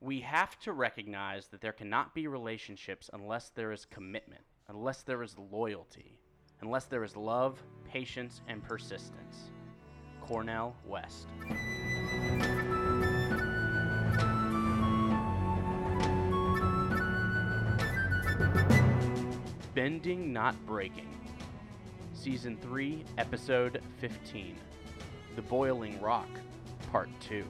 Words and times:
we 0.00 0.20
have 0.20 0.58
to 0.60 0.72
recognize 0.72 1.48
that 1.48 1.60
there 1.60 1.72
cannot 1.72 2.14
be 2.14 2.28
relationships 2.28 3.10
unless 3.12 3.50
there 3.50 3.72
is 3.72 3.84
commitment, 3.84 4.42
unless 4.68 5.02
there 5.02 5.22
is 5.24 5.34
loyalty, 5.50 6.20
unless 6.60 6.84
there 6.84 7.02
is 7.02 7.16
love, 7.16 7.60
patience, 7.84 8.40
and 8.46 8.62
persistence. 8.62 9.50
Cornel 10.20 10.76
West. 10.86 11.26
Bending 19.74 20.32
Not 20.32 20.54
Breaking. 20.64 21.08
Season 22.12 22.56
3, 22.60 23.04
Episode 23.16 23.80
15. 24.00 24.56
The 25.34 25.42
Boiling 25.42 26.00
Rock, 26.00 26.28
Part 26.92 27.08
2. 27.20 27.44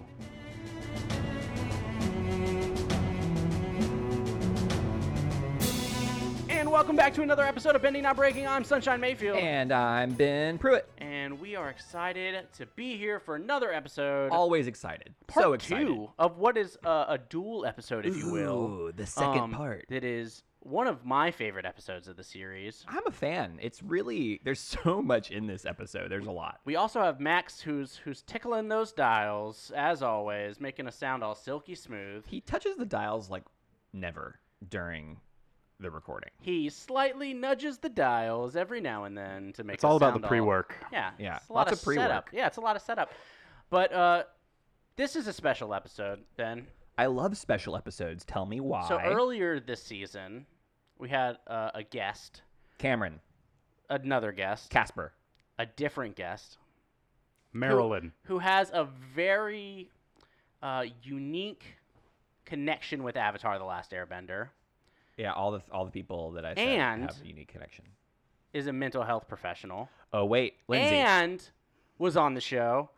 And 6.68 6.74
welcome 6.74 6.96
back 6.96 7.14
to 7.14 7.22
another 7.22 7.44
episode 7.44 7.76
of 7.76 7.80
Bending 7.80 8.02
Not 8.02 8.16
Breaking. 8.16 8.46
I'm 8.46 8.62
Sunshine 8.62 9.00
Mayfield. 9.00 9.38
And 9.38 9.72
I'm 9.72 10.12
Ben 10.12 10.58
Pruitt. 10.58 10.86
And 10.98 11.40
we 11.40 11.56
are 11.56 11.70
excited 11.70 12.46
to 12.58 12.66
be 12.76 12.98
here 12.98 13.20
for 13.20 13.36
another 13.36 13.72
episode. 13.72 14.30
Always 14.32 14.66
excited. 14.66 15.14
part 15.26 15.44
so 15.44 15.52
excited. 15.54 15.86
two 15.86 16.10
of 16.18 16.36
what 16.36 16.58
is 16.58 16.76
a, 16.84 17.06
a 17.08 17.20
dual 17.30 17.64
episode, 17.64 18.04
if 18.04 18.14
you 18.14 18.30
will. 18.30 18.58
Ooh, 18.58 18.92
the 18.94 19.06
second 19.06 19.44
um, 19.44 19.52
part. 19.52 19.86
That 19.88 20.04
is 20.04 20.42
one 20.60 20.86
of 20.86 21.06
my 21.06 21.30
favorite 21.30 21.64
episodes 21.64 22.06
of 22.06 22.18
the 22.18 22.22
series. 22.22 22.84
I'm 22.86 23.06
a 23.06 23.12
fan. 23.12 23.58
It's 23.62 23.82
really 23.82 24.38
there's 24.44 24.60
so 24.84 25.00
much 25.00 25.30
in 25.30 25.46
this 25.46 25.64
episode. 25.64 26.10
There's 26.10 26.26
a 26.26 26.32
lot. 26.32 26.60
We 26.66 26.76
also 26.76 27.00
have 27.00 27.18
Max, 27.18 27.62
who's 27.62 27.96
who's 27.96 28.20
tickling 28.20 28.68
those 28.68 28.92
dials 28.92 29.72
as 29.74 30.02
always, 30.02 30.60
making 30.60 30.86
a 30.86 30.92
sound 30.92 31.24
all 31.24 31.34
silky 31.34 31.74
smooth. 31.74 32.26
He 32.26 32.42
touches 32.42 32.76
the 32.76 32.84
dials 32.84 33.30
like 33.30 33.44
never 33.94 34.38
during 34.68 35.16
the 35.80 35.90
recording. 35.90 36.30
He 36.40 36.68
slightly 36.70 37.32
nudges 37.32 37.78
the 37.78 37.88
dials 37.88 38.56
every 38.56 38.80
now 38.80 39.04
and 39.04 39.16
then 39.16 39.52
to 39.54 39.64
make. 39.64 39.74
It's 39.74 39.84
all 39.84 39.96
about 39.96 40.08
the 40.08 40.14
sound 40.14 40.24
all- 40.24 40.28
pre-work. 40.28 40.74
Yeah, 40.92 41.10
Yeah, 41.18 41.36
it's 41.36 41.48
a 41.48 41.52
lot 41.52 41.58
lots 41.68 41.72
of, 41.72 41.78
of 41.78 41.84
pre-work. 41.84 42.04
setup. 42.04 42.28
Yeah, 42.32 42.46
it's 42.46 42.56
a 42.56 42.60
lot 42.60 42.76
of 42.76 42.82
setup. 42.82 43.10
But 43.70 43.92
uh, 43.92 44.22
this 44.96 45.14
is 45.16 45.26
a 45.26 45.32
special 45.32 45.74
episode, 45.74 46.20
Ben. 46.36 46.66
I 46.96 47.06
love 47.06 47.36
special 47.36 47.76
episodes. 47.76 48.24
Tell 48.24 48.44
me 48.44 48.60
why. 48.60 48.88
So 48.88 48.98
earlier 48.98 49.60
this 49.60 49.82
season, 49.82 50.46
we 50.98 51.08
had 51.08 51.38
uh, 51.46 51.70
a 51.74 51.82
guest, 51.84 52.42
Cameron, 52.78 53.20
another 53.88 54.32
guest, 54.32 54.70
Casper. 54.70 55.12
a 55.60 55.66
different 55.66 56.16
guest, 56.16 56.58
Maryland. 57.52 58.12
who 58.24 58.38
has 58.40 58.70
a 58.74 58.84
very 59.14 59.90
uh, 60.60 60.86
unique 61.04 61.76
connection 62.44 63.04
with 63.04 63.16
Avatar: 63.16 63.58
The 63.60 63.64
Last 63.64 63.92
Airbender. 63.92 64.48
Yeah, 65.18 65.32
all 65.32 65.50
the 65.50 65.60
all 65.72 65.84
the 65.84 65.90
people 65.90 66.30
that 66.32 66.44
I 66.46 66.54
said 66.54 66.66
And- 66.68 67.02
have 67.02 67.20
a 67.22 67.26
unique 67.26 67.48
connection. 67.48 67.84
Is 68.54 68.66
a 68.66 68.72
mental 68.72 69.02
health 69.02 69.28
professional 69.28 69.90
Oh 70.12 70.24
wait, 70.24 70.54
Lindsay. 70.68 70.96
and 70.96 71.46
was 71.98 72.16
on 72.16 72.32
the 72.32 72.40
show. 72.40 72.88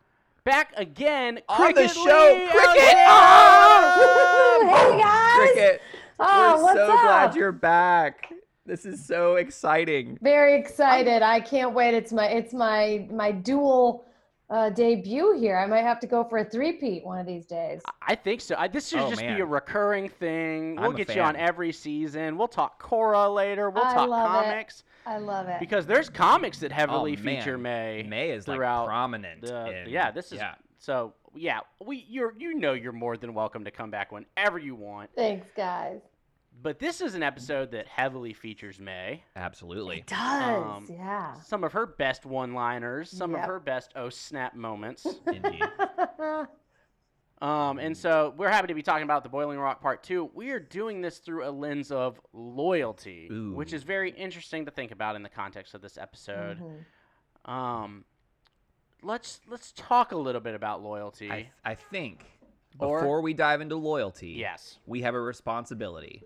Back 0.45 0.71
again, 0.77 1.41
On 1.49 1.57
the 1.59 1.73
Cricket 1.73 1.91
show, 1.91 2.01
Lee, 2.01 2.47
Cricket! 2.49 2.95
oh, 3.07 4.91
Hey 4.91 4.97
guys! 5.01 5.35
Cricket, 5.51 5.81
Oh, 6.19 6.55
we're 6.57 6.63
what's 6.63 6.75
so 6.75 6.93
up? 6.93 7.01
glad 7.01 7.35
you're 7.35 7.51
back. 7.51 8.31
This 8.65 8.85
is 8.85 9.03
so 9.03 9.35
exciting. 9.35 10.17
Very 10.21 10.55
excited. 10.59 11.21
I 11.23 11.39
can't 11.41 11.73
wait. 11.73 11.93
It's 11.95 12.13
my 12.13 12.27
it's 12.27 12.53
my 12.53 13.07
my 13.11 13.31
dual 13.31 14.05
uh, 14.51 14.69
debut 14.69 15.37
here. 15.39 15.57
I 15.57 15.65
might 15.65 15.81
have 15.83 15.99
to 16.01 16.07
go 16.07 16.23
for 16.25 16.39
a 16.39 16.45
three-peat 16.45 17.05
one 17.05 17.17
of 17.19 17.25
these 17.25 17.45
days. 17.45 17.81
I 18.01 18.15
think 18.15 18.41
so. 18.41 18.55
I, 18.57 18.67
this 18.67 18.89
should 18.89 18.99
Oh, 18.99 19.09
just 19.09 19.21
be 19.21 19.27
a 19.39 19.45
recurring 19.45 20.09
thing. 20.09 20.75
We'll 20.75 20.89
I'm 20.91 20.95
get 20.95 21.15
you 21.15 21.21
on 21.21 21.35
every 21.37 21.71
season. 21.71 22.37
We'll 22.37 22.49
talk 22.49 22.77
Cora 22.77 23.29
later. 23.29 23.69
We'll 23.69 23.85
I 23.85 23.93
talk 23.93 24.09
love 24.09 24.43
it. 24.43 24.45
comics 24.49 24.83
I 25.05 25.17
love 25.17 25.47
it. 25.47 25.59
because 25.59 25.85
there's 25.85 26.09
comics 26.09 26.59
that 26.59 26.71
heavily 26.71 27.17
oh, 27.19 27.23
feature. 27.23 27.57
Mai. 27.57 28.05
Mai 28.07 28.31
is 28.31 28.47
like 28.47 28.57
throughout 28.57 28.87
prominent. 28.87 29.41
the- 29.41 29.83
in- 29.83 29.89
yeah, 29.89 30.11
this 30.11 30.31
is 30.31 30.39
yeah. 30.39 30.55
so. 30.77 31.13
Yeah, 31.33 31.61
we 31.81 32.05
you're 32.09 32.33
you 32.37 32.55
know 32.55 32.73
you're 32.73 32.91
more 32.91 33.15
than 33.15 33.33
welcome 33.33 33.63
to 33.63 33.71
come 33.71 33.89
back 33.89 34.11
whenever 34.11 34.59
you 34.59 34.75
want. 34.75 35.11
Thanks, 35.15 35.47
guys. 35.55 36.01
But 36.61 36.79
this 36.79 37.01
is 37.01 37.15
an 37.15 37.23
episode 37.23 37.71
that 37.71 37.87
heavily 37.87 38.33
features 38.33 38.79
Mai. 38.79 39.23
Absolutely. 39.35 39.99
It 39.99 40.07
does. 40.07 40.63
Um, 40.65 40.85
yeah. 40.89 41.33
Some 41.41 41.63
of 41.63 41.71
her 41.73 41.85
best 41.87 42.25
one-liners, 42.25 43.09
some 43.09 43.33
of 43.33 43.41
her 43.41 43.59
best 43.59 43.91
oh 43.95 44.09
snap 44.09 44.55
moments. 44.55 45.05
Indeed. 45.27 45.63
Um, 47.41 47.79
and 47.79 47.97
so 47.97 48.35
we're 48.37 48.49
happy 48.51 48.67
to 48.67 48.75
be 48.75 48.83
talking 48.83 49.01
about 49.03 49.23
the 49.23 49.29
Boiling 49.29 49.57
Rock 49.57 49.81
Part 49.81 50.03
Two. 50.03 50.29
We 50.35 50.51
are 50.51 50.59
doing 50.59 51.01
this 51.01 51.17
through 51.17 51.43
a 51.43 51.49
lens 51.49 51.91
of 51.91 52.21
loyalty, 52.33 53.29
which 53.31 53.73
is 53.73 53.81
very 53.81 54.11
interesting 54.11 54.65
to 54.65 54.71
think 54.71 54.91
about 54.91 55.15
in 55.15 55.23
the 55.23 55.29
context 55.29 55.73
of 55.73 55.81
this 55.81 55.97
episode. 55.97 56.59
Mhm. 56.59 57.51
Um, 57.51 58.05
let's 59.01 59.41
let's 59.47 59.71
talk 59.71 60.11
a 60.11 60.15
little 60.17 60.39
bit 60.41 60.53
about 60.53 60.83
loyalty. 60.83 61.31
I, 61.31 61.49
I 61.65 61.73
think 61.73 62.23
Or- 62.77 62.99
before 62.99 63.21
we 63.21 63.33
dive 63.33 63.59
into 63.59 63.75
loyalty, 63.75 64.33
yes, 64.33 64.77
we 64.85 65.01
have 65.01 65.15
a 65.15 65.19
responsibility. 65.19 66.21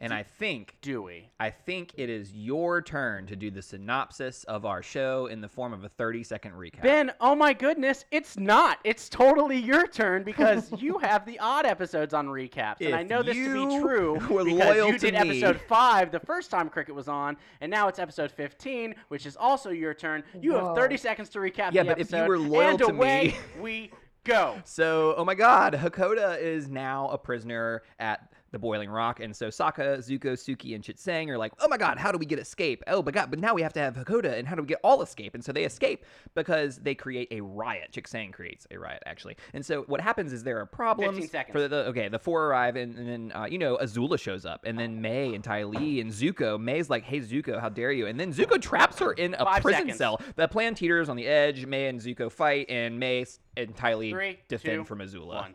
And 0.00 0.12
I 0.12 0.22
think 0.24 0.76
do 0.82 1.02
we? 1.02 1.30
I 1.40 1.50
think 1.50 1.92
it 1.96 2.10
is 2.10 2.32
your 2.32 2.82
turn 2.82 3.26
to 3.26 3.36
do 3.36 3.50
the 3.50 3.62
synopsis 3.62 4.44
of 4.44 4.66
our 4.66 4.82
show 4.82 5.26
in 5.26 5.40
the 5.40 5.48
form 5.48 5.72
of 5.72 5.84
a 5.84 5.88
30 5.88 6.24
second 6.24 6.52
recap. 6.52 6.82
Ben, 6.82 7.12
oh 7.20 7.34
my 7.34 7.52
goodness, 7.52 8.04
it's 8.10 8.36
not. 8.36 8.78
It's 8.84 9.08
totally 9.08 9.56
your 9.58 9.86
turn 9.86 10.22
because 10.24 10.70
you 10.78 10.98
have 10.98 11.24
the 11.24 11.38
odd 11.38 11.64
episodes 11.64 12.12
on 12.12 12.26
recaps. 12.26 12.80
and 12.84 12.94
I 12.94 13.02
know 13.02 13.22
this 13.22 13.34
to 13.36 13.68
be 13.68 13.80
true 13.80 14.14
were 14.28 14.44
because 14.44 14.58
loyal 14.58 14.88
you 14.88 14.98
to 14.98 15.10
did 15.10 15.14
me- 15.14 15.40
episode 15.40 15.60
5 15.60 16.10
the 16.10 16.20
first 16.20 16.50
time 16.50 16.68
Cricket 16.68 16.94
was 16.94 17.08
on, 17.08 17.36
and 17.60 17.70
now 17.70 17.88
it's 17.88 17.98
episode 17.98 18.30
15, 18.32 18.94
which 19.08 19.26
is 19.26 19.36
also 19.36 19.70
your 19.70 19.94
turn. 19.94 20.22
You 20.40 20.54
have 20.54 20.62
Whoa. 20.64 20.74
30 20.74 20.96
seconds 20.96 21.28
to 21.30 21.38
recap 21.38 21.72
Yeah, 21.72 21.84
the 21.84 21.90
but 21.90 22.00
if 22.00 22.10
you 22.10 22.18
episode. 22.18 22.28
were 22.28 22.38
loyal 22.38 22.70
and 22.70 22.78
to 22.80 22.86
away 22.86 23.28
me- 23.28 23.34
we 23.62 23.90
go. 24.24 24.56
So, 24.64 25.14
oh 25.16 25.24
my 25.24 25.34
god, 25.34 25.74
Hakoda 25.74 26.40
is 26.40 26.68
now 26.68 27.08
a 27.08 27.18
prisoner 27.18 27.82
at 27.98 28.30
the 28.54 28.58
Boiling 28.58 28.88
Rock. 28.88 29.20
And 29.20 29.36
so 29.36 29.48
Sokka, 29.48 29.98
Zuko, 29.98 30.32
Suki, 30.32 30.74
and 30.74 30.82
Chit 30.82 30.98
Sang 30.98 31.28
are 31.30 31.36
like, 31.36 31.52
oh 31.60 31.68
my 31.68 31.76
god, 31.76 31.98
how 31.98 32.10
do 32.10 32.16
we 32.16 32.24
get 32.24 32.38
escape? 32.38 32.82
Oh 32.86 33.02
my 33.02 33.10
god, 33.10 33.28
but 33.28 33.38
now 33.38 33.52
we 33.52 33.60
have 33.60 33.72
to 33.74 33.80
have 33.80 33.94
Hakoda, 33.96 34.38
and 34.38 34.48
how 34.48 34.54
do 34.54 34.62
we 34.62 34.68
get 34.68 34.80
all 34.82 35.02
escape? 35.02 35.34
And 35.34 35.44
so 35.44 35.52
they 35.52 35.64
escape 35.64 36.04
because 36.34 36.78
they 36.78 36.94
create 36.94 37.28
a 37.30 37.40
riot. 37.42 37.92
Chit 37.92 38.06
Sang 38.06 38.32
creates 38.32 38.66
a 38.70 38.78
riot, 38.78 39.02
actually. 39.04 39.36
And 39.52 39.64
so 39.66 39.82
what 39.82 40.00
happens 40.00 40.32
is 40.32 40.42
there 40.42 40.58
are 40.60 40.66
problems. 40.66 41.16
15 41.18 41.28
seconds. 41.28 41.52
For 41.52 41.68
the, 41.68 41.84
okay, 41.86 42.08
the 42.08 42.18
four 42.18 42.46
arrive, 42.46 42.76
and, 42.76 42.96
and 42.96 43.08
then, 43.08 43.32
uh, 43.34 43.44
you 43.46 43.58
know, 43.58 43.76
Azula 43.76 44.18
shows 44.18 44.46
up, 44.46 44.62
and 44.64 44.78
then 44.78 45.02
Mai 45.02 45.34
and 45.34 45.42
Ty 45.44 45.64
Lee 45.64 46.00
and 46.00 46.10
Zuko. 46.10 46.58
Mai's 46.58 46.88
like, 46.88 47.04
hey, 47.04 47.20
Zuko, 47.20 47.60
how 47.60 47.68
dare 47.68 47.92
you? 47.92 48.06
And 48.06 48.18
then 48.18 48.32
Zuko 48.32 48.60
traps 48.60 48.98
her 49.00 49.12
in 49.12 49.34
a 49.34 49.44
Five 49.44 49.62
prison 49.62 49.80
seconds. 49.82 49.98
cell. 49.98 50.20
The 50.36 50.48
plan 50.48 50.74
teeters 50.74 51.08
on 51.08 51.16
the 51.16 51.26
edge. 51.26 51.66
Mai 51.66 51.88
and 51.88 52.00
Zuko 52.00 52.30
fight, 52.30 52.70
and 52.70 53.00
Mai 53.00 53.24
and 53.56 53.74
Ty 53.76 53.94
Lee 53.94 54.10
Three, 54.12 54.38
defend 54.48 54.80
two, 54.80 54.84
from 54.84 55.00
Azula. 55.00 55.34
One. 55.34 55.54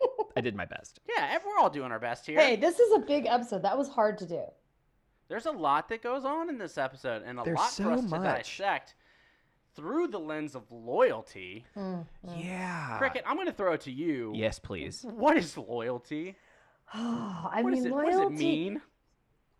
I 0.36 0.40
did 0.40 0.54
my 0.54 0.64
best. 0.64 1.00
Yeah, 1.08 1.28
ev- 1.32 1.42
we're 1.46 1.58
all 1.58 1.70
doing 1.70 1.90
our 1.92 1.98
best 1.98 2.26
here. 2.26 2.38
Hey, 2.40 2.56
this 2.56 2.78
is 2.78 2.92
a 2.94 2.98
big 3.00 3.26
episode. 3.26 3.62
That 3.62 3.76
was 3.76 3.88
hard 3.88 4.18
to 4.18 4.26
do. 4.26 4.42
There's 5.28 5.46
a 5.46 5.50
lot 5.52 5.88
that 5.90 6.02
goes 6.02 6.24
on 6.24 6.48
in 6.48 6.58
this 6.58 6.76
episode, 6.78 7.22
and 7.24 7.38
a 7.38 7.42
There's 7.44 7.58
lot 7.58 7.70
so 7.70 7.84
for 7.84 7.92
us 7.92 8.02
much. 8.02 8.20
to 8.20 8.26
dissect 8.26 8.94
through 9.76 10.08
the 10.08 10.18
lens 10.18 10.54
of 10.56 10.70
loyalty. 10.72 11.64
Mm, 11.76 12.04
mm. 12.26 12.44
Yeah. 12.44 12.98
Cricket, 12.98 13.22
I'm 13.26 13.36
going 13.36 13.46
to 13.46 13.52
throw 13.52 13.72
it 13.74 13.80
to 13.82 13.92
you. 13.92 14.32
Yes, 14.34 14.58
please. 14.58 15.04
What 15.08 15.36
is 15.36 15.56
loyalty? 15.56 16.36
I 16.92 17.60
What 17.62 17.72
mean, 17.72 17.78
is 17.78 17.84
it, 17.84 17.92
loyalty. 17.92 18.16
what 18.16 18.30
does 18.30 18.40
it 18.40 18.44
mean? 18.44 18.80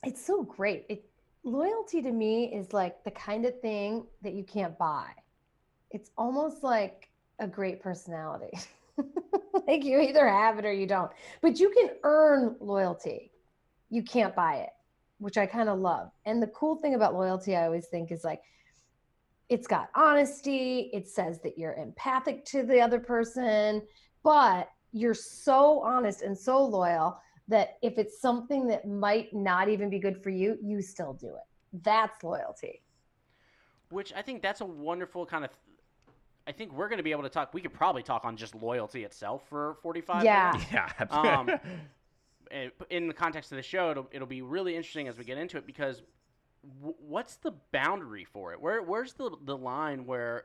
It's 0.02 0.24
so 0.24 0.42
great. 0.42 0.86
It 0.88 1.04
loyalty 1.44 2.02
to 2.02 2.10
me 2.10 2.52
is 2.52 2.72
like 2.72 3.04
the 3.04 3.10
kind 3.12 3.44
of 3.46 3.58
thing 3.60 4.04
that 4.22 4.32
you 4.34 4.42
can't 4.44 4.76
buy. 4.78 5.06
It's 5.90 6.10
almost 6.18 6.62
like 6.64 7.08
a 7.38 7.46
great 7.46 7.80
personality. 7.80 8.58
like 9.66 9.84
you 9.84 10.00
either 10.00 10.28
have 10.28 10.58
it 10.58 10.64
or 10.64 10.72
you 10.72 10.86
don't. 10.86 11.10
But 11.40 11.58
you 11.58 11.70
can 11.70 11.90
earn 12.02 12.56
loyalty. 12.60 13.30
You 13.88 14.02
can't 14.02 14.34
buy 14.34 14.56
it, 14.56 14.70
which 15.18 15.36
I 15.36 15.46
kind 15.46 15.68
of 15.68 15.78
love. 15.78 16.10
And 16.26 16.42
the 16.42 16.48
cool 16.48 16.76
thing 16.76 16.94
about 16.94 17.14
loyalty, 17.14 17.56
I 17.56 17.64
always 17.64 17.86
think, 17.86 18.12
is 18.12 18.24
like 18.24 18.40
it's 19.48 19.66
got 19.66 19.90
honesty. 19.96 20.90
It 20.92 21.08
says 21.08 21.40
that 21.42 21.58
you're 21.58 21.74
empathic 21.74 22.44
to 22.46 22.62
the 22.62 22.80
other 22.80 23.00
person, 23.00 23.82
but 24.22 24.68
you're 24.92 25.14
so 25.14 25.80
honest 25.80 26.22
and 26.22 26.36
so 26.38 26.64
loyal 26.64 27.20
that 27.48 27.78
if 27.82 27.98
it's 27.98 28.20
something 28.20 28.68
that 28.68 28.86
might 28.86 29.34
not 29.34 29.68
even 29.68 29.90
be 29.90 29.98
good 29.98 30.22
for 30.22 30.30
you, 30.30 30.56
you 30.62 30.80
still 30.80 31.12
do 31.12 31.28
it. 31.28 31.82
That's 31.82 32.22
loyalty. 32.22 32.82
Which 33.90 34.12
I 34.14 34.22
think 34.22 34.40
that's 34.40 34.60
a 34.60 34.66
wonderful 34.66 35.26
kind 35.26 35.44
of. 35.44 35.50
I 36.46 36.52
think 36.52 36.72
we're 36.72 36.88
going 36.88 36.98
to 36.98 37.02
be 37.04 37.12
able 37.12 37.22
to 37.22 37.28
talk. 37.28 37.52
We 37.54 37.60
could 37.60 37.72
probably 37.72 38.02
talk 38.02 38.24
on 38.24 38.36
just 38.36 38.54
loyalty 38.54 39.04
itself 39.04 39.42
for 39.48 39.74
45 39.82 40.24
Yeah. 40.24 40.52
minutes. 40.52 40.70
Yeah. 40.72 41.06
Um, 41.10 41.50
in 42.90 43.06
the 43.06 43.14
context 43.14 43.52
of 43.52 43.56
the 43.56 43.62
show, 43.62 43.90
it'll, 43.92 44.08
it'll 44.12 44.26
be 44.26 44.42
really 44.42 44.74
interesting 44.74 45.06
as 45.08 45.16
we 45.16 45.24
get 45.24 45.38
into 45.38 45.56
it 45.56 45.66
because 45.66 46.02
w- 46.80 46.96
what's 46.98 47.36
the 47.36 47.52
boundary 47.72 48.24
for 48.24 48.52
it? 48.52 48.60
Where 48.60 48.82
where's 48.82 49.12
the 49.12 49.30
the 49.44 49.56
line 49.56 50.04
where 50.06 50.44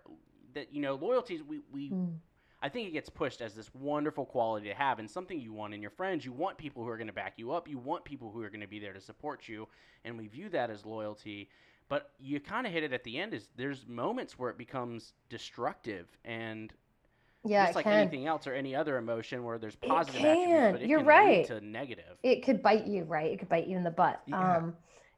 that 0.53 0.74
you 0.74 0.81
know 0.81 0.95
loyalties 0.95 1.42
we 1.44 1.62
we 1.71 1.89
Mm. 1.89 2.18
I 2.62 2.68
I 2.68 2.69
think 2.69 2.88
it 2.88 2.92
gets 2.94 3.09
pushed 3.09 3.42
as 3.42 3.53
this 3.53 3.69
wonderful 3.75 4.25
quality 4.25 4.69
to 4.69 4.74
have 4.74 4.97
and 4.97 5.09
something 5.12 5.39
you 5.39 5.53
want 5.53 5.74
in 5.75 5.81
your 5.83 5.92
friends. 5.92 6.25
You 6.25 6.31
want 6.31 6.57
people 6.57 6.83
who 6.83 6.89
are 6.89 6.97
going 6.97 7.07
to 7.07 7.13
back 7.13 7.33
you 7.38 7.51
up. 7.51 7.68
You 7.68 7.77
want 7.77 8.06
people 8.06 8.31
who 8.31 8.42
are 8.42 8.50
going 8.50 8.62
to 8.62 8.68
be 8.68 8.80
there 8.80 8.94
to 8.94 9.01
support 9.01 9.47
you, 9.47 9.68
and 10.03 10.18
we 10.18 10.27
view 10.27 10.50
that 10.50 10.71
as 10.71 10.83
loyalty. 10.86 11.50
But 11.88 12.12
you 12.20 12.40
kind 12.40 12.66
of 12.66 12.74
hit 12.74 12.84
it 12.84 12.94
at 12.94 13.04
the 13.04 13.18
end. 13.18 13.34
Is 13.34 13.48
there's 13.56 13.86
moments 13.88 14.40
where 14.40 14.50
it 14.50 14.58
becomes 14.58 15.14
destructive 15.30 16.08
and 16.26 16.74
Yeah, 17.46 17.66
just 17.66 17.76
like 17.76 17.86
can. 17.86 18.00
anything 18.00 18.26
else 18.26 18.48
or 18.48 18.54
any 18.54 18.76
other 18.76 18.98
emotion 18.98 19.44
where 19.44 19.58
there's 19.60 19.76
positive 19.76 20.22
can. 20.22 20.32
attributes, 20.32 20.72
but 20.72 20.82
it 20.82 20.90
You're 20.90 21.00
can 21.00 21.08
right. 21.08 21.50
lead 21.50 21.60
to 21.60 21.62
negative. 21.62 22.18
It 22.24 22.44
could 22.44 22.64
bite 22.64 22.88
you, 22.88 23.04
right? 23.04 23.32
It 23.32 23.40
could 23.40 23.50
bite 23.50 23.68
you 23.68 23.78
in 23.78 23.84
the 23.84 23.92
butt. 23.92 24.22
Yeah. 24.26 24.58
Um, 24.58 24.74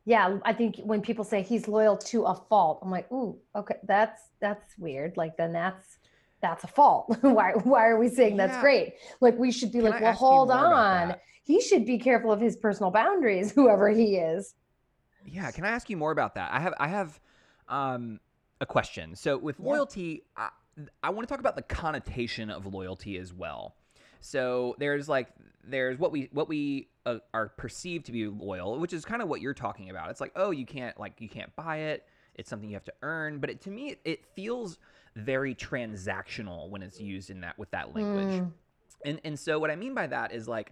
yeah, 0.06 0.40
I 0.46 0.54
think 0.54 0.78
when 0.84 1.02
people 1.02 1.26
say 1.26 1.42
he's 1.42 1.68
loyal 1.68 1.98
to 1.98 2.24
a 2.24 2.34
fault, 2.36 2.80
I'm 2.82 2.90
like, 2.90 3.12
ooh, 3.12 3.38
okay, 3.56 3.76
that's 3.84 4.22
that's 4.40 4.78
weird. 4.78 5.18
Like 5.18 5.36
then 5.36 5.52
that's 5.52 5.98
that's 6.42 6.64
a 6.64 6.68
fault. 6.68 7.18
why 7.22 7.52
why 7.64 7.88
are 7.88 8.00
we 8.00 8.08
saying 8.10 8.38
that's 8.38 8.58
great? 8.58 8.94
Like 9.20 9.38
we 9.38 9.52
should 9.52 9.72
be 9.72 9.82
Can 9.82 9.90
like, 9.92 10.02
I 10.02 10.02
well, 10.02 10.14
hold 10.14 10.52
on. 10.52 11.16
He 11.44 11.62
should 11.62 11.86
be 11.86 11.98
careful 11.98 12.32
of 12.32 12.40
his 12.42 12.56
personal 12.56 12.92
boundaries, 12.92 13.52
whoever 13.56 13.90
he 13.90 14.16
is. 14.18 14.54
Yeah, 15.28 15.52
can 15.52 15.66
I 15.66 15.70
ask 15.70 15.90
you 15.90 15.98
more 15.98 16.12
about 16.12 16.36
that? 16.36 16.52
I 16.52 16.60
have 16.60 16.74
I 16.80 16.88
have 16.88 17.20
um, 17.68 18.20
a 18.62 18.66
question. 18.66 19.16
So 19.16 19.38
with 19.38 19.60
loyalty, 19.60 20.24
I, 20.36 20.50
I 21.04 21.10
want 21.10 21.28
to 21.28 21.32
talk 21.32 21.40
about 21.40 21.56
the 21.56 21.62
connotation 21.62 22.50
of 22.50 22.74
loyalty 22.74 23.18
as 23.18 23.34
well. 23.34 23.76
So 24.20 24.76
there's 24.80 25.08
like 25.10 25.28
there's 25.64 26.00
what 26.00 26.12
we 26.12 26.30
what 26.32 26.48
we 26.50 26.88
uh, 27.06 27.18
are 27.34 27.50
perceived 27.50 28.06
to 28.08 28.12
be 28.12 28.28
loyal, 28.28 28.80
which 28.80 28.94
is 28.94 29.06
kind 29.06 29.22
of 29.22 29.28
what 29.28 29.42
you're 29.42 29.54
talking 29.54 29.90
about. 29.90 30.10
It's 30.10 30.22
like 30.22 30.32
oh 30.36 30.52
you 30.52 30.66
can't 30.66 31.00
like 31.00 31.20
you 31.20 31.30
can't 31.30 31.56
buy 31.56 31.78
it. 31.78 32.08
It's 32.36 32.50
something 32.50 32.70
you 32.70 32.76
have 32.76 32.86
to 32.86 32.94
earn. 33.02 33.40
But 33.40 33.50
it, 33.50 33.62
to 33.62 33.72
me, 33.72 33.90
it, 33.90 34.00
it 34.06 34.26
feels 34.36 34.78
very 35.16 35.56
transactional 35.56 36.70
when 36.70 36.84
it's 36.84 37.00
used 37.02 37.30
in 37.30 37.42
that 37.42 37.58
with 37.58 37.72
that 37.72 37.96
language. 37.96 38.42
Mm, 38.42 38.52
And 39.06 39.22
and 39.24 39.40
so 39.40 39.60
what 39.60 39.72
I 39.72 39.76
mean 39.76 39.94
by 39.94 40.08
that 40.08 40.32
is 40.34 40.48
like, 40.48 40.72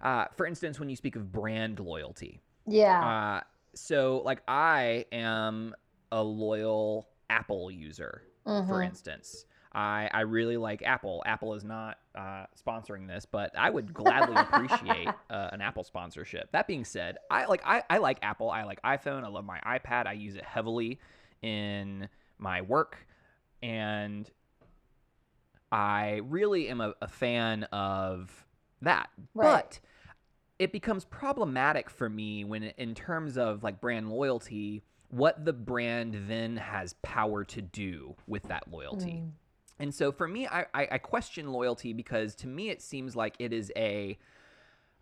uh, 0.00 0.26
for 0.36 0.46
instance, 0.46 0.80
when 0.80 0.88
you 0.88 0.96
speak 0.96 1.16
of 1.16 1.30
brand 1.30 1.78
loyalty, 1.80 2.40
yeah. 2.66 3.38
uh, 3.38 3.40
so 3.74 4.22
like 4.24 4.42
I 4.46 5.06
am 5.12 5.74
a 6.10 6.22
loyal 6.22 7.08
Apple 7.30 7.70
user, 7.70 8.22
for 8.44 8.50
mhm. 8.50 8.86
instance. 8.86 9.46
I, 9.74 10.10
I 10.12 10.20
really 10.20 10.58
like 10.58 10.82
Apple. 10.82 11.22
Apple 11.24 11.54
is 11.54 11.64
not 11.64 11.98
uh, 12.14 12.44
sponsoring 12.62 13.08
this, 13.08 13.24
but 13.24 13.56
I 13.56 13.70
would 13.70 13.94
gladly 13.94 14.36
appreciate 14.36 15.08
uh, 15.30 15.48
an 15.52 15.62
Apple 15.62 15.82
sponsorship. 15.82 16.52
That 16.52 16.66
being 16.66 16.84
said, 16.84 17.16
I 17.30 17.46
like 17.46 17.62
I, 17.64 17.82
I 17.88 17.98
like 17.98 18.18
Apple. 18.22 18.50
I 18.50 18.64
like 18.64 18.82
iPhone. 18.82 19.24
I 19.24 19.28
love 19.28 19.46
my 19.46 19.60
iPad. 19.60 20.06
I 20.06 20.12
use 20.12 20.34
it 20.34 20.44
heavily 20.44 21.00
in 21.40 22.08
my 22.38 22.60
work, 22.60 23.06
and 23.62 24.30
I 25.70 26.20
really 26.24 26.68
am 26.68 26.82
a, 26.82 26.94
a 27.00 27.08
fan 27.08 27.64
of 27.64 28.30
that. 28.82 29.08
Right. 29.34 29.52
But 29.52 29.80
it 30.58 30.72
becomes 30.72 31.04
problematic 31.04 31.90
for 31.90 32.08
me 32.08 32.44
when, 32.44 32.64
in 32.76 32.94
terms 32.94 33.36
of 33.36 33.62
like 33.62 33.80
brand 33.80 34.10
loyalty, 34.10 34.82
what 35.10 35.44
the 35.44 35.52
brand 35.52 36.24
then 36.28 36.56
has 36.56 36.94
power 37.02 37.44
to 37.44 37.60
do 37.62 38.14
with 38.26 38.42
that 38.44 38.70
loyalty. 38.70 39.22
Mm. 39.22 39.30
And 39.78 39.94
so 39.94 40.12
for 40.12 40.28
me, 40.28 40.46
I, 40.46 40.66
I, 40.72 40.88
I 40.92 40.98
question 40.98 41.52
loyalty 41.52 41.92
because 41.92 42.34
to 42.36 42.46
me 42.46 42.70
it 42.70 42.80
seems 42.80 43.16
like 43.16 43.34
it 43.38 43.52
is 43.52 43.72
a 43.76 44.18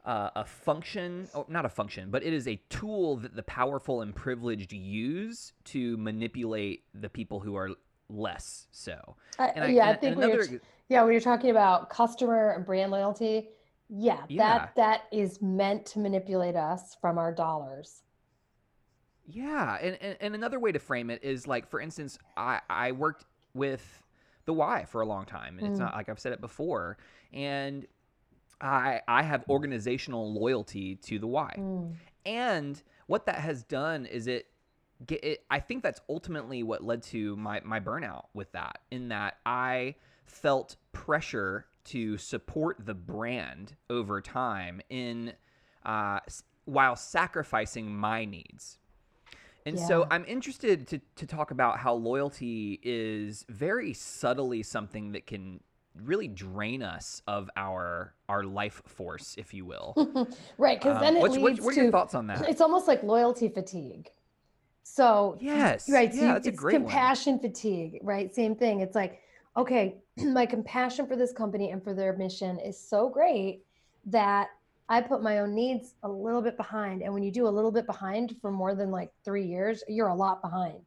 uh, 0.06 0.30
a 0.34 0.44
function, 0.46 1.28
or 1.34 1.44
not 1.46 1.66
a 1.66 1.68
function, 1.68 2.10
but 2.10 2.22
it 2.24 2.32
is 2.32 2.48
a 2.48 2.56
tool 2.70 3.16
that 3.16 3.36
the 3.36 3.42
powerful 3.42 4.00
and 4.00 4.14
privileged 4.14 4.72
use 4.72 5.52
to 5.64 5.98
manipulate 5.98 6.84
the 6.94 7.10
people 7.10 7.38
who 7.38 7.54
are 7.54 7.68
less 8.08 8.66
so. 8.72 9.16
I- 9.38 9.48
And 9.48 9.64
I, 9.64 9.68
yeah, 9.68 9.84
I 9.84 9.90
and- 9.90 10.00
think 10.00 10.12
and 10.12 10.20
when 10.20 10.30
you're, 10.30 10.60
yeah, 10.88 11.02
when 11.02 11.12
you're 11.12 11.20
talking 11.20 11.50
about 11.50 11.90
customer 11.90 12.52
and 12.52 12.64
brand 12.64 12.90
loyalty, 12.90 13.50
yeah, 13.90 14.22
Yeah. 14.28 14.58
that 14.58 14.76
that 14.76 15.02
is 15.12 15.42
meant 15.42 15.84
to 15.86 15.98
manipulate 15.98 16.56
us 16.56 16.96
from 17.00 17.18
our 17.18 17.32
dollars. 17.32 18.02
Yeah, 19.26 19.76
and, 19.80 19.96
and, 20.00 20.16
and 20.20 20.34
another 20.34 20.58
way 20.58 20.72
to 20.72 20.78
frame 20.78 21.10
it 21.10 21.22
is 21.22 21.46
like, 21.46 21.68
for 21.68 21.80
instance, 21.80 22.18
I, 22.36 22.60
I 22.68 22.92
worked 22.92 23.24
with 23.54 24.02
the 24.44 24.52
Y 24.52 24.84
for 24.86 25.00
a 25.02 25.06
long 25.06 25.24
time. 25.24 25.58
and 25.58 25.68
It's 25.68 25.76
Mm. 25.78 25.84
not 25.84 25.94
like 25.94 26.08
I've 26.08 26.18
said 26.18 26.32
it 26.32 26.40
before, 26.40 26.98
and 27.32 27.86
I 28.60 29.00
I 29.08 29.22
have 29.22 29.44
organizational 29.48 30.32
loyalty 30.32 30.96
to 30.96 31.18
the 31.18 31.26
Y, 31.26 31.54
Mm. 31.58 31.94
and 32.26 32.82
what 33.06 33.26
that 33.26 33.36
has 33.36 33.62
done 33.64 34.06
is 34.06 34.26
it. 34.26 34.46
Get 35.06 35.24
it, 35.24 35.44
I 35.50 35.60
think 35.60 35.82
that's 35.82 36.02
ultimately 36.10 36.62
what 36.62 36.84
led 36.84 37.02
to 37.04 37.34
my, 37.36 37.62
my 37.64 37.80
burnout 37.80 38.26
with 38.34 38.52
that, 38.52 38.80
in 38.90 39.08
that 39.08 39.38
I 39.46 39.94
felt 40.26 40.76
pressure 40.92 41.64
to 41.84 42.16
support 42.18 42.76
the 42.84 42.94
brand 42.94 43.74
over 43.88 44.20
time 44.20 44.80
in 44.90 45.32
uh, 45.84 46.20
while 46.64 46.96
sacrificing 46.96 47.94
my 47.94 48.24
needs. 48.24 48.78
And 49.66 49.78
so 49.78 50.06
I'm 50.10 50.24
interested 50.26 50.86
to, 50.88 51.00
to 51.16 51.26
talk 51.26 51.50
about 51.50 51.78
how 51.78 51.94
loyalty 51.94 52.80
is 52.82 53.44
very 53.48 53.92
subtly 53.92 54.62
something 54.62 55.12
that 55.12 55.26
can 55.26 55.60
really 56.02 56.28
drain 56.28 56.82
us 56.82 57.20
of 57.26 57.50
our 57.56 58.14
our 58.28 58.42
life 58.44 58.80
force, 58.86 59.34
if 59.36 59.52
you 59.52 59.64
will. 59.66 59.94
right, 60.58 60.78
because 60.80 60.96
Um, 60.96 61.02
then 61.02 61.16
it 61.16 61.20
what's- 61.20 61.36
what- 61.36 61.42
leads 61.52 61.60
what 61.60 61.72
are 61.72 61.74
to 61.74 61.82
your 61.82 61.90
thoughts 61.92 62.14
on 62.14 62.26
that? 62.28 62.48
it's 62.48 62.60
almost 62.60 62.88
like 62.88 63.02
loyalty 63.02 63.48
fatigue. 63.48 64.10
So 64.82 65.36
Yes. 65.40 65.88
right, 65.90 66.12
so 66.12 66.20
yeah, 66.20 66.26
you- 66.28 66.32
that's 66.34 66.46
a 66.46 66.50
it's 66.50 66.58
great 66.58 66.74
one. 66.74 66.82
compassion 66.82 67.38
fatigue, 67.38 67.98
right? 68.02 68.34
Same 68.34 68.54
thing. 68.56 68.80
It's 68.80 68.94
like, 68.94 69.20
okay, 69.56 69.98
my 70.16 70.46
compassion 70.46 71.06
for 71.06 71.16
this 71.16 71.32
company 71.32 71.70
and 71.70 71.82
for 71.82 71.94
their 71.94 72.16
mission 72.16 72.58
is 72.58 72.78
so 72.80 73.08
great 73.08 73.64
that 74.06 74.48
I 74.88 75.00
put 75.00 75.22
my 75.22 75.38
own 75.38 75.54
needs 75.54 75.94
a 76.02 76.08
little 76.08 76.42
bit 76.42 76.56
behind. 76.56 77.02
And 77.02 77.14
when 77.14 77.22
you 77.22 77.30
do 77.30 77.46
a 77.46 77.48
little 77.48 77.70
bit 77.70 77.86
behind 77.86 78.34
for 78.40 78.50
more 78.50 78.74
than 78.74 78.90
like 78.90 79.10
three 79.24 79.46
years, 79.46 79.84
you're 79.88 80.08
a 80.08 80.14
lot 80.14 80.42
behind. 80.42 80.84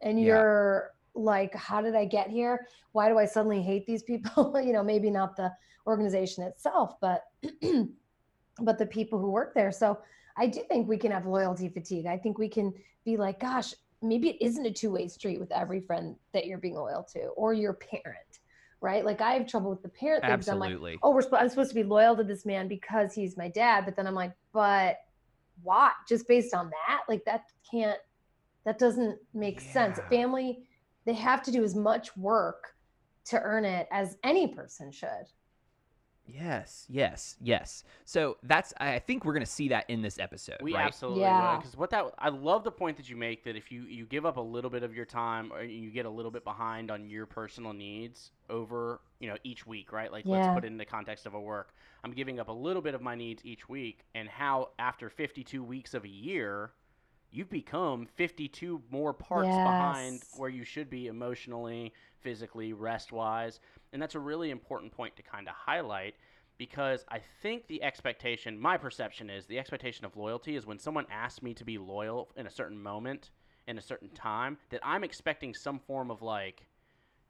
And 0.00 0.18
Yeah. 0.20 0.26
you're 0.26 0.90
like, 1.14 1.54
how 1.54 1.80
did 1.80 1.96
I 1.96 2.04
get 2.04 2.30
here? 2.30 2.66
Why 2.92 3.08
do 3.08 3.18
I 3.18 3.24
suddenly 3.24 3.62
hate 3.62 3.86
these 3.86 4.02
people? 4.02 4.60
you 4.64 4.72
know, 4.72 4.84
maybe 4.84 5.10
not 5.10 5.36
the 5.36 5.52
organization 5.86 6.44
itself, 6.44 6.94
but 7.00 7.24
but 8.60 8.78
the 8.78 8.86
people 8.86 9.18
who 9.18 9.30
work 9.30 9.54
there. 9.54 9.72
So 9.72 9.98
I 10.36 10.46
do 10.46 10.62
think 10.68 10.88
we 10.88 10.98
can 10.98 11.10
have 11.12 11.26
loyalty 11.26 11.68
fatigue. 11.68 12.06
I 12.06 12.18
think 12.18 12.38
we 12.38 12.48
can 12.48 12.72
be 13.04 13.16
like, 13.16 13.40
gosh, 13.40 13.74
maybe 14.02 14.30
it 14.30 14.44
isn't 14.44 14.66
a 14.66 14.72
two-way 14.72 15.08
street 15.08 15.40
with 15.40 15.50
every 15.52 15.80
friend 15.80 16.16
that 16.32 16.46
you're 16.46 16.58
being 16.58 16.74
loyal 16.74 17.02
to 17.12 17.20
or 17.28 17.52
your 17.54 17.72
parent, 17.74 18.40
right? 18.80 19.04
Like 19.04 19.20
I 19.20 19.32
have 19.32 19.46
trouble 19.46 19.70
with 19.70 19.82
the 19.82 19.88
parent 19.88 20.22
thing. 20.22 20.30
'cause 20.38 20.48
I'm 20.48 20.58
like, 20.60 20.70
oh, 21.02 21.10
we're 21.12 21.22
sp- 21.24 21.34
I'm 21.40 21.48
supposed 21.48 21.70
to 21.70 21.74
be 21.74 21.82
loyal 21.82 22.16
to 22.16 22.24
this 22.24 22.44
man 22.44 22.68
because 22.68 23.14
he's 23.14 23.36
my 23.36 23.48
dad. 23.48 23.84
But 23.84 23.96
then 23.96 24.06
I'm 24.06 24.14
like, 24.14 24.32
but 24.52 24.98
why? 25.62 25.92
Just 26.08 26.28
based 26.28 26.54
on 26.54 26.70
that? 26.70 27.02
Like 27.08 27.24
that 27.24 27.44
can't, 27.70 27.98
that 28.64 28.78
doesn't 28.78 29.18
make 29.32 29.60
sense. 29.72 29.98
Family, 30.10 30.64
they 31.06 31.14
have 31.14 31.42
to 31.44 31.50
do 31.50 31.64
as 31.64 31.74
much 31.74 32.14
work 32.16 32.74
to 33.26 33.40
earn 33.40 33.64
it 33.64 33.88
as 33.90 34.18
any 34.22 34.48
person 34.48 34.92
should. 34.92 35.26
Yes, 36.28 36.86
yes, 36.88 37.36
yes. 37.40 37.84
So 38.04 38.36
that's 38.42 38.74
I 38.78 38.98
think 38.98 39.24
we're 39.24 39.32
gonna 39.32 39.46
see 39.46 39.68
that 39.68 39.88
in 39.88 40.02
this 40.02 40.18
episode, 40.18 40.58
We 40.60 40.74
right? 40.74 40.86
absolutely 40.86 41.22
Yeah. 41.22 41.56
Because 41.56 41.76
what 41.76 41.90
that 41.90 42.12
I 42.18 42.30
love 42.30 42.64
the 42.64 42.70
point 42.72 42.96
that 42.96 43.08
you 43.08 43.16
make 43.16 43.44
that 43.44 43.56
if 43.56 43.70
you 43.70 43.82
you 43.82 44.06
give 44.06 44.26
up 44.26 44.36
a 44.36 44.40
little 44.40 44.70
bit 44.70 44.82
of 44.82 44.94
your 44.94 45.04
time 45.04 45.52
or 45.52 45.62
you 45.62 45.90
get 45.90 46.06
a 46.06 46.10
little 46.10 46.30
bit 46.30 46.44
behind 46.44 46.90
on 46.90 47.08
your 47.08 47.26
personal 47.26 47.72
needs 47.72 48.32
over 48.50 49.00
you 49.20 49.28
know 49.28 49.36
each 49.44 49.66
week, 49.66 49.92
right? 49.92 50.10
Like 50.10 50.26
let's 50.26 50.48
put 50.48 50.64
it 50.64 50.68
in 50.68 50.76
the 50.76 50.84
context 50.84 51.26
of 51.26 51.34
a 51.34 51.40
work. 51.40 51.74
I'm 52.04 52.12
giving 52.12 52.40
up 52.40 52.48
a 52.48 52.52
little 52.52 52.82
bit 52.82 52.94
of 52.94 53.02
my 53.02 53.14
needs 53.14 53.44
each 53.44 53.68
week, 53.68 54.04
and 54.14 54.28
how 54.28 54.70
after 54.78 55.08
52 55.08 55.62
weeks 55.62 55.94
of 55.94 56.04
a 56.04 56.08
year, 56.08 56.72
you've 57.30 57.50
become 57.50 58.06
52 58.16 58.82
more 58.90 59.12
parts 59.12 59.58
behind 59.58 60.24
where 60.32 60.48
you 60.48 60.64
should 60.64 60.90
be 60.90 61.06
emotionally, 61.06 61.92
physically, 62.20 62.72
rest 62.72 63.12
wise, 63.12 63.60
and 63.96 64.02
that's 64.02 64.14
a 64.14 64.20
really 64.20 64.50
important 64.50 64.92
point 64.92 65.16
to 65.16 65.22
kind 65.22 65.48
of 65.48 65.54
highlight 65.54 66.16
because 66.58 67.02
I 67.08 67.20
think 67.40 67.66
the 67.66 67.82
expectation, 67.82 68.60
my 68.60 68.76
perception 68.76 69.30
is 69.30 69.46
the 69.46 69.58
expectation 69.58 70.04
of 70.04 70.18
loyalty 70.18 70.54
is 70.54 70.66
when 70.66 70.78
someone 70.78 71.06
asks 71.10 71.40
me 71.42 71.54
to 71.54 71.64
be 71.64 71.78
loyal 71.78 72.28
in 72.36 72.46
a 72.46 72.50
certain 72.50 72.78
moment, 72.78 73.30
in 73.66 73.78
a 73.78 73.80
certain 73.80 74.10
time, 74.10 74.58
that 74.68 74.80
I'm 74.84 75.02
expecting 75.02 75.54
some 75.54 75.78
form 75.78 76.10
of 76.10 76.20
like, 76.20 76.66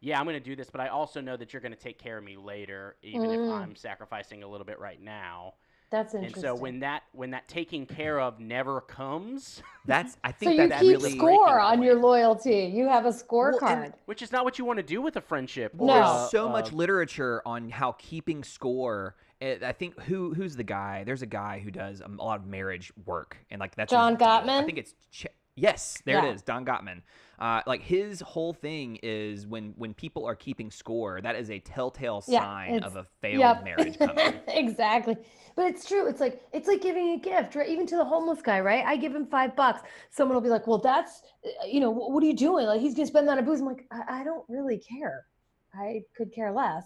yeah, 0.00 0.18
I'm 0.18 0.24
going 0.26 0.34
to 0.34 0.40
do 0.40 0.56
this, 0.56 0.68
but 0.68 0.80
I 0.80 0.88
also 0.88 1.20
know 1.20 1.36
that 1.36 1.52
you're 1.52 1.62
going 1.62 1.70
to 1.70 1.78
take 1.78 2.00
care 2.00 2.18
of 2.18 2.24
me 2.24 2.36
later, 2.36 2.96
even 3.04 3.30
if 3.30 3.40
Mm. 3.42 3.52
I'm 3.52 3.76
sacrificing 3.76 4.42
a 4.42 4.48
little 4.48 4.66
bit 4.66 4.80
right 4.80 5.00
now. 5.00 5.54
That's 5.90 6.14
interesting. 6.14 6.44
And 6.44 6.56
so 6.58 6.60
when 6.60 6.80
that 6.80 7.04
when 7.12 7.30
that 7.30 7.46
taking 7.48 7.86
care 7.86 8.18
of 8.20 8.40
never 8.40 8.80
comes, 8.80 9.62
That's 9.86 10.16
I 10.24 10.32
think 10.32 10.52
so 10.52 10.56
think 10.56 10.62
you 10.62 10.68
that's 10.68 10.82
keep 10.82 10.96
really 10.98 11.16
score 11.16 11.60
on 11.60 11.80
your 11.82 11.94
loyalty. 11.94 12.64
You 12.74 12.88
have 12.88 13.06
a 13.06 13.10
scorecard. 13.10 13.84
and- 13.84 13.94
which 14.06 14.20
is 14.20 14.32
not 14.32 14.44
what 14.44 14.58
you 14.58 14.64
want 14.64 14.78
to 14.78 14.82
do 14.82 15.00
with 15.00 15.16
a 15.16 15.20
friendship. 15.20 15.74
No. 15.74 15.86
There's 15.86 16.30
so 16.30 16.46
a- 16.46 16.50
much 16.50 16.72
uh, 16.72 16.76
literature 16.76 17.40
on 17.46 17.70
how 17.70 17.92
keeping 17.98 18.42
score. 18.42 19.14
I 19.40 19.72
think 19.72 20.00
who 20.02 20.32
who's 20.34 20.56
the 20.56 20.64
guy? 20.64 21.04
There's 21.04 21.22
a 21.22 21.26
guy 21.26 21.60
who 21.60 21.70
does 21.70 22.00
a 22.00 22.08
lot 22.08 22.40
of 22.40 22.46
marriage 22.46 22.90
work, 23.04 23.36
and 23.50 23.60
like 23.60 23.74
that's 23.76 23.92
his 23.92 23.96
John 23.96 24.16
deal. 24.16 24.26
I 24.28 24.64
think 24.64 24.78
it's 24.78 24.94
Ch- 25.12 25.26
Yes, 25.56 26.02
there 26.04 26.18
Yeah. 26.18 26.24
it 26.24 26.34
is, 26.34 26.42
John 26.42 26.64
Gottman. 26.66 27.00
Uh, 27.38 27.62
like 27.66 27.82
his 27.82 28.20
whole 28.20 28.52
thing 28.52 28.98
is 29.02 29.46
when 29.46 29.74
when 29.76 29.94
people 29.94 30.26
are 30.26 30.34
keeping 30.36 30.70
score, 30.70 31.20
that 31.20 31.34
is 31.36 31.50
a 31.50 31.58
telltale 31.60 32.20
Yeah, 32.26 32.40
sign 32.40 32.78
of 32.78 32.96
a 32.96 33.04
failed 33.20 33.40
Yep. 33.40 33.64
marriage 33.64 33.96
exactly. 34.48 35.16
But 35.56 35.66
it's 35.66 35.86
true. 35.86 36.06
It's 36.08 36.20
like 36.20 36.42
it's 36.52 36.68
like 36.68 36.80
giving 36.82 37.10
a 37.12 37.18
gift, 37.18 37.54
right? 37.54 37.68
Even 37.68 37.86
to 37.86 37.96
the 37.96 38.04
homeless 38.04 38.42
guy, 38.42 38.60
right? 38.60 38.84
I 38.84 38.96
give 38.96 39.14
him 39.14 39.26
five 39.26 39.56
bucks. 39.56 39.80
Someone 40.10 40.34
will 40.34 40.42
be 40.42 40.48
like, 40.50 40.66
"Well, 40.66 40.78
that's 40.78 41.22
uh, 41.44 41.66
you 41.66 41.80
know, 41.80 41.92
wh- 41.92 42.10
what 42.10 42.22
are 42.22 42.26
you 42.26 42.36
doing? 42.36 42.66
Like 42.66 42.80
he's 42.80 42.94
gonna 42.94 43.06
spend 43.06 43.26
that 43.28 43.32
on 43.32 43.38
a 43.38 43.42
booze." 43.42 43.60
I'm 43.60 43.66
like, 43.66 43.86
I, 43.90 44.20
I 44.20 44.24
don't 44.24 44.44
really 44.48 44.78
care. 44.78 45.26
I 45.74 46.02
could 46.16 46.32
care 46.34 46.52
less. 46.52 46.84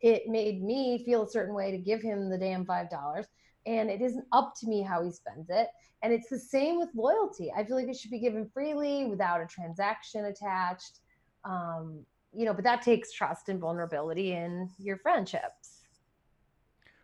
It 0.00 0.28
made 0.28 0.62
me 0.62 1.02
feel 1.04 1.22
a 1.24 1.28
certain 1.30 1.54
way 1.54 1.70
to 1.70 1.78
give 1.78 2.02
him 2.02 2.28
the 2.28 2.38
damn 2.38 2.64
five 2.66 2.90
dollars, 2.90 3.26
and 3.66 3.90
it 3.90 4.00
isn't 4.00 4.24
up 4.32 4.54
to 4.60 4.66
me 4.68 4.82
how 4.82 5.02
he 5.02 5.10
spends 5.10 5.48
it. 5.50 5.68
And 6.02 6.12
it's 6.12 6.28
the 6.28 6.38
same 6.38 6.78
with 6.78 6.90
loyalty. 6.94 7.52
I 7.56 7.64
feel 7.64 7.76
like 7.76 7.88
it 7.88 7.96
should 7.96 8.10
be 8.10 8.20
given 8.20 8.48
freely 8.52 9.06
without 9.06 9.40
a 9.40 9.46
transaction 9.46 10.26
attached. 10.26 11.00
Um, 11.44 12.04
you 12.32 12.44
know, 12.44 12.54
but 12.54 12.64
that 12.64 12.82
takes 12.82 13.12
trust 13.12 13.48
and 13.48 13.60
vulnerability 13.60 14.32
in 14.32 14.70
your 14.78 14.98
friendships. 14.98 15.84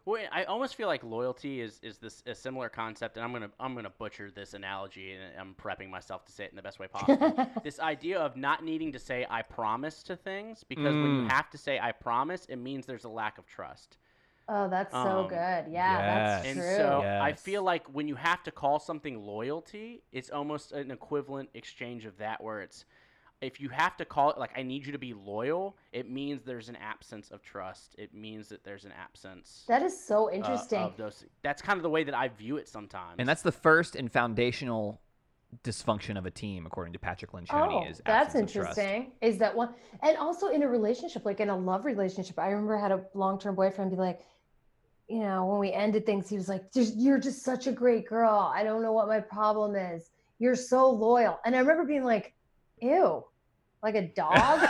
Well, 0.04 0.24
I 0.32 0.44
almost 0.44 0.74
feel 0.74 0.88
like 0.88 1.04
loyalty 1.04 1.60
is, 1.60 1.78
is 1.82 1.98
this 1.98 2.24
a 2.26 2.34
similar 2.34 2.68
concept, 2.68 3.16
and 3.16 3.24
I'm 3.24 3.32
gonna 3.32 3.50
I'm 3.60 3.74
gonna 3.76 3.90
butcher 3.90 4.32
this 4.32 4.52
analogy, 4.54 5.12
and 5.12 5.38
I'm 5.38 5.54
prepping 5.54 5.90
myself 5.90 6.24
to 6.26 6.32
say 6.32 6.44
it 6.44 6.50
in 6.50 6.56
the 6.56 6.62
best 6.62 6.80
way 6.80 6.88
possible. 6.88 7.38
this 7.62 7.78
idea 7.78 8.18
of 8.18 8.36
not 8.36 8.64
needing 8.64 8.90
to 8.92 8.98
say 8.98 9.26
"I 9.30 9.42
promise" 9.42 10.02
to 10.04 10.16
things 10.16 10.64
because 10.64 10.98
when 10.98 11.14
you 11.14 11.22
Mm. 11.22 11.28
have 11.28 11.50
to 11.50 11.58
say 11.58 11.78
"I 11.78 11.92
promise," 11.92 12.46
it 12.46 12.56
means 12.56 12.84
there's 12.84 13.04
a 13.04 13.08
lack 13.08 13.38
of 13.38 13.46
trust. 13.46 13.98
Oh, 14.48 14.68
that's 14.68 14.92
so 14.92 15.20
Um, 15.20 15.28
good. 15.28 15.64
Yeah, 15.68 16.02
that's 16.02 16.46
yes. 16.46 16.46
And 16.46 16.62
true. 16.62 16.76
so 16.76 17.02
I 17.20 17.32
feel 17.32 17.62
like 17.62 17.86
when 17.86 18.08
you 18.08 18.16
have 18.16 18.42
to 18.44 18.50
call 18.50 18.78
something 18.78 19.24
loyalty, 19.24 20.02
it's 20.12 20.30
almost 20.30 20.72
an 20.72 20.90
equivalent 20.90 21.50
exchange 21.54 22.04
of 22.04 22.18
that, 22.18 22.42
where 22.42 22.60
it's 22.60 22.84
if 23.40 23.60
you 23.60 23.68
have 23.70 23.96
to 23.96 24.04
call 24.04 24.30
it 24.30 24.38
like 24.38 24.56
I 24.56 24.62
need 24.62 24.86
you 24.86 24.92
to 24.92 24.98
be 24.98 25.14
loyal, 25.14 25.76
it 25.92 26.08
means 26.08 26.42
there's 26.42 26.68
an 26.68 26.76
absence 26.76 27.30
of 27.30 27.42
trust. 27.42 27.94
It 27.98 28.14
means 28.14 28.48
that 28.48 28.64
there's 28.64 28.84
an 28.84 28.92
absence. 28.92 29.64
that 29.66 29.82
is 29.82 29.98
so 30.00 30.28
uh, 30.28 30.32
interesting. 30.32 30.78
of 30.78 30.96
those. 30.96 31.24
That's 31.42 31.60
kind 31.60 31.76
of 31.76 31.82
the 31.82 31.90
way 31.90 32.04
that 32.04 32.14
I 32.14 32.28
view 32.28 32.56
it 32.56 32.68
sometimes. 32.68 33.16
And 33.18 33.28
that's 33.28 33.42
the 33.42 33.52
first 33.52 33.96
and 33.96 34.10
foundational 34.10 35.00
dysfunction 35.64 36.18
of 36.18 36.26
a 36.26 36.30
team, 36.30 36.66
according 36.66 36.92
to 36.92 36.98
Patrick 36.98 37.32
Lencioni. 37.32 37.86
oh, 37.86 37.90
is 37.90 38.00
that's 38.04 38.28
absence 38.28 38.50
of 38.50 38.62
trust. 38.62 38.78
interesting. 38.78 39.12
Is 39.20 39.38
that 39.38 39.54
one? 39.54 39.74
And 40.02 40.16
also 40.16 40.48
in 40.48 40.62
a 40.62 40.68
relationship, 40.68 41.24
like 41.24 41.40
in 41.40 41.50
a 41.50 41.56
love 41.56 41.84
relationship, 41.84 42.38
I 42.38 42.48
remember 42.48 42.76
I 42.76 42.80
had 42.80 42.92
a 42.92 43.04
long-term 43.14 43.54
boyfriend 43.54 43.90
be 43.90 43.96
like, 43.96 44.20
you 45.08 45.20
know, 45.20 45.44
when 45.44 45.58
we 45.58 45.72
ended 45.72 46.06
things, 46.06 46.28
he 46.28 46.36
was 46.36 46.48
like, 46.48 46.64
"You're 46.74 47.18
just 47.18 47.42
such 47.42 47.66
a 47.66 47.72
great 47.72 48.08
girl. 48.08 48.50
I 48.54 48.62
don't 48.64 48.82
know 48.82 48.92
what 48.92 49.08
my 49.08 49.20
problem 49.20 49.76
is. 49.76 50.10
You're 50.38 50.54
so 50.54 50.90
loyal." 50.90 51.38
And 51.44 51.54
I 51.54 51.58
remember 51.58 51.84
being 51.84 52.04
like, 52.04 52.32
"Ew, 52.80 53.24
like 53.82 53.94
a 53.94 54.08
dog." 54.08 54.66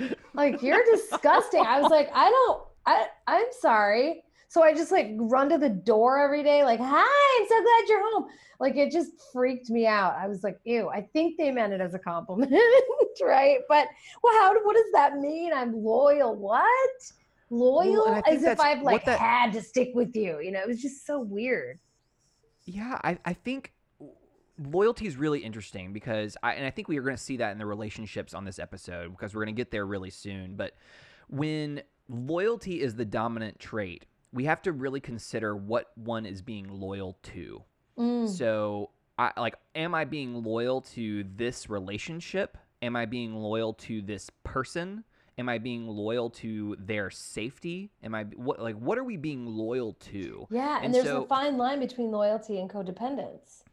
like 0.34 0.62
you're 0.62 0.84
disgusting. 0.84 1.64
I 1.64 1.80
was 1.80 1.90
like, 1.90 2.10
I 2.14 2.30
don't, 2.30 2.62
I, 2.86 3.06
I'm 3.26 3.46
sorry. 3.60 4.24
So 4.52 4.62
I 4.62 4.74
just 4.74 4.92
like 4.92 5.12
run 5.16 5.48
to 5.48 5.56
the 5.56 5.70
door 5.70 6.18
every 6.18 6.42
day, 6.42 6.62
like, 6.62 6.78
hi, 6.78 7.40
I'm 7.40 7.48
so 7.48 7.62
glad 7.62 7.88
you're 7.88 8.12
home. 8.12 8.26
Like 8.60 8.76
it 8.76 8.92
just 8.92 9.12
freaked 9.32 9.70
me 9.70 9.86
out. 9.86 10.14
I 10.14 10.28
was 10.28 10.44
like, 10.44 10.58
ew, 10.64 10.90
I 10.90 11.08
think 11.14 11.38
they 11.38 11.50
meant 11.50 11.72
it 11.72 11.80
as 11.80 11.94
a 11.94 11.98
compliment, 11.98 12.52
right? 13.22 13.60
But 13.66 13.88
well, 14.22 14.38
how, 14.42 14.52
what 14.62 14.74
does 14.76 14.92
that 14.92 15.16
mean? 15.16 15.54
I'm 15.54 15.82
loyal. 15.82 16.36
What? 16.36 16.68
Loyal 17.48 18.12
think 18.12 18.28
as 18.28 18.42
if 18.42 18.60
I've 18.60 18.82
like 18.82 19.06
that- 19.06 19.18
had 19.18 19.54
to 19.54 19.62
stick 19.62 19.92
with 19.94 20.14
you. 20.14 20.38
You 20.42 20.52
know, 20.52 20.60
it 20.60 20.68
was 20.68 20.82
just 20.82 21.06
so 21.06 21.18
weird. 21.18 21.78
Yeah, 22.66 22.98
I, 23.02 23.16
I 23.24 23.32
think 23.32 23.72
loyalty 24.62 25.06
is 25.06 25.16
really 25.16 25.40
interesting 25.40 25.94
because 25.94 26.36
I 26.42 26.52
and 26.56 26.66
I 26.66 26.70
think 26.70 26.88
we 26.88 26.98
are 26.98 27.02
going 27.02 27.16
to 27.16 27.22
see 27.22 27.38
that 27.38 27.52
in 27.52 27.58
the 27.58 27.64
relationships 27.64 28.34
on 28.34 28.44
this 28.44 28.58
episode 28.58 29.12
because 29.12 29.34
we're 29.34 29.46
going 29.46 29.56
to 29.56 29.58
get 29.58 29.70
there 29.70 29.86
really 29.86 30.10
soon. 30.10 30.56
But 30.56 30.76
when 31.30 31.80
loyalty 32.10 32.82
is 32.82 32.96
the 32.96 33.06
dominant 33.06 33.58
trait, 33.58 34.04
we 34.32 34.44
have 34.44 34.62
to 34.62 34.72
really 34.72 35.00
consider 35.00 35.54
what 35.54 35.90
one 35.96 36.26
is 36.26 36.42
being 36.42 36.68
loyal 36.68 37.18
to. 37.22 37.62
Mm. 37.98 38.28
So, 38.28 38.90
I 39.18 39.32
like, 39.36 39.56
am 39.74 39.94
I 39.94 40.04
being 40.04 40.42
loyal 40.42 40.80
to 40.80 41.24
this 41.36 41.68
relationship? 41.68 42.56
Am 42.80 42.96
I 42.96 43.04
being 43.04 43.34
loyal 43.34 43.74
to 43.74 44.02
this 44.02 44.30
person? 44.42 45.04
Am 45.38 45.48
I 45.48 45.58
being 45.58 45.86
loyal 45.86 46.30
to 46.30 46.76
their 46.78 47.10
safety? 47.10 47.90
Am 48.02 48.14
I 48.14 48.24
what 48.36 48.60
like 48.60 48.76
what 48.76 48.98
are 48.98 49.04
we 49.04 49.16
being 49.16 49.46
loyal 49.46 49.94
to? 49.94 50.46
Yeah, 50.50 50.76
and, 50.76 50.86
and 50.86 50.94
there's 50.94 51.06
so- 51.06 51.22
a 51.22 51.26
fine 51.26 51.56
line 51.56 51.80
between 51.80 52.10
loyalty 52.10 52.58
and 52.58 52.68
codependence. 52.68 53.64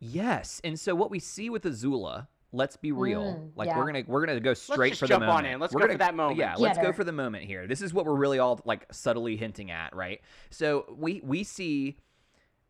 Yes, 0.00 0.60
and 0.64 0.78
so 0.78 0.94
what 0.94 1.10
we 1.10 1.18
see 1.18 1.48
with 1.48 1.64
Azula, 1.64 2.26
let's 2.54 2.76
be 2.76 2.92
real. 2.92 3.22
Mm, 3.22 3.50
like 3.56 3.68
yeah. 3.68 3.78
we're 3.78 3.86
gonna 3.86 4.02
we're 4.06 4.24
gonna 4.24 4.40
go 4.40 4.54
straight 4.54 4.90
just 4.90 5.00
for 5.00 5.06
jump 5.06 5.20
the 5.20 5.26
on 5.26 5.36
moment. 5.36 5.54
in. 5.54 5.60
Let's 5.60 5.74
We're 5.74 5.80
go 5.80 5.86
gonna, 5.86 5.94
for 5.94 6.04
that 6.04 6.14
moment. 6.14 6.38
Yeah, 6.38 6.52
Get 6.52 6.60
let's 6.60 6.78
go 6.78 6.92
for 6.92 7.04
the 7.04 7.12
moment 7.12 7.44
here. 7.44 7.66
This 7.66 7.82
is 7.82 7.92
what 7.92 8.06
we're 8.06 8.14
really 8.14 8.38
all 8.38 8.60
like 8.64 8.86
subtly 8.92 9.36
hinting 9.36 9.70
at, 9.70 9.94
right? 9.94 10.20
So 10.50 10.94
we 10.96 11.20
we 11.24 11.44
see 11.44 11.98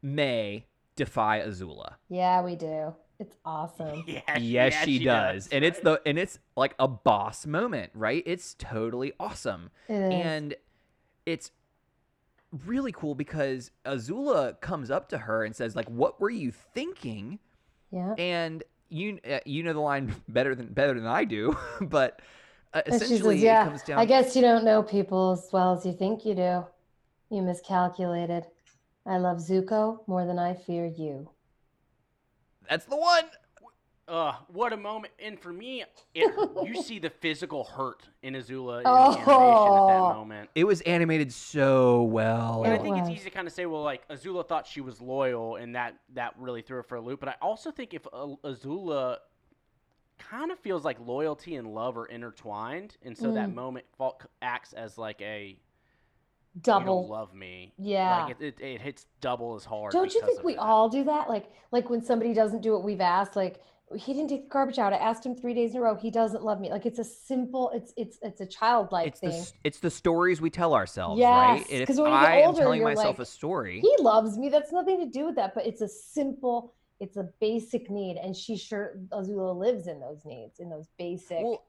Mai 0.02 0.64
defy 0.96 1.40
Azula. 1.40 1.94
Yeah, 2.08 2.42
we 2.42 2.56
do. 2.56 2.94
It's 3.20 3.36
awesome. 3.44 4.04
yeah, 4.06 4.20
yes, 4.38 4.72
yeah, 4.72 4.84
she, 4.84 5.04
does. 5.04 5.48
and 5.48 5.64
it's 5.64 5.78
the 5.80 6.00
and 6.04 6.18
it's 6.18 6.38
like 6.56 6.74
a 6.78 6.88
boss 6.88 7.46
moment, 7.46 7.92
right? 7.94 8.22
It's 8.26 8.54
totally 8.54 9.12
awesome. 9.20 9.70
It 9.88 9.94
is. 9.94 10.12
and 10.12 10.54
it's 11.26 11.52
really 12.66 12.92
cool 12.92 13.14
because 13.14 13.70
Azula 13.84 14.60
comes 14.60 14.90
up 14.90 15.08
to 15.10 15.18
her 15.18 15.44
and 15.44 15.54
says 15.54 15.74
like 15.74 15.88
what 15.88 16.20
were 16.20 16.30
you 16.30 16.52
thinking 16.52 17.40
yeah. 17.90 18.14
and 18.18 18.62
you 18.88 19.18
uh, 19.30 19.38
you 19.44 19.62
know 19.62 19.72
the 19.72 19.80
line 19.80 20.14
better 20.28 20.54
than 20.54 20.66
better 20.72 20.94
than 20.94 21.06
I 21.06 21.24
do 21.24 21.56
but 21.80 22.20
uh, 22.72 22.82
essentially 22.86 23.36
says, 23.36 23.42
"Yeah, 23.42 23.62
it 23.62 23.68
comes 23.68 23.82
down 23.82 23.98
I 24.00 24.04
guess 24.04 24.34
you 24.36 24.42
don't 24.42 24.64
know 24.64 24.82
people 24.82 25.32
as 25.32 25.48
well 25.52 25.76
as 25.76 25.86
you 25.86 25.92
think 25.92 26.24
you 26.24 26.34
do. 26.34 26.64
You 27.30 27.42
miscalculated. 27.42 28.44
I 29.06 29.18
love 29.18 29.38
Zuko 29.38 30.00
more 30.06 30.26
than 30.26 30.38
I 30.38 30.54
fear 30.54 30.86
you." 30.86 31.30
that's 32.68 32.86
the 32.86 32.96
one 32.96 33.24
Uh, 34.06 34.34
what 34.48 34.72
a 34.72 34.76
moment! 34.76 35.14
And 35.18 35.40
for 35.40 35.50
me, 35.52 35.82
it, 36.14 36.30
you 36.66 36.74
see 36.82 36.98
the 36.98 37.08
physical 37.08 37.64
hurt 37.64 38.02
in 38.22 38.34
Azula 38.34 38.78
in 38.78 38.84
the 38.84 38.90
Oh. 38.90 39.12
animation 39.16 39.76
at 39.76 39.86
that 39.88 40.14
moment. 40.14 40.50
it 40.54 40.64
was 40.64 40.82
animated 40.82 41.32
so 41.32 42.02
well 42.02 42.64
And 42.64 42.74
I 42.74 42.78
think 42.78 42.98
it's 42.98 43.08
easy 43.08 43.24
to 43.24 43.30
kind 43.30 43.46
of 43.48 43.54
say, 43.54 43.64
well, 43.64 43.82
like 43.82 44.06
Azula 44.08 44.46
thought 44.46 44.66
she 44.66 44.82
was 44.82 45.00
loyal, 45.00 45.56
and 45.56 45.74
that 45.74 45.96
that 46.12 46.34
really 46.38 46.60
threw 46.60 46.76
her 46.76 46.82
for 46.82 46.96
a 46.96 47.00
loop. 47.00 47.20
But 47.20 47.30
I 47.30 47.34
also 47.40 47.70
think 47.70 47.94
if 47.94 48.06
uh, 48.12 48.26
Azula 48.44 49.18
kind 50.18 50.50
of 50.52 50.58
feels 50.58 50.84
like 50.84 50.98
loyalty 51.00 51.56
and 51.56 51.66
love 51.74 51.96
are 51.96 52.06
intertwined, 52.06 52.96
and 53.02 53.16
so 53.16 53.32
that 53.32 53.48
Mm. 53.48 53.54
moment 53.54 53.86
acts 54.42 54.74
as 54.74 54.98
like 54.98 55.22
a 55.22 55.56
you 56.56 56.60
Double. 56.60 57.00
don't 57.02 57.10
love 57.10 57.34
me. 57.34 57.72
Yeah. 57.78 58.26
like 58.26 58.36
it, 58.40 58.44
it, 58.58 58.60
it 58.64 58.80
hits 58.80 59.06
double 59.20 59.56
as 59.56 59.64
hard. 59.64 59.92
Don't 59.92 60.14
you 60.14 60.20
think 60.24 60.44
we 60.44 60.54
that. 60.54 60.60
all 60.60 60.88
do 60.90 61.02
that? 61.04 61.28
Like 61.28 61.50
like 61.72 61.88
when 61.90 62.00
somebody 62.02 62.32
doesn't 62.34 62.60
do 62.60 62.72
what 62.72 62.84
we've 62.84 63.00
asked, 63.00 63.34
like 63.34 63.60
he 63.96 64.12
didn't 64.14 64.28
take 64.30 64.44
the 64.44 64.48
garbage 64.48 64.78
out. 64.78 64.92
I 64.92 64.96
asked 64.96 65.24
him 65.26 65.34
3 65.36 65.52
days 65.54 65.72
in 65.72 65.76
a 65.76 65.80
row. 65.82 65.94
He 65.94 66.10
doesn't 66.10 66.42
love 66.42 66.58
me. 66.60 66.70
Like 66.70 66.86
it's 66.86 66.98
a 66.98 67.04
simple 67.04 67.70
it's 67.74 67.92
it's 67.96 68.18
it's 68.22 68.40
a 68.40 68.46
childlike 68.46 69.08
it's 69.08 69.20
the 69.20 69.30
thing. 69.30 69.40
s- 69.40 69.52
it's 69.62 69.78
the 69.78 69.90
stories 69.90 70.40
we 70.40 70.50
tell 70.50 70.74
ourselves 70.74 71.20
right 71.20 71.56
Yes, 71.58 71.66
and 71.70 71.82
if 71.82 71.88
'cause 71.88 72.00
when 72.00 72.12
you 72.12 72.18
get 72.20 72.46
older, 72.46 72.60
telling 72.60 72.80
you're 72.80 72.88
myself 72.88 73.18
like, 73.18 73.26
a 73.26 73.30
story 73.30 73.80
He 73.80 73.94
loves 74.00 74.38
me. 74.38 74.48
That's 74.48 74.72
nothing 74.72 74.98
to 75.00 75.06
do 75.06 75.26
with 75.26 75.36
that, 75.36 75.54
but 75.54 75.66
it's 75.66 75.80
a 75.82 75.88
simple 75.88 76.72
it's 77.00 77.16
a 77.16 77.24
basic 77.40 77.90
need 77.90 78.16
and 78.16 78.34
she 78.34 78.56
sure 78.56 78.96
Azula 79.10 79.54
lives 79.56 79.86
in 79.86 80.00
those 80.00 80.24
needs, 80.24 80.60
in 80.60 80.70
those 80.70 80.88
basic 80.98 81.40
well 81.42 81.64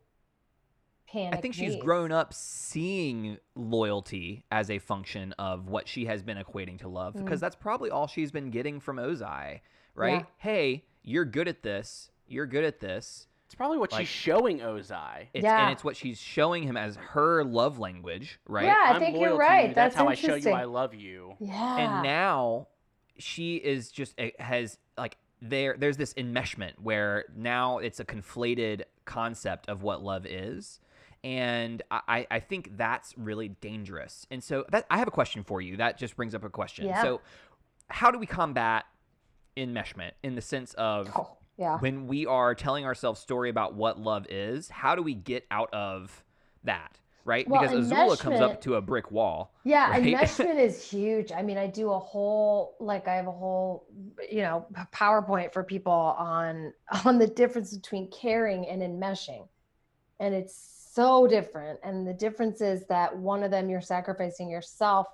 I 1.13 1.37
think 1.37 1.53
she's 1.53 1.73
needs. 1.73 1.83
grown 1.83 2.11
up 2.11 2.33
seeing 2.33 3.37
loyalty 3.55 4.43
as 4.51 4.69
a 4.69 4.79
function 4.79 5.33
of 5.39 5.69
what 5.69 5.87
she 5.87 6.05
has 6.05 6.21
been 6.23 6.37
equating 6.37 6.77
to 6.79 6.89
love 6.89 7.13
because 7.13 7.37
Mm. 7.39 7.41
that's 7.41 7.55
probably 7.55 7.89
all 7.89 8.07
she's 8.07 8.31
been 8.31 8.49
getting 8.49 8.81
from 8.81 8.97
Ozai, 8.97 9.61
right? 9.93 10.11
Yeah. 10.21 10.25
Hey, 10.39 10.83
you're 11.05 11.23
good 11.25 11.47
at 11.47 11.63
this. 11.63 12.09
You're 12.27 12.45
good 12.47 12.63
at 12.65 12.79
this. 12.79 13.27
It's 13.45 13.55
probably 13.55 13.77
what 13.77 13.91
Like- 13.91 14.01
she's 14.01 14.09
showing 14.09 14.59
Ozai. 14.59 15.27
It's, 15.33 15.43
Yeah. 15.43 15.63
And 15.63 15.71
it's 15.71 15.83
what 15.83 15.95
she's 15.95 16.19
showing 16.19 16.63
him 16.63 16.75
as 16.75 16.95
her 16.97 17.43
love 17.43 17.77
language, 17.79 18.39
right? 18.47 18.65
Yeah, 18.65 18.83
I 18.87 18.93
I'm 18.93 18.99
think 18.99 19.17
you're 19.17 19.29
to 19.29 19.33
you, 19.35 19.39
right. 19.39 19.75
That's, 19.75 19.93
That's 19.93 19.95
how 19.95 20.07
I 20.09 20.15
show 20.15 20.35
you. 20.35 20.49
I 20.49 20.63
love 20.63 20.93
you. 20.95 21.35
Yeah. 21.39 21.77
And 21.77 22.03
now 22.03 22.67
she 23.17 23.55
is 23.57 23.91
just 23.91 24.19
a- 24.19 24.33
has 24.39 24.77
like 24.97 25.15
there 25.41 25.75
there's 25.77 25.97
this 25.97 26.13
enmeshment 26.15 26.73
where 26.81 27.25
now 27.35 27.77
it's 27.77 27.99
a 27.99 28.05
conflated 28.05 28.81
concept 29.05 29.69
of 29.69 29.83
what 29.83 30.01
love 30.03 30.25
is 30.25 30.79
and 31.23 31.81
I, 31.91 32.25
I 32.31 32.39
think 32.39 32.77
that's 32.77 33.13
really 33.17 33.49
dangerous 33.49 34.25
and 34.31 34.43
so 34.43 34.65
that 34.71 34.85
i 34.89 34.97
have 34.97 35.07
a 35.07 35.11
question 35.11 35.43
for 35.43 35.61
you 35.61 35.77
that 35.77 35.97
just 35.97 36.15
brings 36.15 36.33
up 36.35 36.43
a 36.43 36.49
question 36.49 36.87
Yeah. 36.87 37.01
so 37.03 37.21
how 37.89 38.11
do 38.11 38.17
we 38.17 38.25
combat 38.25 38.85
enmeshment 39.57 40.11
in 40.23 40.35
the 40.35 40.41
sense 40.41 40.73
of 40.75 41.09
Oh, 41.15 41.37
yeah. 41.57 41.77
when 41.79 42.07
we 42.07 42.25
are 42.25 42.55
telling 42.55 42.85
ourselves 42.85 43.19
story 43.19 43.49
about 43.49 43.75
what 43.75 43.99
love 43.99 44.25
is 44.29 44.69
how 44.69 44.95
do 44.95 45.01
we 45.01 45.13
get 45.13 45.45
out 45.51 45.73
of 45.73 46.23
that 46.63 46.99
right? 47.25 47.47
Well, 47.49 47.61
because 47.61 47.91
Azula 47.91 48.19
comes 48.19 48.39
up 48.39 48.61
to 48.61 48.75
a 48.75 48.81
brick 48.81 49.11
wall. 49.11 49.53
Yeah, 49.63 49.89
right? 49.89 50.03
enmeshment 50.03 50.59
is 50.59 50.87
huge. 50.87 51.31
I 51.31 51.41
mean, 51.41 51.57
I 51.57 51.67
do 51.67 51.91
a 51.91 51.99
whole 51.99 52.75
like 52.79 53.07
I 53.07 53.15
have 53.15 53.27
a 53.27 53.31
whole 53.31 53.87
you 54.31 54.43
know 54.43 54.67
PowerPoint 54.93 55.51
for 55.51 55.63
people 55.63 55.91
on 55.91 56.71
on 57.05 57.17
the 57.17 57.27
difference 57.27 57.75
between 57.75 58.09
caring 58.11 58.67
and 58.67 58.81
enmeshing, 58.81 59.47
and 60.19 60.33
it's 60.33 60.89
so 60.93 61.27
different. 61.27 61.79
And 61.83 62.07
the 62.07 62.13
difference 62.13 62.61
is 62.61 62.85
that 62.87 63.15
one 63.17 63.43
of 63.43 63.51
them 63.51 63.69
you're 63.69 63.81
sacrificing 63.81 64.49
yourself, 64.49 65.07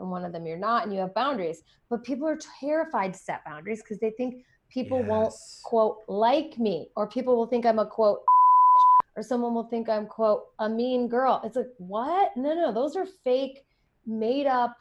and 0.00 0.10
one 0.10 0.24
of 0.24 0.32
them 0.32 0.46
you're 0.46 0.58
not, 0.58 0.84
and 0.84 0.92
you 0.92 1.00
have 1.00 1.14
boundaries. 1.14 1.62
But 1.88 2.04
people 2.04 2.26
are 2.26 2.38
terrified 2.60 3.14
to 3.14 3.18
set 3.18 3.44
boundaries 3.44 3.82
because 3.82 3.98
they 3.98 4.10
think 4.16 4.44
people 4.70 5.02
won't 5.02 5.34
quote 5.64 5.98
like 6.08 6.58
me, 6.58 6.88
or 6.96 7.08
people 7.08 7.36
will 7.36 7.46
think 7.46 7.66
I'm 7.66 7.78
a 7.78 7.86
quote 7.86 8.20
or 9.16 9.22
someone 9.22 9.54
will 9.54 9.68
think 9.68 9.88
I'm 9.88 10.06
quote 10.06 10.44
a 10.58 10.68
mean 10.68 11.08
girl. 11.08 11.40
It's 11.44 11.56
like 11.56 11.66
what? 11.78 12.30
No, 12.36 12.54
no, 12.54 12.72
those 12.72 12.96
are 12.96 13.06
fake, 13.24 13.60
made 14.06 14.46
up, 14.46 14.76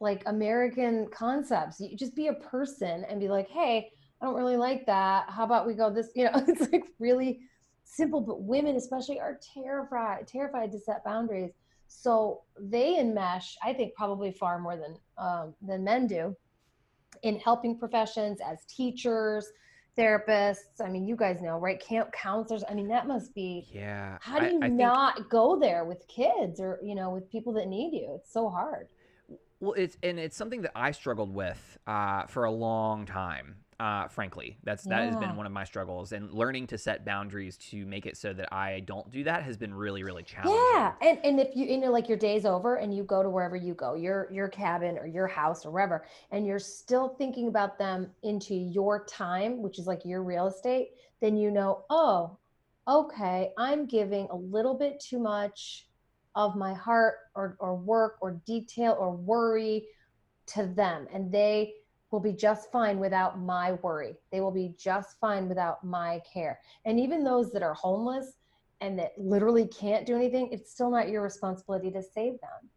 like 0.00 0.22
American 0.26 1.08
concepts. 1.12 1.80
You 1.80 1.96
just 1.96 2.14
be 2.14 2.28
a 2.28 2.34
person 2.34 3.04
and 3.08 3.20
be 3.20 3.28
like, 3.28 3.48
hey, 3.48 3.90
I 4.20 4.26
don't 4.26 4.34
really 4.34 4.56
like 4.56 4.86
that. 4.86 5.28
How 5.28 5.44
about 5.44 5.66
we 5.66 5.74
go 5.74 5.90
this? 5.90 6.10
You 6.14 6.24
know, 6.24 6.44
it's 6.48 6.72
like 6.72 6.84
really 6.98 7.40
simple. 7.84 8.20
But 8.20 8.42
women, 8.42 8.76
especially, 8.76 9.20
are 9.20 9.38
terrified 9.54 10.26
terrified 10.26 10.72
to 10.72 10.78
set 10.78 11.04
boundaries. 11.04 11.50
So 11.88 12.42
they 12.60 12.94
enmesh, 12.94 13.54
I 13.62 13.72
think, 13.72 13.94
probably 13.94 14.32
far 14.32 14.58
more 14.58 14.76
than 14.76 14.96
um, 15.18 15.54
than 15.62 15.84
men 15.84 16.06
do 16.06 16.36
in 17.22 17.38
helping 17.38 17.78
professions 17.78 18.38
as 18.44 18.64
teachers 18.66 19.46
therapists 19.96 20.80
i 20.80 20.88
mean 20.88 21.04
you 21.06 21.14
guys 21.14 21.40
know 21.40 21.56
right 21.56 21.80
camp 21.80 22.10
counselors 22.12 22.64
i 22.68 22.74
mean 22.74 22.88
that 22.88 23.06
must 23.06 23.32
be 23.32 23.64
Yeah. 23.72 24.18
how 24.20 24.40
do 24.40 24.46
you 24.46 24.58
I 24.58 24.62
think- 24.66 24.74
not 24.80 25.30
go 25.30 25.56
there 25.56 25.84
with 25.84 26.04
kids 26.08 26.58
or 26.58 26.80
you 26.82 26.96
know 26.96 27.10
with 27.10 27.30
people 27.30 27.52
that 27.52 27.68
need 27.68 27.92
you 27.94 28.16
it's 28.18 28.32
so 28.32 28.50
hard 28.50 28.88
Well, 29.60 29.74
it's 29.74 29.96
and 30.02 30.18
it's 30.18 30.36
something 30.36 30.62
that 30.62 30.72
I 30.74 30.90
struggled 30.90 31.32
with 31.32 31.78
uh, 31.86 32.26
for 32.26 32.42
a 32.44 32.50
long 32.50 33.06
time. 33.06 33.63
Uh, 33.80 34.08
frankly, 34.08 34.56
that's 34.62 34.84
that 34.84 35.04
has 35.04 35.16
been 35.16 35.36
one 35.36 35.46
of 35.46 35.52
my 35.52 35.64
struggles, 35.64 36.12
and 36.12 36.32
learning 36.32 36.66
to 36.68 36.78
set 36.78 37.04
boundaries 37.04 37.56
to 37.56 37.84
make 37.86 38.06
it 38.06 38.16
so 38.16 38.32
that 38.32 38.52
I 38.52 38.80
don't 38.80 39.10
do 39.10 39.24
that 39.24 39.42
has 39.42 39.56
been 39.56 39.74
really, 39.74 40.02
really 40.02 40.22
challenging. 40.22 40.60
yeah 40.74 40.92
and 41.00 41.18
and 41.24 41.40
if 41.40 41.54
you 41.54 41.66
you 41.66 41.78
know 41.78 41.90
like 41.90 42.08
your 42.08 42.18
day's 42.18 42.44
over 42.44 42.76
and 42.76 42.94
you 42.94 43.02
go 43.04 43.22
to 43.22 43.28
wherever 43.30 43.56
you 43.56 43.74
go 43.74 43.94
your 43.94 44.28
your 44.32 44.48
cabin 44.48 44.98
or 44.98 45.06
your 45.06 45.26
house 45.26 45.64
or 45.64 45.70
wherever 45.70 46.04
and 46.30 46.46
you're 46.46 46.58
still 46.58 47.08
thinking 47.18 47.48
about 47.48 47.78
them 47.78 48.10
into 48.22 48.54
your 48.54 49.04
time 49.06 49.62
which 49.62 49.78
is 49.78 49.86
like 49.86 50.04
your 50.04 50.22
real 50.22 50.46
estate 50.46 50.90
then 51.20 51.36
you 51.36 51.50
know 51.50 51.84
oh 51.90 52.36
okay 52.88 53.50
i'm 53.58 53.86
giving 53.86 54.26
a 54.30 54.36
little 54.36 54.74
bit 54.74 55.00
too 55.00 55.18
much 55.18 55.86
of 56.34 56.56
my 56.56 56.74
heart 56.74 57.14
or, 57.34 57.56
or 57.60 57.76
work 57.76 58.16
or 58.20 58.40
detail 58.46 58.96
or 58.98 59.10
worry 59.10 59.86
to 60.46 60.66
them 60.66 61.06
and 61.12 61.30
they 61.30 61.72
will 62.14 62.20
be 62.20 62.32
just 62.32 62.70
fine 62.70 62.98
without 63.00 63.40
my 63.40 63.72
worry 63.82 64.14
they 64.32 64.40
will 64.40 64.52
be 64.52 64.74
just 64.78 65.18
fine 65.20 65.48
without 65.48 65.82
my 65.84 66.20
care 66.32 66.60
and 66.84 66.98
even 67.00 67.24
those 67.24 67.50
that 67.52 67.62
are 67.62 67.74
homeless 67.74 68.38
and 68.80 68.98
that 68.98 69.12
literally 69.16 69.66
can't 69.68 70.04
do 70.04 70.14
anything, 70.14 70.48
it's 70.52 70.70
still 70.70 70.90
not 70.90 71.08
your 71.08 71.22
responsibility 71.22 71.90
to 71.92 72.02
save 72.02 72.38
them. 72.40 72.68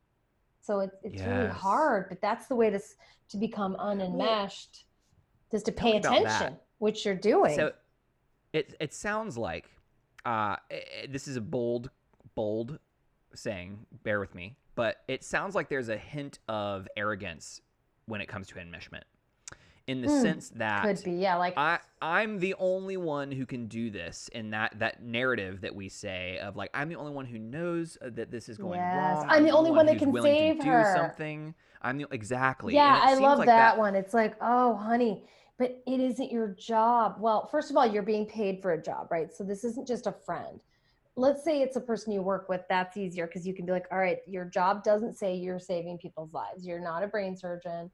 So 0.62 0.80
it's 0.80 0.96
it's 1.04 1.22
really 1.26 1.48
hard, 1.50 2.08
but 2.08 2.22
that's 2.22 2.48
the 2.48 2.56
way 2.56 2.70
to 2.70 2.80
to 3.30 3.38
become 3.38 3.76
unenmeshed, 3.76 4.86
is 5.52 5.64
to 5.64 5.72
pay 5.72 6.00
Tell 6.00 6.14
me 6.14 6.20
about 6.20 6.36
attention, 6.36 6.60
which 6.78 7.06
you're 7.06 7.16
doing. 7.16 7.56
So 7.56 7.72
it 8.54 8.76
it 8.80 8.94
sounds 8.94 9.38
like 9.38 9.70
uh, 10.26 10.56
i- 10.72 10.86
i- 11.04 11.08
this 11.10 11.28
is 11.28 11.36
a 11.36 11.42
bold 11.42 11.90
bold 12.36 12.80
saying. 13.34 13.86
Bear 14.04 14.20
with 14.20 14.34
me, 14.34 14.56
but 14.76 15.04
it 15.08 15.24
sounds 15.24 15.56
like 15.56 15.68
there's 15.68 15.90
a 15.90 15.98
hint 15.98 16.40
of 16.48 16.88
arrogance 16.96 17.60
when 18.06 18.22
it 18.22 18.28
comes 18.28 18.48
to 18.48 18.56
enmeshment, 18.56 19.04
in 19.88 20.02
the 20.02 20.10
Hmm, 20.10 20.10
sense 20.10 20.50
that 20.56 20.90
Could 20.90 21.04
be, 21.04 21.12
yeah. 21.14 21.36
Like 21.36 21.58
I 21.58 21.80
I'm 22.02 22.40
the 22.40 22.56
only 22.60 22.98
one 22.98 23.32
who 23.32 23.46
can 23.46 23.68
do 23.68 23.90
this 23.90 24.30
in 24.34 24.52
that 24.52 24.80
that 24.80 25.02
narrative 25.02 25.62
that 25.62 25.76
we 25.76 25.90
say 25.90 26.38
of 26.40 26.56
like 26.56 26.70
I'm 26.74 26.90
the 26.90 26.96
only 26.96 27.14
one 27.14 27.26
who 27.26 27.40
knows 27.40 27.98
uh, 28.02 28.10
that 28.16 28.32
this 28.32 28.50
is 28.50 28.58
going 28.58 28.90
Yes, 28.92 28.92
wrong. 28.92 29.30
I'm 29.30 29.44
the 29.44 29.52
only 29.52 29.72
one 29.72 29.86
that 29.88 29.98
can 29.98 30.14
save 30.14 30.58
to 30.58 30.64
do 30.64 30.84
her. 30.84 30.84
something. 30.84 31.56
I'm 31.82 31.98
the 31.98 32.08
exactly. 32.12 32.76
yeah, 32.76 33.00
I 33.02 33.14
love 33.16 33.40
like 33.40 33.56
that, 33.56 33.78
one. 33.78 33.96
It's 33.96 34.14
like, 34.14 34.36
oh, 34.42 34.76
honey, 34.76 35.24
but 35.58 35.82
it 35.88 36.00
isn't 36.00 36.32
your 36.32 36.50
job. 36.50 37.16
Well, 37.20 37.48
first 37.48 37.72
of 37.72 37.78
all, 37.78 37.86
you're 37.86 38.04
being 38.04 38.26
paid 38.26 38.62
for 38.62 38.74
a 38.74 38.82
job, 38.82 39.08
right? 39.12 39.34
So 39.34 39.44
this 39.44 39.64
isn't 39.64 39.88
just 39.88 40.08
a 40.08 40.12
friend. 40.12 40.60
Let's 41.16 41.44
say 41.44 41.62
it's 41.62 41.78
a 41.78 41.82
person 41.82 42.14
you 42.14 42.22
work 42.22 42.50
with. 42.50 42.62
That's 42.70 42.98
easier 42.98 43.26
because 43.28 43.48
you 43.48 43.54
can 43.54 43.66
be 43.66 43.72
like, 43.72 43.88
all 43.92 43.98
right, 44.00 44.20
your 44.28 44.46
job 44.46 44.84
doesn't 44.84 45.18
say 45.18 45.36
you're 45.36 45.60
saving 45.60 45.98
people's 45.98 46.34
lives. 46.34 46.66
You're 46.66 46.80
not 46.82 47.04
a 47.04 47.08
brain 47.08 47.36
surgeon. 47.38 47.90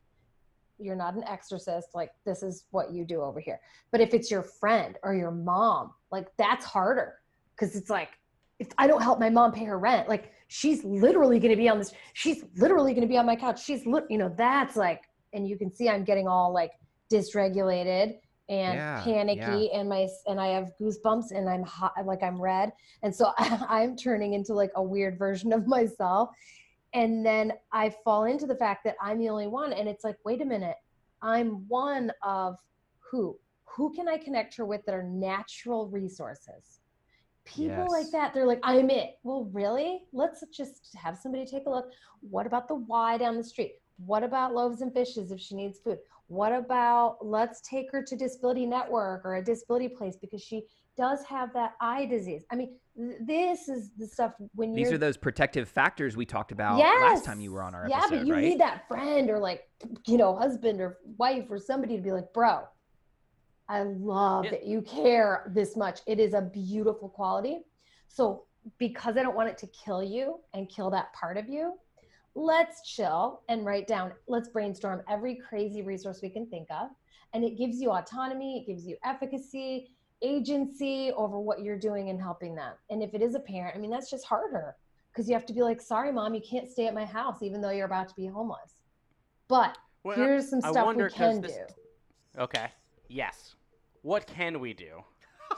You're 0.80 0.96
not 0.96 1.16
an 1.16 1.24
exorcist. 1.26 1.90
Like, 1.94 2.12
this 2.26 2.44
is 2.44 2.66
what 2.72 2.92
you 2.92 3.06
do 3.06 3.22
over 3.22 3.40
here. 3.40 3.60
But 3.92 4.02
if 4.02 4.14
it's 4.14 4.30
your 4.30 4.44
friend 4.44 4.98
or 5.04 5.14
your 5.14 5.32
mom, 5.32 5.92
like, 6.12 6.28
that's 6.38 6.66
harder 6.66 7.16
because 7.56 7.76
it's 7.76 7.90
like, 7.90 8.10
if 8.60 8.68
I 8.78 8.88
don't 8.88 9.02
help 9.02 9.20
my 9.20 9.30
mom 9.30 9.52
pay 9.52 9.66
her 9.66 9.78
rent, 9.80 10.08
like 10.08 10.32
she's 10.48 10.84
literally 10.84 11.40
going 11.40 11.52
to 11.52 11.58
be 11.58 11.68
on 11.68 11.80
this, 11.80 11.92
she's 12.14 12.44
literally 12.58 12.94
going 12.94 13.02
to 13.02 13.08
be 13.08 13.18
on 13.18 13.26
my 13.26 13.36
couch. 13.36 13.64
She's, 13.64 13.86
lit, 13.86 14.06
you 14.10 14.18
know, 14.18 14.34
that's 14.38 14.76
like, 14.76 15.02
and 15.34 15.48
you 15.48 15.58
can 15.58 15.72
see 15.72 15.90
I'm 15.90 16.04
getting 16.04 16.28
all 16.28 16.54
like 16.54 16.72
dysregulated 17.12 18.16
and 18.50 18.76
Yeah, 18.76 19.02
panicky 19.04 19.72
and 19.72 19.88
my 19.88 20.08
and 20.28 20.40
I 20.40 20.48
have 20.48 20.72
goosebumps 20.80 21.32
and 21.32 21.50
I'm 21.50 21.64
hot 21.64 21.94
like 22.06 22.22
I'm 22.22 22.42
red 22.42 22.74
and 23.02 23.16
so 23.16 23.32
I'm 23.38 23.96
turning 23.96 24.34
into 24.34 24.54
like 24.54 24.72
a 24.76 24.84
weird 24.84 25.18
version 25.18 25.54
of 25.54 25.66
myself 25.66 26.30
and 26.94 27.26
then 27.26 27.54
I 27.72 27.90
fall 28.04 28.26
into 28.26 28.46
the 28.46 28.56
fact 28.56 28.84
that 28.86 28.96
I'm 29.02 29.20
the 29.20 29.30
only 29.30 29.48
one 29.48 29.74
and 29.74 29.88
it's 29.88 30.04
like 30.04 30.18
wait 30.24 30.42
a 30.42 30.46
minute 30.46 30.76
I'm 31.22 31.68
one 31.68 32.12
of 32.22 32.60
who? 33.00 33.38
Who 33.66 33.94
can 33.94 34.08
I 34.08 34.18
connect 34.18 34.56
her 34.58 34.66
with 34.66 34.86
that 34.86 34.94
are 34.94 35.04
natural 35.04 35.88
resources? 35.88 36.80
People 37.46 37.88
like 37.90 38.10
that 38.12 38.34
they're 38.34 38.46
like 38.46 38.62
i'm 38.64 38.90
it. 38.90 39.18
Well 39.24 39.50
really? 39.52 40.04
Let's 40.14 40.44
just 40.56 40.96
have 40.96 41.18
somebody 41.18 41.46
take 41.46 41.66
a 41.66 41.70
look. 41.70 41.90
What 42.22 42.46
about 42.46 42.68
the 42.68 42.76
y 42.76 43.18
down 43.18 43.38
the 43.38 43.44
street? 43.44 43.76
What 44.06 44.24
about 44.24 44.54
loaves 44.54 44.82
and 44.82 44.94
fishes 44.94 45.32
if 45.32 45.40
she 45.40 45.56
needs 45.56 45.80
food 45.80 46.00
what 46.34 46.52
about 46.52 47.18
let's 47.22 47.62
take 47.62 47.92
her 47.92 48.04
to 48.04 48.16
disability 48.16 48.66
network 48.66 49.24
or 49.26 49.36
a 49.36 49.44
disability 49.44 49.88
place 49.88 50.16
because 50.20 50.42
she 50.42 50.64
does 50.98 51.24
have 51.26 51.54
that 51.54 51.74
eye 51.82 52.06
disease 52.06 52.44
i 52.52 52.56
mean 52.56 52.76
th- 52.98 53.18
this 53.26 53.68
is 53.68 53.92
the 53.98 54.08
stuff 54.08 54.34
when 54.56 54.74
These 54.74 54.92
are 54.92 54.98
those 54.98 55.18
protective 55.18 55.70
factors 55.70 56.18
we 56.18 56.26
talked 56.26 56.52
about 56.52 56.78
yes 56.80 57.02
last 57.02 57.26
time 57.26 57.40
you 57.40 57.52
were 57.52 57.62
on 57.64 57.74
our 57.76 57.88
yeah 57.90 57.98
episode, 58.00 58.16
but 58.18 58.28
you 58.28 58.34
right? 58.34 58.44
need 58.44 58.60
that 58.60 58.88
friend 58.88 59.30
or 59.30 59.40
like 59.40 59.62
you 60.08 60.18
know 60.18 60.36
husband 60.36 60.82
or 60.82 60.98
wife 61.18 61.46
or 61.50 61.60
somebody 61.60 61.96
to 61.98 62.02
be 62.02 62.12
like 62.12 62.32
bro 62.34 62.64
I 63.70 63.84
love 63.84 64.46
Yeah. 64.46 64.52
that 64.52 64.66
you 64.66 64.82
care 64.82 65.50
this 65.56 65.78
much. 65.78 66.02
It 66.06 66.20
is 66.20 66.34
a 66.34 66.42
beautiful 66.42 67.08
quality. 67.08 67.62
So, 68.10 68.44
because 68.78 69.16
I 69.18 69.24
don't 69.24 69.36
want 69.36 69.50
it 69.50 69.58
to 69.60 69.68
kill 69.68 70.04
you 70.04 70.40
and 70.54 70.70
kill 70.70 70.90
that 70.92 71.14
part 71.14 71.38
of 71.38 71.48
you, 71.48 71.74
let's 72.36 72.82
chill 72.90 73.42
and 73.50 73.66
write 73.66 73.88
down, 73.88 74.12
let's 74.28 74.50
brainstorm 74.50 75.02
every 75.10 75.36
crazy 75.36 75.82
resource 75.82 76.20
we 76.22 76.30
can 76.30 76.48
think 76.48 76.68
of. 76.72 76.90
And 77.34 77.44
it 77.44 77.58
gives 77.58 77.80
you 77.80 77.92
autonomy, 77.92 78.60
it 78.60 78.72
gives 78.72 78.86
you 78.86 78.96
efficacy, 79.04 79.92
agency 80.22 81.12
over 81.16 81.40
what 81.40 81.62
you're 81.62 81.78
doing 81.78 82.10
and 82.10 82.20
helping 82.22 82.56
them. 82.56 82.74
And 82.90 83.04
if 83.04 83.14
it 83.14 83.22
is 83.22 83.36
a 83.36 83.40
parent, 83.40 83.76
I 83.76 83.80
mean, 83.80 83.92
that's 83.92 84.10
just 84.10 84.26
harder 84.26 84.76
because 85.12 85.28
you 85.28 85.34
have 85.36 85.46
to 85.48 85.54
be 85.54 85.62
like, 85.62 85.82
sorry, 85.82 86.12
mom, 86.12 86.34
you 86.34 86.42
can't 86.42 86.70
stay 86.70 86.88
at 86.88 86.94
my 86.94 87.06
house 87.06 87.42
even 87.42 87.62
though 87.62 87.70
you're 87.72 87.86
about 87.86 88.08
to 88.10 88.16
be 88.16 88.26
homeless. 88.28 88.76
But 89.48 89.78
Well, 90.04 90.16
here's 90.16 90.50
some 90.50 90.60
I 90.64 90.72
stuff 90.72 90.96
we 90.96 91.10
can 91.10 91.42
this- 91.42 91.54
do. 91.56 92.42
Okay. 92.42 92.68
Yes. 93.10 93.56
What 94.02 94.26
can 94.26 94.60
we 94.60 94.74
do? 94.74 95.04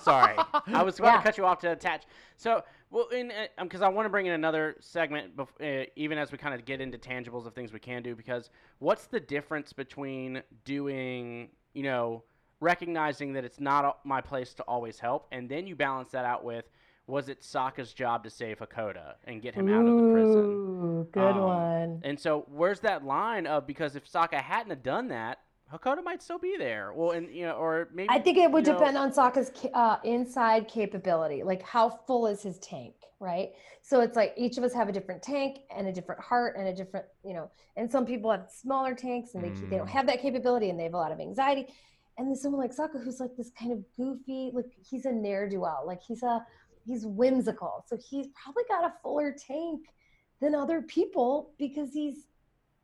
Sorry, 0.01 0.35
I 0.67 0.83
was 0.83 0.99
about 0.99 1.07
Yeah. 1.13 1.17
to 1.17 1.23
cut 1.23 1.37
you 1.37 1.45
off 1.45 1.59
to 1.59 1.71
attach. 1.71 2.03
So, 2.35 2.61
well, 2.91 3.07
in 3.09 3.31
because 3.61 3.81
I 3.81 3.87
want 3.87 4.05
to 4.05 4.09
bring 4.09 4.25
in 4.25 4.33
another 4.33 4.75
segment, 4.79 5.35
bef- 5.35 5.83
uh, 5.83 5.89
even 5.95 6.17
as 6.17 6.31
we 6.31 6.37
kind 6.37 6.53
of 6.53 6.65
get 6.65 6.81
into 6.81 6.97
tangibles 6.97 7.45
of 7.45 7.53
things 7.53 7.73
we 7.73 7.79
can 7.79 8.03
do. 8.03 8.15
Because 8.15 8.49
what's 8.79 9.07
the 9.07 9.19
difference 9.19 9.73
between 9.73 10.41
doing, 10.63 11.49
you 11.73 11.83
know, 11.83 12.23
recognizing 12.59 13.33
that 13.33 13.43
it's 13.43 13.59
not 13.59 14.05
my 14.05 14.21
place 14.21 14.53
to 14.55 14.63
always 14.63 14.99
help, 14.99 15.27
and 15.31 15.49
then 15.49 15.67
you 15.67 15.75
balance 15.75 16.09
that 16.09 16.25
out 16.25 16.43
with, 16.43 16.65
was 17.07 17.29
it 17.29 17.41
Sokka's 17.41 17.93
job 17.93 18.23
to 18.23 18.29
save 18.29 18.59
Hakoda 18.59 19.15
and 19.25 19.41
get 19.41 19.53
him 19.53 19.67
out 19.67 19.87
of 19.87 19.95
the 19.95 20.03
prison? 20.03 20.41
Ooh, 20.41 21.07
good 21.11 21.21
Um, 21.35 21.41
one. 21.43 22.01
And 22.03 22.19
so, 22.19 22.45
where's 22.49 22.79
that 22.81 23.03
line 23.03 23.45
of 23.45 23.67
because 23.67 23.95
if 23.95 24.09
Sokka 24.11 24.35
hadn't 24.41 24.71
have 24.71 24.83
done 24.83 25.09
that, 25.09 25.39
Hakoda 25.73 26.03
might 26.03 26.21
still 26.21 26.37
be 26.37 26.55
there. 26.57 26.93
Well, 26.93 27.11
and 27.11 27.33
you 27.33 27.43
know, 27.45 27.53
or 27.53 27.89
maybe 27.93 28.09
I 28.09 28.19
think 28.19 28.37
it 28.37 28.51
would 28.51 28.65
you 28.67 28.73
know- 28.73 28.79
depend 28.79 28.97
on 28.97 29.11
Sokka's 29.11 29.51
uh, 29.73 29.97
inside 30.03 30.67
capability. 30.67 31.43
Like, 31.43 31.63
how 31.63 31.89
full 31.89 32.27
is 32.27 32.43
his 32.43 32.59
tank, 32.59 32.93
right? 33.19 33.49
So 33.81 34.01
it's 34.01 34.15
like 34.15 34.33
each 34.37 34.57
of 34.57 34.63
us 34.63 34.73
have 34.73 34.89
a 34.89 34.91
different 34.91 35.21
tank 35.23 35.59
and 35.75 35.87
a 35.87 35.91
different 35.91 36.21
heart 36.21 36.55
and 36.57 36.67
a 36.67 36.73
different, 36.73 37.05
you 37.23 37.33
know. 37.33 37.49
And 37.77 37.91
some 37.91 38.05
people 38.05 38.29
have 38.31 38.47
smaller 38.49 38.93
tanks 38.93 39.33
and 39.33 39.43
they 39.43 39.49
they 39.49 39.77
don't 39.77 39.87
Mm. 39.87 39.91
have 39.91 40.07
that 40.07 40.21
capability 40.21 40.69
and 40.69 40.79
they 40.79 40.83
have 40.83 40.93
a 40.93 40.97
lot 40.97 41.11
of 41.11 41.19
anxiety. 41.19 41.67
And 42.17 42.27
then 42.29 42.35
someone 42.35 42.61
like 42.61 42.71
Sokka, 42.73 43.03
who's 43.03 43.19
like 43.19 43.35
this 43.35 43.49
kind 43.59 43.71
of 43.73 43.83
goofy, 43.97 44.51
like 44.53 44.71
he's 44.89 45.05
a 45.05 45.11
ne'er 45.11 45.49
do 45.49 45.59
well, 45.61 45.83
like 45.85 46.01
he's 46.01 46.23
a 46.23 46.45
he's 46.85 47.05
whimsical. 47.07 47.83
So 47.87 47.97
he's 47.97 48.27
probably 48.41 48.63
got 48.69 48.85
a 48.85 48.93
fuller 49.01 49.35
tank 49.35 49.81
than 50.41 50.53
other 50.55 50.81
people 50.83 51.53
because 51.57 51.91
he's 51.91 52.27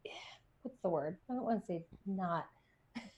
what's 0.64 0.80
the 0.82 0.90
word? 0.90 1.18
I 1.30 1.34
don't 1.36 1.44
want 1.46 1.62
to 1.62 1.66
say 1.68 1.86
not. 2.08 2.46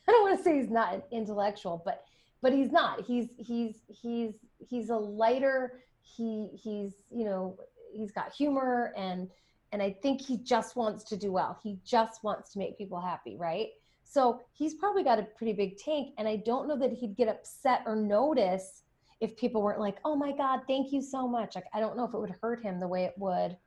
I 0.07 0.11
don't 0.11 0.23
want 0.23 0.37
to 0.37 0.43
say 0.43 0.57
he's 0.59 0.69
not 0.69 1.03
intellectual, 1.11 1.81
but 1.85 2.03
but 2.41 2.53
he's 2.53 2.71
not. 2.71 3.01
He's 3.05 3.29
he's 3.37 3.75
he's 3.87 4.33
he's 4.59 4.89
a 4.89 4.95
lighter. 4.95 5.79
He 6.01 6.49
he's 6.53 6.93
you 7.09 7.25
know 7.25 7.57
he's 7.93 8.11
got 8.11 8.33
humor 8.33 8.93
and 8.97 9.29
and 9.71 9.81
I 9.81 9.95
think 10.03 10.21
he 10.21 10.37
just 10.37 10.75
wants 10.75 11.03
to 11.05 11.17
do 11.17 11.31
well. 11.31 11.57
He 11.63 11.79
just 11.83 12.23
wants 12.23 12.51
to 12.53 12.59
make 12.59 12.77
people 12.77 13.01
happy, 13.01 13.37
right? 13.37 13.69
So 14.03 14.41
he's 14.51 14.75
probably 14.75 15.03
got 15.03 15.17
a 15.17 15.23
pretty 15.23 15.53
big 15.53 15.77
tank, 15.77 16.13
and 16.19 16.27
I 16.27 16.35
don't 16.35 16.67
know 16.67 16.77
that 16.77 16.91
he'd 16.91 17.15
get 17.15 17.27
upset 17.27 17.81
or 17.87 17.95
notice 17.95 18.83
if 19.21 19.35
people 19.37 19.63
weren't 19.63 19.79
like, 19.79 19.97
"Oh 20.05 20.15
my 20.15 20.31
God, 20.31 20.61
thank 20.67 20.91
you 20.91 21.01
so 21.01 21.27
much." 21.27 21.55
Like 21.55 21.65
I 21.73 21.79
don't 21.79 21.97
know 21.97 22.03
if 22.03 22.13
it 22.13 22.19
would 22.19 22.35
hurt 22.41 22.61
him 22.61 22.79
the 22.79 22.87
way 22.87 23.05
it 23.05 23.13
would 23.17 23.57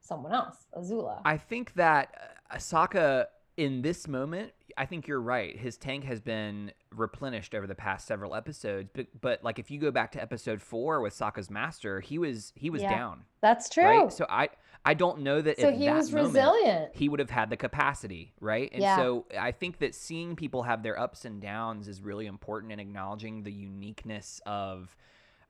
someone 0.00 0.32
else, 0.32 0.66
Azula. 0.74 1.20
I 1.24 1.36
think 1.36 1.74
that 1.74 2.14
uh, 2.50 2.56
Asaka 2.56 3.26
in 3.56 3.82
this 3.82 4.06
moment, 4.06 4.52
I 4.76 4.84
think 4.84 5.08
you're 5.08 5.20
right. 5.20 5.56
His 5.58 5.76
tank 5.78 6.04
has 6.04 6.20
been 6.20 6.72
replenished 6.94 7.54
over 7.54 7.66
the 7.66 7.74
past 7.74 8.06
several 8.06 8.34
episodes, 8.34 8.90
but 8.92 9.06
but 9.20 9.42
like 9.42 9.58
if 9.58 9.70
you 9.70 9.78
go 9.78 9.90
back 9.90 10.12
to 10.12 10.20
episode 10.22 10.60
four 10.60 11.00
with 11.00 11.14
Sokka's 11.14 11.50
master, 11.50 12.00
he 12.00 12.18
was 12.18 12.52
he 12.56 12.68
was 12.70 12.82
Yeah. 12.82 12.90
down, 12.90 13.24
That's 13.40 13.68
true. 13.70 13.84
right? 13.84 14.12
So 14.12 14.26
I 14.28 14.50
I 14.84 14.94
don't 14.94 15.20
know 15.20 15.40
that 15.40 15.58
So 15.58 15.72
he 15.72 15.86
that 15.86 15.96
was 15.96 16.12
moment, 16.12 16.34
resilient. 16.34 16.90
he 16.94 17.08
would 17.08 17.18
have 17.20 17.30
had 17.30 17.48
the 17.50 17.56
capacity, 17.56 18.34
right? 18.40 18.70
And 18.72 18.82
Yeah. 18.82 18.96
so 18.96 19.26
I 19.38 19.52
think 19.52 19.78
that 19.78 19.94
seeing 19.94 20.36
people 20.36 20.62
have 20.64 20.82
their 20.82 20.98
ups 20.98 21.24
and 21.24 21.40
downs 21.40 21.88
is 21.88 22.02
really 22.02 22.26
important 22.26 22.72
in 22.72 22.78
acknowledging 22.78 23.42
the 23.42 23.52
uniqueness 23.52 24.40
of 24.44 24.94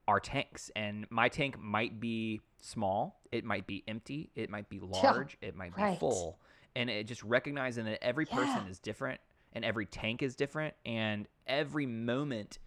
our 0.09 0.21
tanks. 0.21 0.71
And 0.77 1.07
my 1.11 1.29
tank 1.29 1.59
might 1.59 1.99
be 1.99 2.41
small, 2.63 3.21
it 3.33 3.45
might 3.45 3.67
be 3.67 3.83
empty, 3.89 4.31
it 4.37 4.49
might 4.51 4.69
be 4.69 4.79
large, 4.79 5.37
it 5.43 5.57
might 5.57 5.75
be 5.75 5.83
right. 5.83 5.99
full. 5.99 6.39
And 6.77 6.91
it 6.91 7.05
just 7.05 7.23
recognizing 7.23 7.87
that 7.87 8.05
every 8.05 8.27
person 8.27 8.67
is 8.69 8.79
different 8.79 9.19
and 9.55 9.65
every 9.65 9.87
tank 9.87 10.23
is 10.23 10.37
different 10.37 10.75
and 10.85 11.27
every 11.47 11.87
moment 11.87 12.59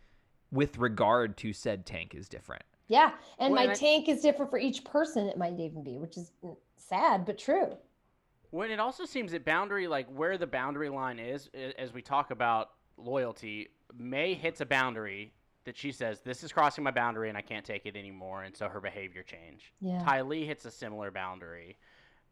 with 0.52 0.80
regard 0.80 1.38
to 1.38 1.54
said 1.54 1.86
tank 1.86 2.16
is 2.16 2.28
different. 2.28 2.64
Yeah, 2.88 3.12
and 3.38 3.54
Well, 3.54 3.68
my 3.68 3.72
I- 3.72 3.76
tank 3.76 4.10
is 4.10 4.22
different 4.22 4.50
for 4.50 4.58
each 4.58 4.84
person. 4.84 5.28
It 5.28 5.38
might 5.38 5.60
even 5.60 5.84
be, 5.84 6.00
which 6.00 6.18
is 6.18 6.32
sad 6.76 7.24
but 7.24 7.38
true. 7.38 7.78
When 8.50 8.72
it 8.72 8.80
also 8.80 9.06
seems 9.06 9.32
that 9.34 9.46
boundary, 9.46 9.88
like 9.88 10.08
where 10.08 10.40
the 10.40 10.48
boundary 10.48 10.90
line 10.90 11.20
is, 11.20 11.48
as 11.78 11.94
we 11.94 12.02
talk 12.02 12.32
about 12.32 12.72
loyalty, 12.98 13.68
Mai 13.96 14.34
hits 14.34 14.60
a 14.60 14.66
boundary 14.66 15.36
that 15.66 15.78
she 15.78 15.92
says, 15.92 16.22
"This 16.22 16.44
is 16.44 16.52
crossing 16.52 16.84
my 16.84 16.90
boundary, 16.90 17.30
and 17.30 17.38
I 17.38 17.42
can't 17.44 17.64
take 17.66 17.86
it 17.86 17.96
anymore," 17.96 18.42
and 18.42 18.58
so 18.58 18.68
her 18.70 18.80
behavior 18.82 19.22
change. 19.22 19.72
Yeah. 19.82 20.00
Ty 20.00 20.22
Lee 20.22 20.48
hits 20.48 20.66
a 20.66 20.72
similar 20.72 21.12
boundary, 21.12 21.78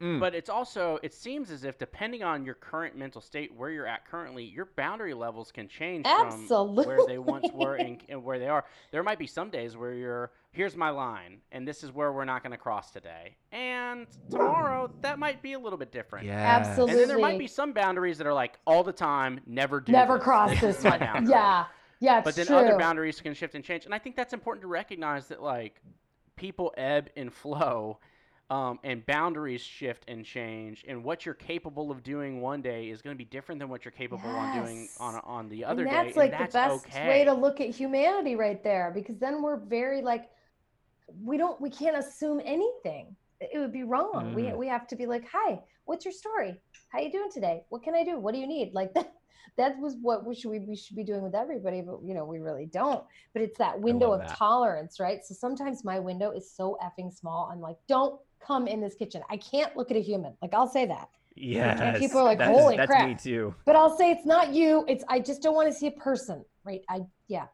Mm. 0.02 0.20
but 0.20 0.36
it's 0.36 0.50
also 0.50 1.00
it 1.02 1.12
seems 1.14 1.50
as 1.50 1.64
if 1.64 1.80
depending 1.80 2.22
on 2.22 2.46
your 2.46 2.54
current 2.54 2.96
mental 2.96 3.20
state, 3.20 3.52
where 3.56 3.72
you're 3.72 3.88
at 3.88 4.06
currently, 4.06 4.44
your 4.44 4.66
boundary 4.76 5.16
levels 5.16 5.52
can 5.52 5.68
change 5.68 6.06
from 6.06 6.76
where 6.76 7.00
they 7.08 7.18
once 7.18 7.52
were 7.52 7.76
and, 7.76 8.04
and 8.08 8.24
where 8.24 8.38
they 8.38 8.48
are. 8.48 8.64
There 8.92 9.02
might 9.02 9.18
be 9.18 9.26
some 9.26 9.50
days 9.50 9.76
where 9.76 9.94
you're 9.94 10.32
here's 10.52 10.76
my 10.76 10.90
line, 10.92 11.40
and 11.52 11.68
this 11.68 11.84
is 11.84 11.92
where 11.92 12.12
we're 12.12 12.26
not 12.26 12.44
going 12.44 12.52
to 12.52 12.58
cross 12.58 12.92
today, 12.92 13.36
and 13.52 14.06
tomorrow 14.30 14.92
that 15.02 15.18
might 15.20 15.42
be 15.42 15.54
a 15.54 15.60
little 15.60 15.78
bit 15.80 15.92
different. 15.92 16.26
Yeah, 16.28 16.34
Absolutely. 16.60 16.92
And 16.94 17.02
then 17.02 17.08
there 17.08 17.20
might 17.20 17.40
be 17.40 17.48
some 17.48 17.74
boundaries 17.74 18.18
that 18.20 18.28
are 18.28 18.34
like 18.34 18.58
all 18.66 18.84
the 18.84 18.94
time, 18.94 19.40
never 19.48 19.80
do 19.80 19.92
Never 19.92 20.16
this. 20.18 20.24
cross 20.24 20.50
This 20.62 20.62
this 20.62 20.78
is 20.80 20.84
my 20.84 20.98
one. 21.14 21.28
Yeah, 21.30 21.66
yeah, 22.00 22.18
it's 22.20 22.26
But 22.26 22.36
then 22.36 22.46
true. 22.48 22.56
other 22.58 22.78
boundaries 22.78 23.20
can 23.20 23.34
shift 23.34 23.56
and 23.56 23.64
change, 23.64 23.86
and 23.86 23.94
I 23.96 24.00
think 24.00 24.16
that's 24.16 24.34
important 24.34 24.62
to 24.62 24.68
recognize 24.68 25.28
that 25.30 25.42
like 25.42 25.82
people 26.36 26.72
ebb 26.78 27.10
and 27.18 27.34
flow, 27.34 27.98
um, 28.50 28.80
and 28.84 29.06
boundaries 29.06 29.62
shift 29.62 30.06
and 30.08 30.24
change, 30.24 30.86
and 30.88 31.04
what 31.04 31.26
you're 31.26 31.36
capable 31.36 31.92
of 31.92 32.04
doing 32.04 32.40
one 32.40 32.62
day 32.62 32.90
is 32.90 33.02
going 33.02 33.14
to 33.14 33.18
be 33.18 33.26
different 33.26 33.60
than 33.60 33.68
what 33.70 33.84
you're 33.84 33.92
capable 33.92 34.30
of 34.30 34.54
doing 34.54 34.88
on 35.00 35.16
on 35.26 35.50
the 35.50 35.66
other 35.66 35.82
and 35.82 35.92
day. 35.92 35.96
that's 35.96 36.18
like 36.18 36.32
and 36.32 36.42
that's 36.42 36.54
the 36.54 36.60
best 36.60 36.86
okay. 36.88 37.08
way 37.08 37.26
to 37.26 37.34
look 37.34 37.60
at 37.60 37.70
humanity 37.70 38.36
right 38.36 38.64
there 38.64 38.92
because 38.96 39.18
then 39.20 39.42
we're 39.42 39.58
very 39.58 40.02
like 40.02 40.30
we 41.24 41.38
don't 41.38 41.60
we 41.60 41.70
can't 41.70 41.98
assume 41.98 42.42
anything. 42.46 43.16
It 43.40 43.60
would 43.60 43.74
be 43.74 43.84
wrong. 43.84 44.34
We, 44.34 44.44
Mm. 44.44 44.58
we 44.58 44.68
have 44.68 44.88
to 44.88 44.96
be 44.96 45.06
like 45.06 45.28
hi 45.32 45.60
what's 45.88 46.06
your 46.06 46.12
story? 46.12 46.56
How 46.90 47.00
you 47.00 47.12
doing 47.12 47.32
today? 47.34 47.64
What 47.70 47.82
can 47.82 47.96
i 47.96 48.04
do? 48.04 48.20
What 48.20 48.34
do 48.34 48.40
you 48.40 48.48
need? 48.48 48.74
Like 48.74 48.94
that 48.94 49.14
that 49.58 49.80
was 49.80 49.96
what 50.02 50.26
we 50.26 50.36
should 50.36 50.52
we, 50.52 50.60
we 50.60 50.76
should 50.76 50.96
be 50.96 51.04
doing 51.04 51.24
with 51.24 51.34
everybody 51.34 51.82
but 51.82 52.00
you 52.04 52.14
know 52.14 52.26
we 52.26 52.40
really 52.40 52.68
don't. 52.68 53.04
But 53.34 53.42
it's 53.42 53.58
that 53.58 53.80
window 53.80 54.14
of 54.14 54.22
that. 54.22 54.38
tolerance 54.38 55.00
right? 55.00 55.26
So 55.26 55.34
sometimes 55.34 55.84
my 55.84 56.00
window 56.00 56.32
is 56.32 56.52
so 56.52 56.78
effing 56.84 57.12
small. 57.12 57.50
I'm 57.52 57.62
like 57.62 57.78
don't 57.88 58.20
come 58.46 58.68
in 58.68 58.80
this 58.82 58.96
kitchen 58.96 59.22
i 59.30 59.38
can't 59.38 59.76
look 59.78 59.92
at 59.92 59.98
a 59.98 60.02
human 60.02 60.36
like 60.42 60.54
i'll 60.54 60.68
say 60.68 60.86
that 60.86 61.10
Yes. 61.40 62.00
people 62.00 62.20
are 62.22 62.24
like, 62.24 62.40
That 62.40 62.50
is- 62.52 62.58
"Holy 62.60 62.78
that's 62.78 62.90
crap." 62.90 63.08
me 63.08 63.14
too. 63.14 63.54
but 63.64 63.76
I'll 63.76 63.96
say 63.96 64.10
it's 64.10 64.26
not 64.26 64.54
you. 64.56 64.84
It's 64.88 65.04
I 65.08 65.20
just 65.20 65.44
don't 65.44 65.54
want 65.54 65.72
to 65.72 65.78
see 65.78 65.86
a 65.86 65.92
person, 65.92 66.44
right? 66.64 66.82
I 66.90 67.02
yeah, 67.28 67.46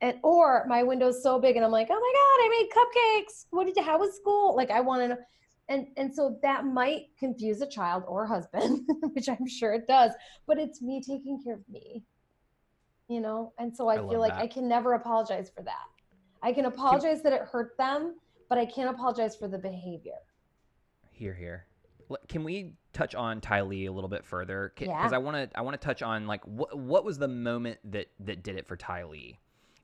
and 0.00 0.16
or 0.24 0.64
my 0.66 0.82
window's 0.82 1.22
so 1.22 1.38
big 1.38 1.54
and 1.54 1.64
I'm 1.64 1.70
like, 1.70 1.86
oh 1.88 1.94
my 1.94 2.12
god, 2.18 2.44
I 2.44 2.48
made 2.58 2.68
cupcakes. 2.76 3.46
What 3.50 3.66
did 3.66 3.76
you? 3.76 3.84
How 3.84 3.96
was 3.96 4.16
school? 4.16 4.56
Like 4.56 4.72
I 4.72 4.80
want 4.80 5.02
to 5.02 5.08
know, 5.10 5.16
and 5.68 5.86
and 5.96 6.12
so 6.12 6.36
that 6.42 6.64
might 6.66 7.02
confuse 7.16 7.60
a 7.60 7.68
child 7.68 8.02
or 8.08 8.26
husband, 8.26 8.80
which 9.12 9.28
I'm 9.28 9.46
sure 9.46 9.72
it 9.72 9.86
does. 9.86 10.10
But 10.48 10.58
it's 10.58 10.82
me 10.82 11.00
taking 11.00 11.40
care 11.40 11.54
of 11.54 11.68
me, 11.68 12.02
you 13.08 13.20
know. 13.20 13.52
And 13.60 13.72
so 13.76 13.86
I, 13.86 13.94
I 13.94 14.08
feel 14.08 14.18
like 14.18 14.32
that. 14.32 14.42
I 14.42 14.46
can 14.48 14.66
never 14.68 14.94
apologize 14.94 15.48
for 15.54 15.62
that. 15.62 15.86
I 16.42 16.52
can 16.52 16.64
apologize 16.64 17.22
that 17.22 17.32
it 17.32 17.42
hurt 17.42 17.76
them, 17.78 18.16
but 18.48 18.58
I 18.58 18.66
can't 18.66 18.90
apologize 18.90 19.36
for 19.36 19.48
the 19.48 19.58
behavior. 19.58 20.14
Here, 21.10 21.34
here. 21.34 21.66
Can 22.28 22.42
we 22.44 22.72
touch 22.94 23.14
on 23.14 23.40
Ty 23.40 23.62
Lee 23.62 23.86
a 23.86 23.92
little 23.92 24.08
bit 24.08 24.24
further? 24.24 24.72
Because 24.74 24.88
Yeah. 24.88 25.10
I 25.12 25.18
want 25.18 25.50
to, 25.50 25.58
I 25.58 25.62
want 25.62 25.78
to 25.78 25.84
touch 25.84 26.02
on 26.02 26.26
like 26.26 26.42
what 26.44 26.76
what 26.78 27.04
was 27.04 27.18
the 27.18 27.28
moment 27.28 27.78
that 27.92 28.06
that 28.20 28.42
did 28.42 28.56
it 28.56 28.66
for 28.66 28.76
Ty 28.76 29.04
Lee, 29.04 29.38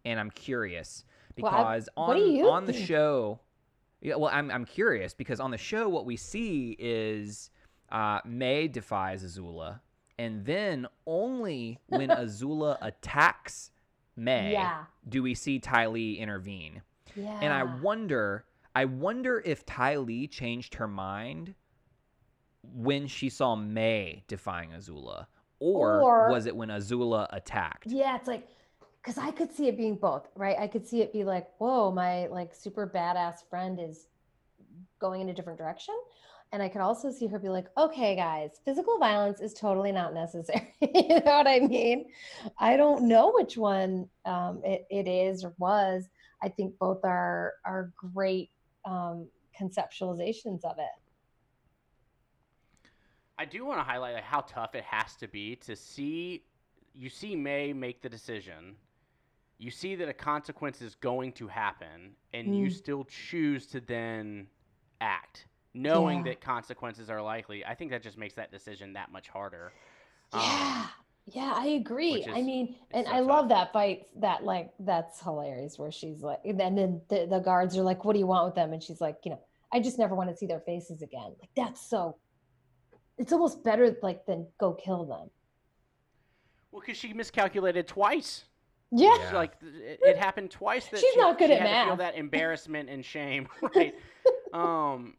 and 0.06 0.18
I'm 0.18 0.30
curious 0.30 1.04
Well, 1.38 1.52
I- 1.52 1.58
because 1.74 1.88
on 1.98 2.16
on 2.46 2.64
the 2.64 2.72
show, 2.72 3.40
yeah, 4.00 4.14
well, 4.14 4.30
I'm 4.32 4.50
I'm 4.50 4.64
curious 4.64 5.12
because 5.12 5.38
on 5.38 5.50
the 5.50 5.58
show 5.58 5.88
what 5.90 6.06
we 6.06 6.16
see 6.16 6.74
is 6.78 7.50
uh, 7.92 8.20
Mai 8.24 8.68
defies 8.68 9.22
Azula, 9.22 9.80
and 10.18 10.46
then 10.46 10.86
only 11.06 11.78
when 11.88 12.08
Azula 12.22 12.78
attacks 12.80 13.70
Mai 14.16 14.52
Yeah. 14.52 14.84
do 15.06 15.22
we 15.22 15.34
see 15.34 15.58
Ty 15.58 15.88
Lee 15.88 16.14
intervene. 16.14 16.80
Yeah. 17.14 17.38
And 17.42 17.52
I 17.52 17.64
wonder, 17.64 18.46
I 18.74 18.86
wonder 18.86 19.42
if 19.44 19.64
Ty 19.64 19.96
Lee 19.98 20.26
changed 20.26 20.74
her 20.74 20.88
mind 20.88 21.54
when 22.62 23.06
she 23.06 23.28
saw 23.28 23.54
Mai 23.54 24.22
defying 24.26 24.70
Azula, 24.70 25.26
or, 25.60 26.00
Or- 26.00 26.30
was 26.30 26.46
it 26.46 26.56
when 26.56 26.70
Azula 26.70 27.26
attacked? 27.30 27.86
Yeah, 27.86 28.16
it's 28.16 28.28
like 28.28 28.48
because 29.00 29.18
I 29.18 29.32
could 29.32 29.52
see 29.52 29.68
it 29.68 29.76
being 29.76 29.96
both, 29.96 30.28
right? 30.34 30.56
I 30.58 30.66
could 30.66 30.86
see 30.86 31.02
it 31.02 31.12
be 31.12 31.24
like, 31.24 31.46
whoa, 31.58 31.90
my 31.90 32.26
like 32.28 32.54
super 32.54 32.90
badass 32.92 33.46
friend 33.50 33.78
is 33.78 34.06
going 34.98 35.20
in 35.20 35.28
a 35.28 35.34
different 35.34 35.58
direction. 35.58 35.94
And 36.52 36.62
I 36.62 36.68
could 36.68 36.80
also 36.80 37.10
see 37.10 37.26
her 37.26 37.38
be 37.38 37.48
like, 37.48 37.66
okay, 37.76 38.16
guys, 38.16 38.60
physical 38.64 38.98
violence 38.98 39.40
is 39.40 39.52
totally 39.52 39.92
not 39.92 40.14
necessary. 40.14 40.72
you 40.80 41.08
know 41.08 41.22
what 41.24 41.46
I 41.46 41.58
mean? 41.60 42.06
I 42.58 42.76
don't 42.76 43.08
know 43.08 43.32
which 43.32 43.56
one 43.58 44.08
um, 44.24 44.62
it, 44.64 44.86
it 44.88 45.06
is 45.06 45.44
or 45.44 45.52
was. 45.58 46.08
I 46.42 46.48
think 46.48 46.78
both 46.78 47.04
are 47.04 47.54
are 47.64 47.92
great 47.96 48.50
um, 48.84 49.28
conceptualizations 49.58 50.64
of 50.64 50.78
it. 50.78 50.86
I 53.38 53.44
do 53.44 53.64
want 53.64 53.80
to 53.80 53.84
highlight 53.84 54.14
like, 54.14 54.24
how 54.24 54.42
tough 54.42 54.74
it 54.74 54.84
has 54.84 55.16
to 55.16 55.28
be 55.28 55.56
to 55.56 55.74
see 55.74 56.44
you 56.94 57.10
see 57.10 57.34
Mai 57.34 57.72
make 57.72 58.02
the 58.02 58.08
decision. 58.08 58.76
You 59.58 59.70
see 59.70 59.96
that 59.96 60.08
a 60.08 60.12
consequence 60.12 60.80
is 60.80 60.94
going 60.94 61.32
to 61.32 61.48
happen, 61.48 62.14
and 62.32 62.54
you 62.54 62.66
Mm. 62.68 62.72
still 62.72 63.04
choose 63.04 63.66
to 63.68 63.80
then 63.80 64.48
act, 65.00 65.46
knowing 65.74 66.18
Yeah. 66.18 66.24
that 66.24 66.40
consequences 66.40 67.10
are 67.10 67.20
likely. 67.20 67.64
I 67.64 67.74
think 67.74 67.90
that 67.90 68.02
just 68.02 68.16
makes 68.16 68.34
that 68.34 68.52
decision 68.52 68.92
that 68.92 69.10
much 69.10 69.28
harder. 69.28 69.72
Um, 70.32 70.88
Yeah. 71.26 71.52
I 71.56 71.66
agree. 71.66 72.12
which 72.12 72.28
I 72.28 72.42
mean, 72.42 72.76
and 72.90 73.06
I 73.08 73.20
love 73.20 73.48
that 73.48 73.72
fight. 73.72 74.06
That 74.20 74.44
like 74.44 74.70
that's 74.80 75.20
hilarious. 75.20 75.78
Where 75.78 75.90
she's 75.90 76.22
like, 76.22 76.40
and 76.44 76.58
then 76.58 77.00
the, 77.08 77.26
the 77.28 77.40
guards 77.40 77.76
are 77.76 77.82
like, 77.82 78.04
"What 78.04 78.12
do 78.12 78.18
you 78.18 78.26
want 78.26 78.46
with 78.46 78.54
them?" 78.54 78.72
And 78.72 78.82
she's 78.82 79.00
like, 79.00 79.16
"You 79.24 79.32
know, 79.32 79.40
I 79.72 79.80
just 79.80 79.98
never 79.98 80.14
want 80.14 80.30
to 80.30 80.36
see 80.36 80.46
their 80.46 80.60
faces 80.60 81.02
again." 81.02 81.34
Like 81.40 81.50
that's 81.56 81.88
so. 81.88 82.16
It's 83.16 83.32
almost 83.32 83.62
better 83.62 83.96
like 84.02 84.26
than 84.26 84.46
go 84.58 84.72
kill 84.74 85.04
them. 85.04 85.30
Well, 86.74 86.82
because 86.84 86.98
she 86.98 87.12
miscalculated 87.12 87.86
twice. 87.86 88.44
Yeah. 88.90 89.16
Yeah. 89.18 89.34
Like 89.34 89.52
it, 89.62 90.00
it 90.02 90.16
happened 90.16 90.50
twice 90.50 90.86
that 90.88 91.00
She's 91.00 91.12
she, 91.14 91.20
not 91.20 91.38
good 91.38 91.50
she 91.50 91.54
at 91.54 91.84
to 91.84 91.86
feel 91.86 91.96
that 91.96 92.14
embarrassment 92.16 92.88
and 92.88 93.04
shame, 93.04 93.48
right? 93.76 93.94
um, 94.52 95.14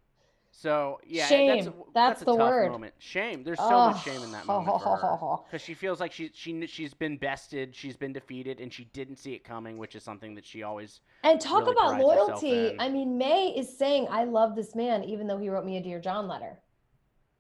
So 0.58 1.00
yeah, 1.06 1.28
Shame. 1.28 1.48
That's, 1.50 1.66
That's 1.66 1.76
that's 1.94 2.22
a 2.22 2.26
the 2.26 2.38
tough 2.38 2.50
word. 2.50 2.72
moment. 2.72 2.94
Shame. 2.98 3.44
There's 3.44 3.60
so 3.60 3.70
much 3.70 4.04
shame 4.04 4.22
in 4.24 4.32
that 4.32 4.46
moment 4.46 4.82
for 4.82 4.96
her 4.96 5.08
Oh. 5.22 5.44
because 5.52 5.62
she 5.62 5.74
feels 5.74 6.00
like 6.00 6.14
she 6.14 6.32
she 6.34 6.66
she's 6.66 6.94
been 6.94 7.18
bested, 7.18 7.76
she's 7.76 7.98
been 7.98 8.14
defeated, 8.14 8.62
and 8.62 8.72
she 8.72 8.86
didn't 8.94 9.18
see 9.18 9.34
it 9.34 9.44
coming, 9.44 9.78
which 9.78 9.96
is 9.96 10.04
something 10.04 10.34
that 10.36 10.46
she 10.46 10.64
always. 10.64 11.02
And 11.24 11.42
talk 11.42 11.66
really 11.66 11.74
about 11.74 12.00
loyalty. 12.00 12.76
I 12.80 12.88
mean, 12.88 13.18
Mai 13.18 13.52
is 13.56 13.78
saying, 13.78 14.08
I 14.10 14.24
love 14.24 14.56
this 14.56 14.76
man, 14.76 15.04
even 15.04 15.28
though 15.28 15.38
he 15.38 15.50
wrote 15.50 15.66
me 15.66 15.76
a 15.78 15.82
Dear 15.82 16.00
John 16.00 16.28
letter. 16.28 16.58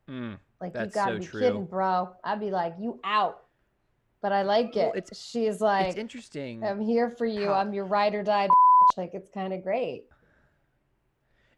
Mm. 0.09 0.37
Like, 0.59 0.75
you 0.75 0.85
gotta 0.87 1.13
so 1.13 1.19
be 1.19 1.25
true. 1.25 1.41
kidding, 1.41 1.65
bro. 1.65 2.09
I'd 2.23 2.39
be 2.41 2.51
like, 2.51 2.75
you 2.79 2.99
out. 3.05 3.43
But 4.21 4.33
I 4.33 4.41
like 4.43 4.75
Well, 4.75 4.91
it. 4.91 4.97
it's- 4.97 5.17
She's 5.19 5.61
like, 5.61 5.87
it's 5.87 5.97
interesting. 5.97 6.63
I'm 6.63 6.81
here 6.81 7.09
for 7.09 7.25
you. 7.25 7.47
how- 7.47 7.53
I'm 7.53 7.73
your 7.73 7.85
ride 7.85 8.13
or 8.13 8.23
die. 8.23 8.49
Like, 8.97 9.11
it's 9.13 9.29
kind 9.31 9.51
of 9.53 9.63
great. 9.63 10.05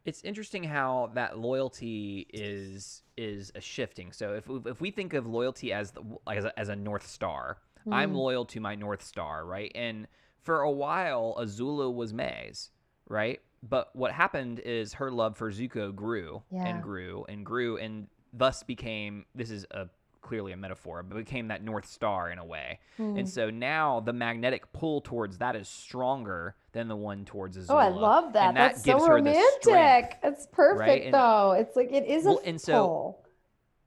It's 0.08 0.24
interesting 0.24 0.64
how 0.64 1.12
that 1.16 1.38
loyalty 1.38 2.26
is 2.34 3.04
is 3.18 3.52
a 3.56 3.62
shifting. 3.62 4.12
So 4.14 4.34
if 4.36 4.48
we, 4.48 4.60
if 4.72 4.80
we 4.80 4.90
think 4.90 5.14
of 5.14 5.28
loyalty 5.28 5.74
as 5.74 5.92
the, 5.92 6.02
as 6.32 6.46
a, 6.46 6.58
as 6.60 6.70
a 6.70 6.76
north 6.76 7.06
star, 7.06 7.58
I'm 7.92 8.12
Mm. 8.14 8.16
loyal 8.16 8.46
to 8.46 8.60
my 8.62 8.76
north 8.76 9.04
star, 9.04 9.46
right? 9.46 9.72
And 9.76 10.08
for 10.44 10.62
a 10.62 10.72
while, 10.72 11.36
Azula 11.40 11.94
was 11.94 12.14
Mai's, 12.14 12.72
right? 13.10 13.42
But 13.64 13.94
what 13.96 14.12
happened 14.14 14.60
is 14.60 14.94
her 14.94 15.12
love 15.12 15.36
for 15.36 15.52
Zuko 15.52 15.94
grew 15.94 16.42
Yeah. 16.52 16.68
and 16.68 16.82
grew 16.84 17.26
and 17.28 17.46
grew, 17.46 17.78
and 17.78 18.08
thus 18.32 18.64
became 18.64 19.26
this 19.36 19.52
is 19.52 19.66
a 19.72 19.90
clearly 20.22 20.52
a 20.52 20.58
metaphor, 20.58 21.04
but 21.04 21.16
became 21.18 21.48
that 21.50 21.64
north 21.64 21.86
star 21.86 22.30
in 22.30 22.38
a 22.38 22.46
way. 22.46 22.80
Mm. 23.00 23.20
And 23.20 23.30
so 23.30 23.50
now 23.50 24.00
the 24.00 24.14
magnetic 24.14 24.72
pull 24.74 25.02
towards 25.02 25.38
that 25.40 25.56
is 25.56 25.68
stronger 25.68 26.56
than 26.72 26.88
the 26.88 26.96
one 26.96 27.26
towards 27.26 27.58
Azula. 27.58 27.66
Oh, 27.70 27.78
I 27.78 27.88
love 27.90 28.34
that. 28.34 28.50
And 28.50 28.58
that 28.58 28.74
That's 28.74 28.84
gives 28.84 29.02
so 29.04 29.08
her 29.10 29.22
the 29.22 29.34
strength. 29.34 29.66
romantic. 29.68 30.18
It's 30.24 30.48
perfect, 30.52 31.06
And- 31.06 31.14
though. 31.14 31.52
It's 31.54 31.76
like 31.76 31.92
it 31.92 32.06
is 32.06 32.26
a 32.26 32.30
Well, 32.30 32.42
and 32.46 32.60
so- 32.62 33.18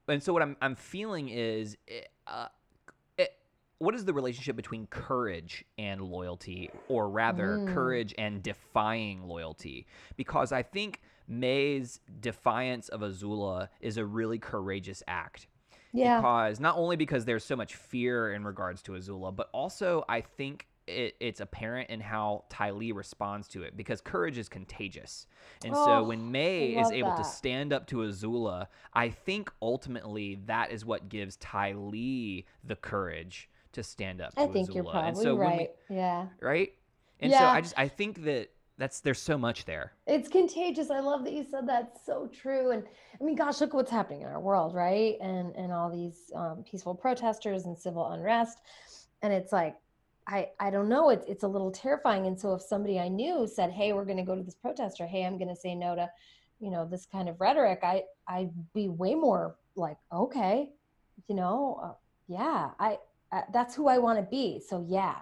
and 0.09 0.23
so 0.23 0.33
what 0.33 0.43
I'm 0.43 0.57
I'm 0.61 0.75
feeling 0.75 1.29
is, 1.29 1.77
eh, 1.87 2.01
uh, 2.27 2.49
it, 3.16 3.31
what 3.79 3.95
is 3.95 4.05
the 4.05 4.12
relationship 4.12 4.57
between 4.57 4.87
courage 4.88 5.64
and 5.79 6.01
loyalty, 6.01 6.71
or 6.88 7.09
rather, 7.09 7.59
Mm. 7.59 7.73
courage 7.73 8.14
and 8.19 8.43
defying 8.43 9.23
loyalty? 9.29 9.87
Because 10.16 10.51
I 10.51 10.62
think 10.64 11.01
Mai's 11.29 12.01
defiance 12.19 12.88
of 12.88 13.03
Azula 13.03 13.69
is 13.81 13.97
a 13.99 14.05
really 14.05 14.40
courageous 14.40 15.01
act. 15.07 15.47
Yeah. 15.92 16.18
Because 16.20 16.61
not 16.61 16.76
only 16.76 16.96
because 16.96 17.24
there's 17.24 17.44
so 17.44 17.57
much 17.57 17.74
fear 17.74 18.33
in 18.33 18.44
regards 18.44 18.83
to 18.83 18.92
Azula, 18.92 19.35
but 19.35 19.48
also 19.53 20.05
I 20.09 20.20
think 20.20 20.66
it, 20.87 21.14
it's 21.20 21.40
apparent 21.40 21.90
in 21.90 22.00
how 22.00 22.44
Ty 22.48 22.70
Lee 22.72 22.92
responds 22.92 23.46
to 23.48 23.62
it 23.62 23.76
because 23.76 24.00
courage 24.00 24.38
is 24.38 24.48
contagious. 24.48 25.26
And 25.64 25.74
so 25.74 25.98
Oh, 25.98 26.03
when 26.05 26.33
Mai 26.33 26.74
is 26.81 26.90
able 26.90 27.11
that. 27.11 27.18
to 27.18 27.24
stand 27.24 27.72
up 27.72 27.87
to 27.88 27.98
Azula, 27.98 28.66
I 28.92 29.11
think 29.11 29.50
ultimately 29.62 30.37
that 30.46 30.72
is 30.72 30.85
what 30.85 31.09
gives 31.09 31.37
Ty 31.37 31.72
Lee 31.72 32.44
the 32.64 32.76
courage 32.76 33.48
to 33.72 33.83
stand 33.85 34.20
up 34.20 34.35
to 34.35 34.40
I 34.42 34.46
think 34.48 34.68
Azula. 34.70 34.74
you're 34.74 34.85
probably 34.85 35.09
and 35.09 35.18
so 35.18 35.35
when 35.37 35.50
we- 35.50 35.57
right. 35.59 35.70
yeah. 35.88 36.26
right? 36.40 36.72
And 37.20 37.33
so 37.33 37.38
I 37.38 37.61
just 37.61 37.74
I 37.76 37.87
think 37.88 38.24
that 38.24 38.48
that's 38.81 39.01
there's 39.01 39.21
so 39.21 39.37
much 39.37 39.66
there. 39.66 39.93
It's 40.07 40.29
contagious. 40.29 40.90
I 40.90 41.01
love 41.01 41.23
that 41.25 41.35
you 41.35 41.45
said 41.49 41.69
that's 41.69 42.05
so 42.07 42.29
true. 42.33 42.71
And 42.71 42.83
I 43.21 43.25
mean, 43.25 43.37
gosh, 43.37 43.61
look 43.61 43.75
what's 43.75 43.90
happening 43.90 44.23
in 44.23 44.27
our 44.27 44.40
world, 44.40 44.75
right? 44.75 45.16
And 45.21 45.55
and 45.55 45.71
all 45.71 45.90
these 45.90 46.33
um, 46.35 46.64
peaceful 46.69 46.95
protesters 46.95 47.66
and 47.66 47.79
civil 47.79 48.11
unrest. 48.12 48.59
And 49.23 49.33
it's 49.33 49.53
like, 49.53 49.77
I 50.27 50.49
I 50.59 50.71
don't 50.71 50.88
know. 50.88 51.11
It's 51.11 51.27
it's 51.29 51.45
a 51.45 51.49
little 51.49 51.71
terrifying. 51.71 52.27
And 52.27 52.40
so 52.40 52.55
if 52.55 52.62
somebody 52.62 52.99
I 52.99 53.09
knew 53.09 53.47
said, 53.47 53.71
"Hey, 53.71 53.93
we're 53.93 54.07
going 54.07 54.16
to 54.16 54.25
go 54.25 54.35
to 54.35 54.43
this 54.43 54.57
protest," 54.57 55.01
or 55.01 55.07
"Hey, 55.07 55.27
I'm 55.27 55.37
going 55.37 55.55
to 55.55 55.61
say 55.61 55.75
no 55.75 55.95
to," 55.95 56.11
you 56.59 56.71
know, 56.71 56.87
this 56.87 57.07
kind 57.07 57.29
of 57.29 57.38
rhetoric, 57.38 57.81
I 57.83 58.05
I'd 58.27 58.51
be 58.73 58.88
way 58.88 59.14
more 59.14 59.57
like, 59.77 59.99
okay, 60.11 60.71
you 61.29 61.35
know, 61.35 61.81
uh, 61.83 61.93
yeah, 62.29 62.71
I, 62.79 62.99
I 63.31 63.43
that's 63.53 63.75
who 63.75 63.88
I 63.88 63.99
want 63.99 64.19
to 64.19 64.23
be. 64.23 64.62
So 64.66 64.85
yeah. 64.88 65.16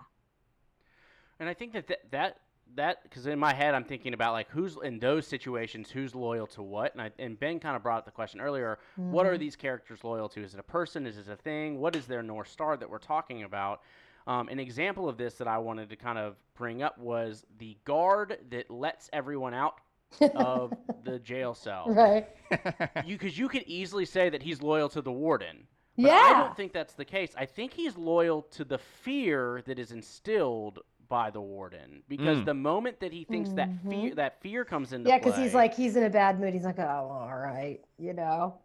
And 1.41 1.49
I 1.49 1.55
think 1.55 1.73
that 1.73 1.89
that 1.89 1.99
that 2.11 2.37
that 2.77 3.03
because 3.03 3.27
in 3.27 3.39
my 3.39 3.53
head 3.53 3.75
I'm 3.75 3.85
thinking 3.85 4.15
about 4.15 4.33
like 4.33 4.49
who's 4.51 4.77
in 4.83 4.99
those 4.99 5.27
situations 5.27 5.91
who's 5.91 6.15
loyal 6.15 6.47
to 6.49 6.63
what, 6.63 6.93
and 6.95 7.03
I, 7.03 7.11
and 7.19 7.39
Ben 7.39 7.59
kind 7.61 7.77
of 7.77 7.83
brought 7.83 7.99
up 7.99 8.05
the 8.05 8.11
question 8.11 8.41
earlier. 8.41 8.79
What 8.97 9.27
are 9.27 9.35
Mhm. 9.35 9.39
these 9.41 9.57
characters 9.57 10.05
loyal 10.05 10.29
to? 10.31 10.43
Is 10.43 10.55
it 10.55 10.61
a 10.61 10.65
person? 10.65 11.07
Is 11.07 11.17
it 11.19 11.29
a 11.29 11.37
thing? 11.37 11.79
What 11.81 11.97
is 11.97 12.07
their 12.07 12.23
north 12.23 12.49
star 12.49 12.77
that 12.77 12.89
we're 12.89 12.99
talking 12.99 13.43
about? 13.43 13.83
Um, 14.27 14.49
an 14.49 14.61
example 14.61 15.09
of 15.09 15.17
this 15.17 15.35
that 15.35 15.49
I 15.49 15.59
wanted 15.59 15.89
to 15.91 15.97
kind 15.97 16.19
of 16.19 16.37
bring 16.55 16.83
up 16.83 16.99
was 16.99 17.47
the 17.59 17.77
guard 17.85 18.39
that 18.51 18.71
lets 18.71 19.09
everyone 19.13 19.55
out 19.55 19.81
of 20.35 20.75
the 21.05 21.19
jail 21.19 21.55
cell. 21.55 21.87
right. 21.89 22.29
You 23.07 23.17
because 23.17 23.39
you 23.39 23.49
could 23.49 23.63
easily 23.67 24.05
say 24.05 24.29
that 24.29 24.43
he's 24.43 24.61
loyal 24.63 24.89
to 24.91 25.01
the 25.03 25.13
warden. 25.13 25.67
But 25.97 26.05
yeah. 26.07 26.33
I 26.37 26.41
don't 26.45 26.57
think 26.57 26.73
that's 26.73 26.95
the 26.95 27.05
case. 27.05 27.35
I 27.37 27.45
think 27.47 27.73
he's 27.73 27.97
loyal 27.97 28.43
to 28.53 28.65
the 28.65 28.79
fear 28.79 29.63
that 29.67 29.79
is 29.81 29.91
instilled 29.93 30.79
by 31.09 31.31
the 31.31 31.41
warden 31.41 32.03
because 32.09 32.39
Mm. 32.39 32.45
the 32.45 32.55
moment 32.55 33.01
that 33.01 33.13
he 33.13 33.25
thinks 33.25 33.51
that 33.53 33.71
fear 33.89 34.11
Mhm. 34.13 34.17
that 34.17 34.41
fear 34.41 34.65
comes 34.65 34.93
into 34.93 35.09
Yeah, 35.09 35.19
because 35.19 35.37
he's 35.37 35.55
like 35.55 35.75
he's 35.75 35.97
in 35.97 36.05
a 36.05 36.11
bad 36.11 36.39
mood. 36.41 36.53
He's 36.55 36.65
like, 36.65 36.79
oh, 36.79 36.83
all 37.11 37.39
right, 37.39 37.81
you 37.99 38.13
know. 38.13 38.59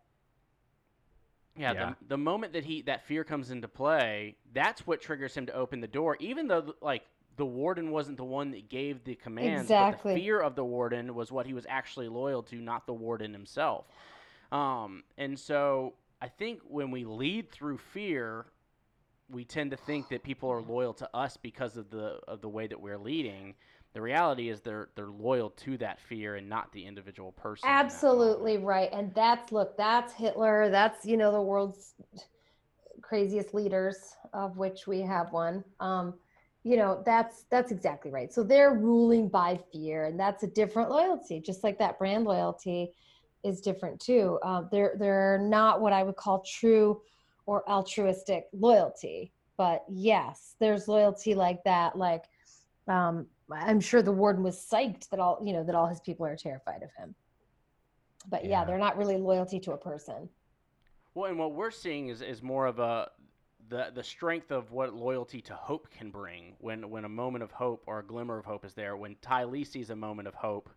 yeah, 1.56 1.74
Yeah. 1.74 1.90
The, 2.02 2.08
the 2.10 2.18
moment 2.18 2.54
that 2.54 2.66
he 2.66 2.82
that 2.84 3.06
fear 3.06 3.24
comes 3.24 3.52
into 3.52 3.68
play, 3.68 4.36
that's 4.54 4.86
what 4.88 5.02
triggers 5.02 5.36
him 5.36 5.46
to 5.46 5.54
open 5.54 5.80
the 5.82 5.88
door. 5.88 6.18
Even 6.20 6.48
though 6.48 6.74
like 6.82 7.04
the 7.36 7.46
warden 7.46 7.92
wasn't 7.92 8.18
the 8.18 8.24
one 8.24 8.52
that 8.52 8.70
gave 8.70 9.04
the 9.04 9.16
commands, 9.16 9.68
but 9.68 9.74
Exactly. 9.74 10.14
the 10.16 10.20
fear 10.22 10.40
of 10.42 10.56
the 10.56 10.66
warden 10.66 11.16
was 11.16 11.32
what 11.32 11.46
he 11.46 11.54
was 11.54 11.66
actually 11.68 12.08
loyal 12.08 12.44
to, 12.44 12.58
not 12.58 12.86
the 12.86 12.94
warden 12.94 13.34
himself. 13.34 13.86
Um, 14.52 15.04
and 15.18 15.40
so 15.40 15.94
I 16.22 16.28
think 16.28 16.62
when 16.68 16.92
we 16.92 17.06
lead 17.06 17.52
through 17.52 17.78
fear, 17.80 18.46
we 19.30 19.44
tend 19.46 19.72
to 19.72 19.78
think 19.78 20.10
that 20.10 20.24
people 20.24 20.50
are 20.50 20.62
loyal 20.62 20.94
to 20.94 21.10
us 21.16 21.38
because 21.38 21.78
of 21.78 21.90
the 21.90 22.20
of 22.28 22.42
the 22.42 22.50
way 22.50 22.68
that 22.68 22.80
we're 22.80 22.98
leading. 22.98 23.56
The 23.94 24.02
reality 24.02 24.50
is 24.50 24.62
they're 24.62 24.90
they're 24.96 25.08
loyal 25.08 25.52
to 25.52 25.78
that 25.78 26.00
fear 26.00 26.36
and 26.36 26.50
not 26.50 26.72
the 26.72 26.86
individual 26.86 27.32
person. 27.32 27.70
Absolutely 27.70 28.58
right. 28.58 28.90
And 28.92 29.14
that's 29.14 29.52
look, 29.52 29.78
that's 29.78 30.14
Hitler. 30.14 30.70
That's 30.70 31.06
you 31.06 31.18
know 31.18 31.32
the 31.32 31.42
world's 31.42 31.94
craziest 33.02 33.54
leaders, 33.54 34.16
of 34.34 34.58
which 34.58 34.88
we 34.88 35.02
have 35.02 35.32
one. 35.32 35.64
Um, 35.80 36.16
you 36.64 36.78
know, 36.78 37.04
that's 37.06 37.46
that's 37.52 37.72
exactly 37.72 38.10
right. 38.10 38.34
So 38.34 38.44
they're 38.44 38.74
ruling 38.74 39.28
by 39.30 39.60
fear, 39.72 40.06
and 40.06 40.20
that's 40.20 40.44
a 40.44 40.48
different 40.48 40.90
loyalty, 40.90 41.40
just 41.40 41.64
like 41.64 41.78
that 41.80 42.00
brand 42.00 42.26
loyalty 42.26 42.94
is 43.44 43.62
different 43.62 44.00
too. 44.00 44.40
Uh, 44.44 44.64
they're 44.72 44.96
they're 44.98 45.38
not 45.38 45.82
what 45.82 45.94
I 45.94 46.04
would 46.04 46.16
call 46.16 46.44
true 46.44 47.02
or 47.46 47.68
altruistic 47.70 48.46
loyalty, 48.54 49.32
but 49.58 49.84
yes, 49.90 50.56
there's 50.60 50.88
loyalty 50.88 51.36
like 51.36 51.64
that. 51.64 51.98
Like, 51.98 52.24
um, 52.88 53.28
I'm 53.52 53.80
sure 53.80 54.02
the 54.02 54.12
warden 54.12 54.44
was 54.44 54.58
psyched 54.58 55.10
that 55.10 55.20
all 55.20 55.40
you 55.44 55.54
know 55.54 55.64
that 55.64 55.76
all 55.76 55.88
his 55.88 56.00
people 56.00 56.26
are 56.26 56.36
terrified 56.36 56.84
of 56.84 56.90
him. 56.98 57.14
But 58.30 58.46
yeah, 58.46 58.62
Yeah. 58.62 58.66
they're 58.66 58.78
not 58.78 58.98
really 58.98 59.18
loyalty 59.18 59.60
to 59.62 59.74
a 59.74 59.78
person. 59.78 60.30
Well, 61.14 61.30
and 61.30 61.38
what 61.38 61.54
we're 61.54 61.72
seeing 61.72 62.08
is, 62.08 62.22
is 62.22 62.42
more 62.42 62.66
of 62.66 62.80
a 62.80 63.10
the 63.70 63.92
the 63.94 64.04
strength 64.04 64.52
of 64.52 64.72
what 64.72 64.94
loyalty 64.94 65.42
to 65.42 65.54
hope 65.54 65.90
can 65.90 66.10
bring 66.12 66.56
when 66.60 66.90
when 66.90 67.06
a 67.06 67.10
moment 67.10 67.44
of 67.44 67.52
hope 67.52 67.84
or 67.88 68.00
a 68.00 68.04
glimmer 68.06 68.38
of 68.38 68.46
hope 68.46 68.66
is 68.66 68.74
there. 68.74 68.98
When 68.98 69.16
Ty 69.22 69.46
Lee 69.46 69.64
sees 69.64 69.90
a 69.90 69.96
moment 69.96 70.28
of 70.28 70.34
hope, 70.36 70.70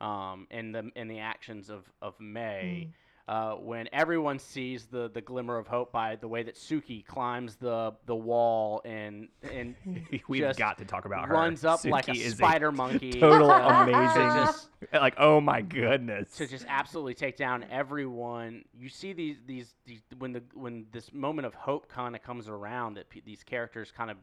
um, 0.00 0.46
in 0.50 0.72
the 0.72 0.90
in 0.96 1.08
the 1.08 1.20
actions 1.20 1.70
of 1.70 1.90
of 2.02 2.18
Mai, 2.18 2.88
uh, 3.28 3.52
when 3.56 3.86
everyone 3.92 4.38
sees 4.38 4.86
the 4.86 5.10
the 5.12 5.20
glimmer 5.20 5.58
of 5.58 5.66
hope 5.66 5.92
by 5.92 6.16
the 6.16 6.26
way 6.26 6.42
that 6.42 6.54
Suki 6.56 7.04
climbs 7.04 7.56
the 7.56 7.92
the 8.06 8.16
wall 8.16 8.80
and 8.86 9.28
and 9.52 9.74
We've 10.28 10.56
got 10.56 10.78
to 10.78 10.84
talk 10.86 11.04
about 11.04 11.28
her. 11.28 11.34
runs 11.34 11.64
up 11.64 11.84
like 11.84 12.08
a 12.08 12.12
Suki 12.12 12.34
spider 12.34 12.72
monkey, 12.72 13.12
Total 13.20 13.48
to- 13.48 13.54
to 13.58 13.80
amazing. 13.82 14.44
just- 14.44 14.68
like, 14.92 15.14
oh 15.18 15.40
my 15.40 15.60
goodness. 15.60 16.30
to 16.36 16.46
just 16.46 16.64
absolutely 16.68 17.12
take 17.14 17.36
down 17.36 17.64
everyone. 17.70 18.64
You 18.78 18.88
see 18.88 19.12
these 19.12 19.36
these, 19.46 19.74
these 19.84 20.00
when 20.18 20.32
the 20.32 20.42
when 20.54 20.86
this 20.92 21.12
moment 21.12 21.46
of 21.46 21.54
hope 21.54 21.88
kind 21.88 22.16
of 22.16 22.22
comes 22.22 22.48
around 22.48 22.94
that 22.94 23.10
pe 23.10 23.20
these 23.20 23.42
characters 23.44 23.92
kind 23.94 24.10
of 24.10 24.16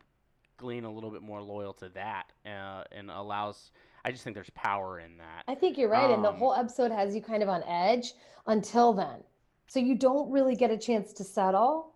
glean 0.58 0.84
a 0.86 0.92
little 0.92 1.12
bit 1.12 1.22
more 1.22 1.42
loyal 1.44 1.74
to 1.74 1.90
that 1.90 2.32
uh, 2.46 2.84
and 2.92 3.12
allows. 3.12 3.72
I 4.06 4.12
just 4.12 4.24
think 4.24 4.36
there's 4.36 4.52
power 4.52 5.00
in 5.00 5.18
that. 5.18 5.44
I 5.48 5.56
think 5.56 5.80
you're 5.80 5.90
right. 5.90 6.12
and 6.12 6.24
the 6.24 6.30
Um, 6.30 6.38
whole 6.38 6.54
episode 6.54 6.92
has 6.92 7.16
you 7.16 7.22
kind 7.24 7.42
of 7.42 7.50
on 7.50 7.64
edge 7.64 8.14
until 8.46 8.94
then. 8.94 9.24
So 9.68 9.80
you 9.80 9.96
don't 9.96 10.30
really 10.32 10.56
get 10.56 10.70
a 10.70 10.78
chance 10.78 11.12
to 11.14 11.24
settle 11.24 11.92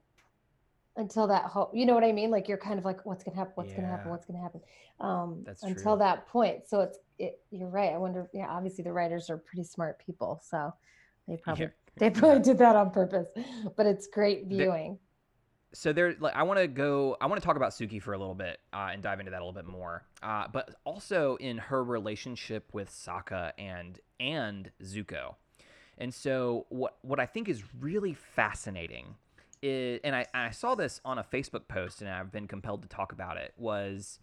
until 0.98 1.28
that 1.28 1.44
hope. 1.44 1.70
You 1.76 1.86
know 1.86 1.94
what 1.94 2.04
I 2.04 2.12
mean? 2.12 2.32
Like 2.32 2.48
you're 2.48 2.58
kind 2.58 2.80
of 2.80 2.84
like, 2.84 3.06
what's 3.06 3.24
gonna 3.24 3.38
happen? 3.38 3.54
What's 3.56 3.74
gonna 3.74 3.88
happen? 3.88 4.10
What's 4.10 4.26
gonna 4.26 4.42
happen? 4.42 4.62
Um, 5.00 5.44
That's 5.46 5.62
until 5.62 5.96
true. 5.96 6.00
that 6.00 6.28
point. 6.28 6.68
So 6.68 6.82
it's 6.82 6.98
it, 7.20 7.40
you're 7.52 7.70
right. 7.70 7.94
I 7.94 7.98
wonder. 7.98 8.28
Yeah, 8.34 8.48
obviously 8.50 8.84
the 8.84 8.92
writers 8.92 9.30
are 9.30 9.38
pretty 9.38 9.64
smart 9.64 10.00
people, 10.04 10.42
so 10.44 10.74
they 11.28 11.38
probably 11.44 11.66
Yeah. 11.66 11.70
they 11.98 12.10
probably 12.10 12.42
did 12.42 12.58
that 12.58 12.76
on 12.76 12.90
purpose. 12.90 13.28
But 13.78 13.86
it's 13.86 14.08
great 14.08 14.48
viewing. 14.48 14.98
So 15.74 15.94
there 15.94 16.16
like 16.20 16.36
i 16.36 16.44
want 16.44 16.60
to 16.60 16.68
go 16.68 17.16
i 17.22 17.26
want 17.28 17.40
to 17.42 17.46
talk 17.46 17.56
about 17.56 17.72
suki 17.72 18.02
for 18.02 18.14
a 18.14 18.18
little 18.18 18.36
bit 18.36 18.60
uh, 18.74 18.90
and 18.92 19.04
dive 19.04 19.20
into 19.20 19.32
that 19.32 19.42
a 19.42 19.46
little 19.46 19.54
bit 19.54 19.68
more 19.68 20.04
uh, 20.24 20.46
but 20.52 20.76
also 20.84 21.36
in 21.38 21.58
her 21.58 21.84
relationship 21.84 22.70
with 22.74 22.90
sokka 22.90 23.52
and 23.58 24.00
and 24.20 24.72
zuko 24.84 25.36
And 26.00 26.14
so 26.14 26.66
what 26.70 26.98
what 27.02 27.20
I 27.20 27.26
think 27.26 27.50
is 27.50 27.64
really 27.80 28.14
fascinating 28.14 29.16
is, 29.62 30.00
and 30.04 30.16
I, 30.16 30.26
I 30.34 30.52
saw 30.52 30.76
this 30.76 31.02
on 31.04 31.18
a 31.20 31.24
Facebook 31.24 31.68
post, 31.68 32.02
and 32.02 32.10
I've 32.10 32.32
been 32.32 32.48
compelled 32.48 32.82
to 32.84 32.88
talk 32.88 33.12
about 33.12 33.38
it, 33.38 33.54
was 33.58 34.20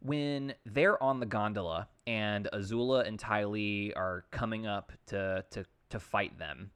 when 0.00 0.54
they're 0.66 1.00
on 1.02 1.20
the 1.20 1.26
gondola 1.26 1.88
and 2.06 2.48
Azula 2.52 3.06
and 3.06 3.18
Ty 3.18 3.44
Lee 3.44 3.92
are 3.94 4.24
coming 4.32 4.66
up 4.66 4.92
to 5.06 5.44
to 5.50 5.64
to 5.90 6.00
fight 6.00 6.38
them. 6.38 6.72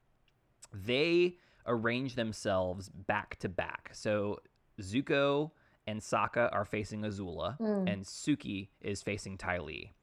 They 0.73 1.37
arrange 1.67 2.15
themselves 2.15 2.89
back 2.89 3.37
to 3.39 3.49
back. 3.49 3.89
So 3.93 4.39
Zuko 4.81 5.51
and 5.87 6.01
Sokka 6.01 6.49
are 6.51 6.65
facing 6.65 7.01
Azula, 7.01 7.57
Mm. 7.59 7.91
and 7.91 8.03
Suki 8.03 8.69
is 8.81 9.01
facing 9.01 9.37
Ty 9.37 9.59
Lee. 9.59 9.93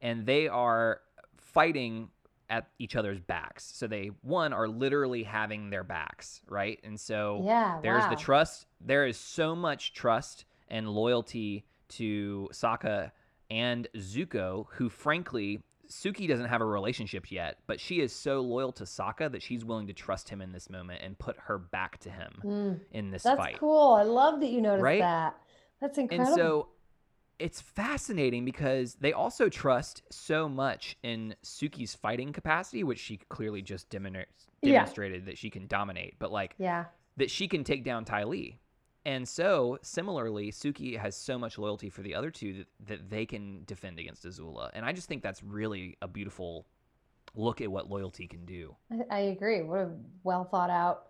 And 0.00 0.26
they 0.26 0.48
are 0.48 1.00
fighting 1.36 2.10
at 2.50 2.68
each 2.78 2.96
other's 2.96 3.18
backs. 3.20 3.64
So 3.64 3.86
they, 3.86 4.10
one, 4.20 4.52
are 4.52 4.68
literally 4.68 5.22
having 5.22 5.70
their 5.70 5.84
backs, 5.84 6.42
right? 6.48 6.78
And 6.84 7.00
so 7.00 7.42
Yeah. 7.44 7.80
there's 7.82 8.02
wow. 8.04 8.10
the 8.10 8.16
trust. 8.16 8.66
There 8.80 9.06
is 9.06 9.16
so 9.16 9.54
much 9.56 9.94
trust 9.94 10.44
and 10.68 10.88
loyalty 10.88 11.64
to 11.88 12.48
Sokka 12.52 13.12
and 13.50 13.88
Zuko, 13.96 14.66
who 14.72 14.88
frankly, 14.90 15.62
Suki 15.92 16.26
doesn't 16.28 16.46
have 16.48 16.60
a 16.60 16.64
relationship 16.66 17.30
yet, 17.30 17.58
but 17.66 17.78
she 17.80 18.00
is 18.00 18.12
so 18.12 18.40
loyal 18.40 18.72
to 18.72 18.84
Sokka 18.84 19.30
that 19.32 19.42
she's 19.42 19.64
willing 19.64 19.86
to 19.88 19.92
trust 19.92 20.28
him 20.28 20.40
in 20.40 20.52
this 20.52 20.68
moment 20.70 21.02
and 21.04 21.18
put 21.18 21.36
her 21.38 21.58
back 21.58 21.98
to 22.00 22.10
him 22.10 22.32
Mm. 22.44 22.80
in 22.92 23.10
this 23.10 23.22
That's 23.22 23.36
fight. 23.38 23.52
That's 23.52 23.60
cool. 23.60 23.92
I 23.94 24.02
love 24.02 24.40
that 24.40 24.48
you 24.50 24.60
noticed 24.60 24.82
Right? 24.82 25.00
that. 25.00 25.36
That's 25.80 25.98
incredible. 25.98 26.28
And 26.32 26.36
so 26.36 26.68
it's 27.38 27.60
fascinating 27.60 28.44
because 28.44 28.94
they 29.00 29.12
also 29.12 29.48
trust 29.48 30.02
so 30.10 30.48
much 30.48 30.96
in 31.02 31.34
Suki's 31.42 31.94
fighting 31.94 32.32
capacity, 32.32 32.84
which 32.84 32.98
she 33.00 33.16
clearly 33.28 33.62
just 33.62 33.88
demon- 33.90 34.14
Yeah. 34.62 34.72
demonstrated 34.80 35.26
that 35.26 35.38
she 35.38 35.50
can 35.50 35.66
dominate, 35.66 36.18
but 36.18 36.30
like 36.30 36.54
yeah. 36.58 36.86
that 37.16 37.30
she 37.30 37.48
can 37.48 37.64
take 37.64 37.84
down 37.84 38.04
Ty 38.04 38.24
Lee. 38.24 38.60
And 39.04 39.28
so, 39.28 39.78
similarly, 39.82 40.52
Suki 40.52 40.96
has 40.96 41.16
so 41.16 41.36
much 41.38 41.58
loyalty 41.58 41.90
for 41.90 42.02
the 42.02 42.14
other 42.14 42.30
two 42.30 42.52
that, 42.54 42.66
that 42.86 43.10
they 43.10 43.26
can 43.26 43.64
defend 43.66 43.98
against 43.98 44.24
Azula. 44.24 44.70
And 44.74 44.84
I 44.84 44.92
just 44.92 45.08
think 45.08 45.22
that's 45.22 45.42
really 45.42 45.96
a 46.02 46.08
beautiful 46.08 46.66
look 47.34 47.60
at 47.60 47.70
what 47.70 47.90
loyalty 47.90 48.26
can 48.26 48.44
do. 48.44 48.76
I, 49.10 49.18
agree. 49.20 49.62
What 49.62 49.80
a 49.80 49.90
well 50.22 50.44
thought 50.44 50.70
out 50.70 51.06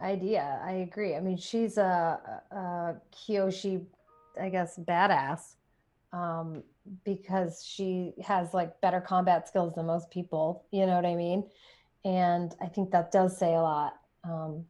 idea. 0.00 0.60
I 0.64 0.72
agree. 0.72 1.14
I 1.14 1.20
mean, 1.20 1.36
she's 1.36 1.76
a, 1.76 2.40
a 2.50 2.94
Kyoshi, 3.14 3.84
I 4.40 4.48
guess, 4.48 4.78
badass 4.78 5.56
um, 6.12 6.62
because 7.04 7.64
she 7.64 8.14
has 8.24 8.54
like 8.54 8.80
better 8.80 9.00
combat 9.00 9.48
skills 9.48 9.74
than 9.74 9.86
most 9.86 10.10
people. 10.10 10.64
You 10.70 10.86
know 10.86 10.94
what 10.94 11.06
I 11.06 11.14
mean? 11.14 11.44
And 12.04 12.54
I 12.62 12.66
think 12.66 12.90
that 12.92 13.10
does 13.10 13.36
say 13.36 13.54
a 13.54 13.60
lot. 13.60 13.96
Um, 14.24 14.64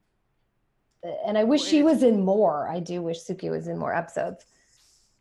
and 1.26 1.36
I 1.38 1.44
wish 1.44 1.62
Well, 1.62 1.70
she 1.70 1.82
was 1.82 2.02
in 2.02 2.24
more. 2.24 2.68
I 2.68 2.80
do 2.80 3.02
wish 3.02 3.20
Suki 3.20 3.50
was 3.50 3.68
in 3.68 3.78
more 3.78 3.94
episodes. 3.94 4.46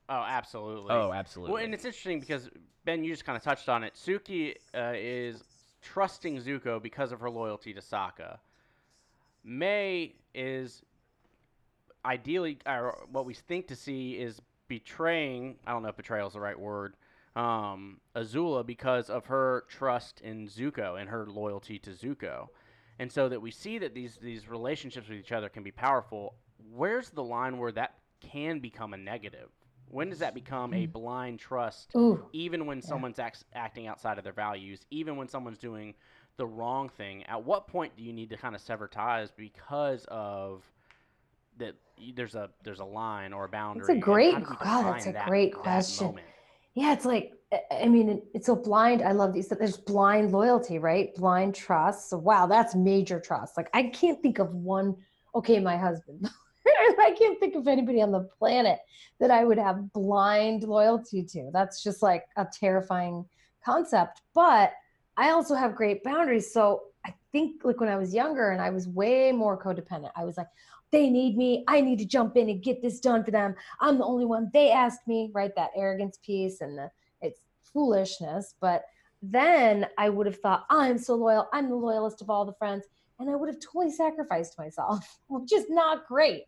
Oh, 0.07 0.23
absolutely. 0.27 0.93
Oh, 0.93 1.11
absolutely. 1.11 1.53
Well, 1.53 1.63
and 1.63 1.73
it's 1.73 1.85
interesting 1.85 2.19
because 2.19 2.49
Ben, 2.85 3.03
you 3.03 3.11
just 3.11 3.25
kind 3.25 3.35
of 3.35 3.43
touched 3.43 3.69
on 3.69 3.83
it. 3.83 3.95
Suki 3.95 4.55
uh, 4.75 4.93
is 4.95 5.43
trusting 5.81 6.41
Zuko 6.41 6.81
because 6.81 7.11
of 7.11 7.19
her 7.19 7.29
loyalty 7.29 7.73
to 7.73 7.81
Sokka. 7.81 8.37
Mai 9.43 10.13
is 10.33 10.83
ideally, 12.03 12.59
or 12.65 13.05
what 13.11 13.25
we 13.25 13.33
think 13.33 13.67
to 13.67 13.75
see 13.75 14.13
is 14.13 14.41
betraying. 14.67 15.55
I 15.65 15.71
don't 15.71 15.83
know 15.83 15.89
if 15.89 15.97
betrayal 15.97 16.27
is 16.27 16.33
the 16.33 16.39
right 16.39 16.59
word. 16.59 16.95
Um, 17.35 17.99
Azula 18.15 18.65
because 18.65 19.09
of 19.09 19.25
her 19.25 19.65
trust 19.67 20.21
in 20.21 20.47
Zuko 20.47 20.99
and 20.99 21.09
her 21.09 21.27
loyalty 21.27 21.77
to 21.79 21.89
Zuko, 21.91 22.47
and 22.99 23.11
so 23.11 23.29
that 23.29 23.41
we 23.41 23.51
see 23.51 23.77
that 23.79 23.93
these 23.93 24.17
these 24.21 24.47
relationships 24.47 25.09
with 25.09 25.17
each 25.17 25.31
other 25.31 25.49
can 25.49 25.63
be 25.63 25.71
powerful. 25.71 26.35
Where's 26.73 27.09
the 27.09 27.23
line 27.23 27.57
where 27.57 27.71
that 27.73 27.95
can 28.21 28.59
become 28.59 28.93
a 28.93 28.97
negative? 28.97 29.49
When 29.89 30.09
does 30.09 30.19
that 30.19 30.33
become 30.33 30.73
a 30.73 30.87
mm. 30.87 30.91
blind 30.91 31.39
trust 31.39 31.91
Ooh, 31.95 32.25
even 32.33 32.65
when 32.65 32.81
someone's 32.81 33.19
act- 33.19 33.45
acting 33.53 33.87
outside 33.87 34.17
of 34.17 34.23
their 34.23 34.33
values, 34.33 34.85
even 34.89 35.15
when 35.15 35.27
someone's 35.27 35.59
doing 35.59 35.93
the 36.37 36.45
wrong 36.45 36.89
thing, 36.89 37.23
at 37.25 37.43
what 37.43 37.67
point 37.67 37.95
do 37.95 38.03
you 38.03 38.11
need 38.11 38.29
to 38.31 38.37
kind 38.37 38.55
of 38.55 38.61
sever 38.61 38.87
ties 38.87 39.31
because 39.31 40.05
of 40.09 40.63
that? 41.57 41.75
There's 42.15 42.35
a 42.35 42.49
there's 42.63 42.79
a 42.79 42.85
line 42.85 43.31
or 43.31 43.45
a 43.45 43.49
boundary. 43.49 43.93
and 43.93 44.01
great- 44.01 44.33
how 44.33 44.39
God, 44.39 44.95
that's 44.95 45.07
a 45.07 45.11
that- 45.13 45.27
great 45.27 45.53
question. 45.53 46.19
Yeah, 46.75 46.93
it's 46.93 47.05
like 47.05 47.31
I- 47.71 47.87
mean, 47.87 48.21
it's 48.33 48.45
so 48.47 48.55
blind. 48.55 49.01
I 49.01 49.13
love 49.13 49.33
these. 49.33 49.47
There's 49.47 49.77
blind 49.77 50.31
loyalty, 50.31 50.77
right? 50.77 51.15
Blind 51.15 51.55
trust. 51.55 52.09
So 52.09 52.17
wow, 52.17 52.47
that's 52.47 52.75
major 52.75 53.19
trust. 53.19 53.57
Like 53.57 53.69
I 53.73 53.83
can't 53.83 54.21
think 54.21 54.39
of 54.39 54.53
one. 54.53 54.95
Okay, 55.33 55.59
my 55.59 55.77
husband. 55.77 56.29
I 56.67 57.15
can't 57.17 57.39
think 57.39 57.55
of 57.55 57.67
anybody 57.67 58.01
on 58.01 58.11
the 58.11 58.27
planet 58.39 58.79
that 59.19 59.31
I 59.31 59.43
would 59.43 59.57
have 59.57 59.93
blind 59.93 60.63
loyalty 60.63 61.23
to. 61.23 61.49
That's 61.53 61.83
just 61.83 62.01
like 62.01 62.25
a 62.35 62.45
terrifying 62.51 63.25
concept. 63.63 64.21
But 64.33 64.73
I 65.17 65.29
also 65.31 65.55
have 65.55 65.75
great 65.75 66.03
boundaries. 66.03 66.51
So 66.51 66.83
I 67.05 67.13
think 67.31 67.63
like 67.63 67.79
when 67.79 67.89
I 67.89 67.97
was 67.97 68.13
younger 68.13 68.51
and 68.51 68.61
I 68.61 68.71
was 68.71 68.87
way 68.87 69.31
more 69.31 69.61
codependent, 69.61 70.11
I 70.15 70.25
was 70.25 70.37
like, 70.37 70.47
they 70.95 71.09
need 71.09 71.35
me. 71.35 71.65
I 71.67 71.81
need 71.81 71.99
to 71.99 72.05
jump 72.05 72.37
in 72.37 72.49
and 72.49 72.63
get 72.63 72.81
this 72.81 73.01
done 73.01 73.25
for 73.25 73.31
them. 73.31 73.53
I'm 73.81 73.97
the 73.97 74.05
only 74.05 74.23
one. 74.23 74.49
They 74.53 74.71
asked 74.71 75.05
me, 75.07 75.29
right? 75.33 75.51
That 75.57 75.71
arrogance 75.75 76.17
piece 76.23 76.61
and 76.61 76.77
the 76.77 76.89
it's 77.21 77.41
foolishness. 77.73 78.55
But 78.61 78.85
then 79.21 79.87
I 79.97 80.07
would 80.07 80.25
have 80.25 80.39
thought, 80.39 80.65
I'm 80.69 80.97
so 80.97 81.15
loyal. 81.15 81.49
I'm 81.51 81.67
the 81.67 81.75
loyalist 81.75 82.21
of 82.21 82.29
all 82.29 82.45
the 82.45 82.53
friends. 82.53 82.85
And 83.19 83.29
I 83.29 83.35
would 83.35 83.49
have 83.49 83.59
totally 83.59 83.91
sacrificed 83.91 84.57
myself, 84.57 85.19
which 85.27 85.51
is 85.51 85.65
not 85.69 86.07
great. 86.07 86.43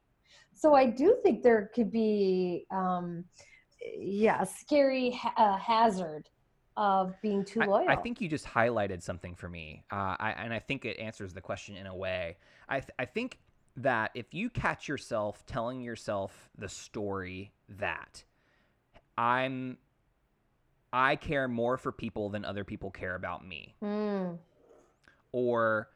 So 0.53 0.73
I 0.73 0.85
do 0.85 1.17
think 1.23 1.43
there 1.43 1.69
could 1.75 1.91
be, 1.91 2.65
um, 2.71 3.25
yeah, 3.97 4.41
a 4.41 4.45
scary 4.45 5.11
ha- 5.11 5.33
uh, 5.35 5.57
hazard 5.57 6.29
of 6.77 7.13
being 7.21 7.43
too 7.43 7.61
I- 7.63 7.65
loyal. 7.65 7.89
I, 7.89 7.97
think 7.97 8.21
you 8.21 8.29
just 8.29 8.45
highlighted 8.45 9.01
something 9.01 9.35
for 9.35 9.49
me, 9.49 9.83
uh, 9.91 10.15
I, 10.19 10.35
and 10.37 10.53
I 10.53 10.59
think 10.59 10.85
it 10.85 10.97
answers 10.99 11.33
the 11.33 11.41
question 11.41 11.75
in 11.75 11.85
a 11.87 11.95
way. 11.95 12.37
I, 12.69 12.79
th- 12.79 12.91
I 12.97 13.05
think 13.05 13.39
that 13.77 14.11
if 14.15 14.33
you 14.33 14.49
catch 14.49 14.87
yourself 14.87 15.45
telling 15.45 15.81
yourself 15.81 16.49
the 16.57 16.67
story 16.67 17.51
that 17.69 18.23
I'm, 19.17 19.77
I 20.91 21.15
care 21.15 21.47
more 21.47 21.77
for 21.77 21.91
people 21.91 22.29
than 22.29 22.43
other 22.45 22.63
people 22.63 22.91
care 22.91 23.15
about 23.15 23.45
me, 23.47 23.75
Mm, 23.83 24.37
or 25.31 25.89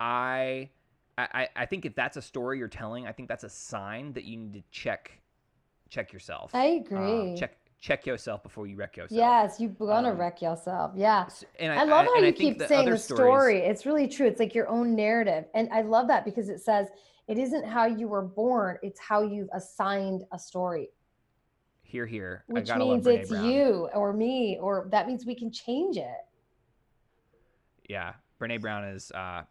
I, 0.00 0.70
I, 1.18 1.28
I- 1.34 1.48
I 1.56 1.66
think 1.66 1.84
if 1.84 1.94
that's 1.94 2.16
a 2.16 2.22
story 2.22 2.58
you're 2.58 2.68
telling, 2.68 3.06
I 3.06 3.12
think 3.12 3.28
that's 3.28 3.44
a 3.44 3.48
sign 3.50 4.12
that 4.14 4.24
you 4.24 4.36
need 4.36 4.54
to 4.54 4.62
check, 4.70 5.10
check 5.88 6.12
yourself. 6.12 6.54
I 6.54 6.84
Um, 6.90 6.96
agree. 6.96 7.36
check 7.38 7.56
check 7.78 8.06
yourself 8.06 8.42
before 8.42 8.66
you 8.66 8.74
wreck 8.74 8.96
yourself. 8.96 9.16
Yes, 9.16 9.60
you're 9.60 9.70
gonna 9.70 10.10
Um, 10.10 10.16
wreck 10.18 10.40
yourself. 10.40 10.92
Yeah. 10.96 11.28
And 11.60 11.70
I 11.70 11.82
I 11.82 11.84
love 11.84 12.06
how 12.06 12.16
and 12.16 12.26
you 12.26 12.32
keep 12.32 12.58
the 12.58 12.66
saying 12.66 12.88
the 12.88 12.96
stories- 12.98 13.20
story. 13.20 13.58
It's 13.60 13.84
really 13.84 14.08
true. 14.08 14.26
It's 14.26 14.40
like 14.40 14.54
your 14.54 14.66
own 14.68 14.96
narrative. 14.96 15.44
And 15.54 15.68
I 15.70 15.82
love 15.82 16.08
that 16.08 16.24
because 16.24 16.48
it 16.48 16.60
says 16.62 16.88
it 17.28 17.38
isn't 17.38 17.64
how 17.64 17.86
you 17.86 18.08
were 18.08 18.22
born, 18.22 18.78
it's 18.82 19.00
how 19.00 19.22
you've 19.22 19.48
assigned 19.52 20.24
a 20.32 20.38
story, 20.38 20.90
Here, 21.82 22.06
here. 22.06 22.44
Which 22.46 22.66
gotta 22.66 22.84
means 22.84 23.06
it's 23.06 23.30
Brown. 23.30 23.50
you 23.50 23.88
or 23.94 24.12
me, 24.12 24.58
or 24.60 24.88
that 24.90 25.06
means 25.06 25.26
we 25.26 25.34
can 25.34 25.50
change 25.50 25.96
it. 25.96 26.24
Yeah, 27.88 28.14
Brene 28.40 28.60
Brown 28.60 28.84
is. 28.84 29.10
Uh, 29.12 29.42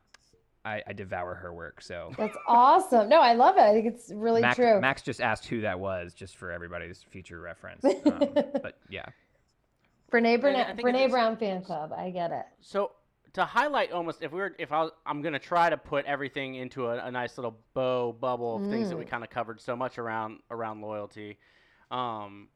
I, 0.66 0.82
I 0.88 0.94
devour 0.94 1.36
her 1.36 1.54
work. 1.54 1.80
So 1.80 2.12
That's 2.18 2.36
awesome. 2.48 3.08
No, 3.08 3.22
I 3.22 3.34
love 3.34 3.56
it. 3.56 3.62
I 3.62 3.72
think 3.72 3.86
it's 3.86 4.12
really 4.12 4.42
Max, 4.42 4.56
true. 4.56 4.82
Max 4.82 5.04
just 5.04 5.22
asked 5.22 5.46
who 5.46 5.62
that 5.62 5.80
was, 5.80 6.16
just 6.16 6.38
for 6.38 6.52
everybody's 6.52 7.04
future 7.04 7.40
reference. 7.40 7.84
Um, 8.06 8.20
but 8.64 8.80
yeah, 8.90 9.06
Brene, 10.12 10.40
Brene, 10.40 10.80
Brene 10.80 11.10
Brown 11.12 11.38
fan 11.38 11.62
club. 11.62 11.94
I 11.96 12.10
get 12.10 12.32
it. 12.32 12.46
So 12.62 12.92
to 13.36 13.46
highlight 13.46 13.92
almost 13.92 14.22
if 14.24 14.32
we 14.32 14.40
were 14.40 14.56
if 14.58 14.72
I 14.72 14.84
was, 14.84 14.92
I'm 15.06 15.22
gonna 15.22 15.40
try 15.40 15.70
to 15.70 15.78
put 15.78 16.06
everything 16.06 16.56
into 16.56 16.88
a, 16.88 17.06
a 17.06 17.12
nice 17.12 17.38
little 17.38 17.58
bow 17.74 18.14
bubble 18.14 18.56
of 18.58 18.68
things 18.70 18.90
that 18.90 18.98
we 18.98 19.06
Mm. 19.06 19.10
kind 19.10 19.24
of 19.24 19.30
covered 19.30 19.60
so 19.62 19.76
much 19.76 19.98
around 19.98 20.40
around 20.50 20.82
loyalty, 20.82 21.38
um, 21.92 22.48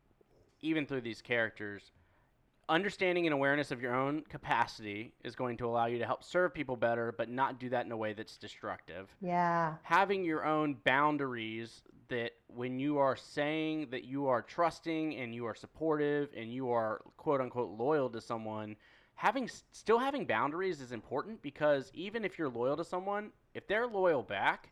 even 0.62 0.86
through 0.86 1.02
these 1.02 1.22
characters. 1.22 1.92
Understanding 2.70 3.26
and 3.26 3.34
awareness 3.34 3.72
of 3.72 3.82
your 3.82 3.96
own 3.96 4.22
capacity 4.30 5.12
is 5.24 5.36
going 5.36 5.58
to 5.58 5.66
allow 5.66 5.88
you 5.88 5.98
to 5.98 6.06
help 6.06 6.24
serve 6.24 6.54
people 6.54 6.76
better, 6.76 7.12
but 7.18 7.28
not 7.28 7.60
do 7.60 7.68
that 7.70 7.86
in 7.88 7.92
a 7.92 7.98
way 7.98 8.14
that's 8.14 8.38
destructive. 8.38 9.10
Yeah. 9.22 9.76
having 9.82 10.24
your 10.24 10.46
own 10.46 10.76
boundaries 10.86 11.82
that 12.10 12.32
when 12.48 12.80
you 12.80 13.00
are 13.00 13.16
saying 13.16 13.88
that 13.92 14.04
you 14.04 14.28
are 14.28 14.42
trusting 14.44 15.16
and 15.16 15.34
you 15.34 15.46
are 15.46 15.56
supportive 15.56 16.30
and 16.38 16.54
you 16.54 16.70
are 16.72 17.02
quote 17.18 17.42
unquote 17.42 17.72
loyal 17.78 18.10
to 18.12 18.22
someone 18.22 18.76
having 19.20 19.50
still 19.74 20.00
having 20.00 20.26
boundaries 20.26 20.80
is 20.80 20.94
important 20.94 21.42
because 21.42 21.92
even 21.94 22.24
if 22.24 22.40
you're 22.40 22.48
loyal 22.50 22.78
to 22.78 22.86
someone 22.86 23.32
if 23.54 23.68
they're 23.68 23.86
loyal 23.86 24.24
back 24.24 24.72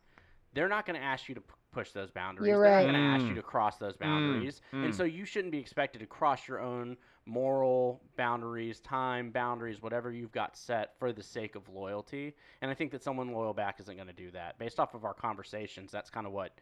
they're 0.53 0.69
not 0.69 0.85
going 0.85 0.97
to 0.97 1.05
ask 1.05 1.27
you 1.27 1.35
to 1.35 1.41
p- 1.41 1.53
push 1.73 1.91
those 1.91 2.09
boundaries 2.11 2.47
You're 2.47 2.59
right. 2.61 2.83
they're 2.83 2.91
not 2.93 2.97
going 2.97 3.09
to 3.09 3.15
ask 3.15 3.25
Mm. 3.25 3.29
you 3.29 3.35
to 3.35 3.41
cross 3.41 3.77
those 3.77 3.97
boundaries 3.97 4.61
mm. 4.73 4.85
and 4.85 4.95
so 4.95 5.03
you 5.03 5.25
shouldn't 5.25 5.51
be 5.51 5.59
expected 5.59 5.99
to 5.99 6.05
cross 6.05 6.47
your 6.47 6.61
own 6.61 6.95
moral 7.25 7.99
boundaries, 8.15 8.79
time 8.79 9.31
boundaries, 9.31 9.81
whatever 9.81 10.13
you've 10.13 10.31
got 10.31 10.55
set 10.55 10.97
for 10.97 11.11
the 11.11 11.21
sake 11.21 11.55
of 11.55 11.67
loyalty. 11.67 12.33
And 12.61 12.71
I 12.71 12.73
think 12.73 12.89
that 12.91 13.03
someone 13.03 13.33
loyal 13.33 13.53
back 13.53 13.81
isn't 13.81 13.93
going 13.97 14.07
to 14.07 14.13
do 14.13 14.31
that. 14.31 14.57
Based 14.57 14.79
off 14.79 14.93
of 14.93 15.03
our 15.03 15.13
conversations, 15.13 15.91
that's 15.91 16.09
kind 16.09 16.25
of 16.25 16.31
what 16.31 16.53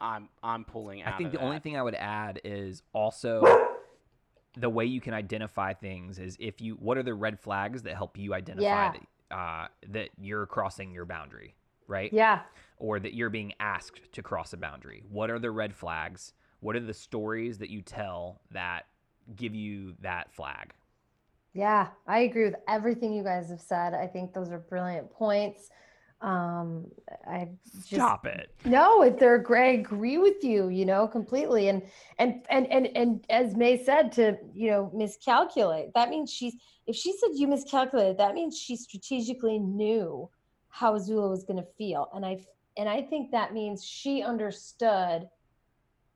I'm 0.00 0.28
I'm 0.42 0.64
pulling 0.64 1.02
out. 1.02 1.14
I 1.14 1.16
think 1.16 1.28
of 1.28 1.34
the 1.34 1.40
only 1.40 1.60
thing 1.60 1.76
I 1.76 1.82
would 1.82 1.94
add 1.94 2.40
is 2.42 2.82
also 2.92 3.42
the 4.56 4.70
way 4.70 4.84
you 4.84 5.00
can 5.00 5.14
identify 5.14 5.72
things 5.74 6.18
is 6.18 6.36
if 6.40 6.60
you 6.60 6.74
what 6.76 6.96
are 6.96 7.02
the 7.02 7.14
red 7.14 7.38
flags 7.38 7.82
that 7.82 7.94
help 7.94 8.16
you 8.16 8.34
identify 8.34 8.62
Yeah. 8.64 8.92
that, 9.30 9.36
uh, 9.36 9.68
that 9.88 10.10
you're 10.18 10.46
crossing 10.46 10.92
your 10.92 11.04
boundary, 11.04 11.54
right? 11.86 12.12
Yeah. 12.12 12.42
Or 12.78 12.98
that 13.00 13.14
you're 13.14 13.30
being 13.30 13.52
asked 13.60 14.12
to 14.12 14.22
cross 14.22 14.52
a 14.52 14.56
boundary. 14.56 15.02
What 15.10 15.30
are 15.30 15.38
the 15.38 15.50
red 15.50 15.74
flags? 15.74 16.32
What 16.60 16.74
are 16.76 16.80
the 16.80 16.94
stories 16.94 17.58
that 17.58 17.70
you 17.70 17.82
tell 17.82 18.40
that 18.50 18.86
give 19.34 19.54
you 19.54 19.94
that 20.00 20.32
flag? 20.32 20.72
Yeah, 21.52 21.88
I 22.06 22.20
agree 22.20 22.44
with 22.44 22.56
everything 22.68 23.14
you 23.14 23.22
guys 23.24 23.48
have 23.48 23.60
said. 23.62 23.94
I 23.94 24.06
think 24.06 24.34
those 24.34 24.50
are 24.50 24.58
brilliant 24.58 25.10
points. 25.10 25.70
Um, 26.22 26.86
I 27.28 27.48
just 27.74 27.86
Stop 27.88 28.26
it. 28.26 28.50
no, 28.64 29.02
if 29.02 29.18
they're 29.18 29.44
I 29.54 29.66
agree 29.72 30.18
with 30.18 30.42
you, 30.42 30.68
you 30.68 30.86
know, 30.86 31.06
completely. 31.06 31.68
And 31.68 31.82
and 32.18 32.46
and 32.48 32.66
and 32.72 32.88
and 32.96 33.24
as 33.28 33.54
Mai 33.54 33.76
said, 33.84 34.12
to 34.12 34.36
you 34.54 34.70
know, 34.70 34.90
miscalculate. 34.94 35.92
That 35.94 36.08
means 36.08 36.32
she's 36.32 36.54
if 36.86 36.96
she 36.96 37.12
said 37.18 37.30
you 37.34 37.46
miscalculated, 37.46 38.18
that 38.18 38.34
means 38.34 38.58
she 38.58 38.76
strategically 38.76 39.58
knew 39.58 40.30
how 40.68 40.98
Zula 40.98 41.28
was 41.28 41.44
going 41.44 41.58
to 41.58 41.68
feel. 41.76 42.08
And 42.14 42.24
I 42.24 42.38
and 42.76 42.88
I 42.88 43.02
think 43.02 43.30
that 43.32 43.52
means 43.52 43.84
she 43.84 44.22
understood 44.22 45.28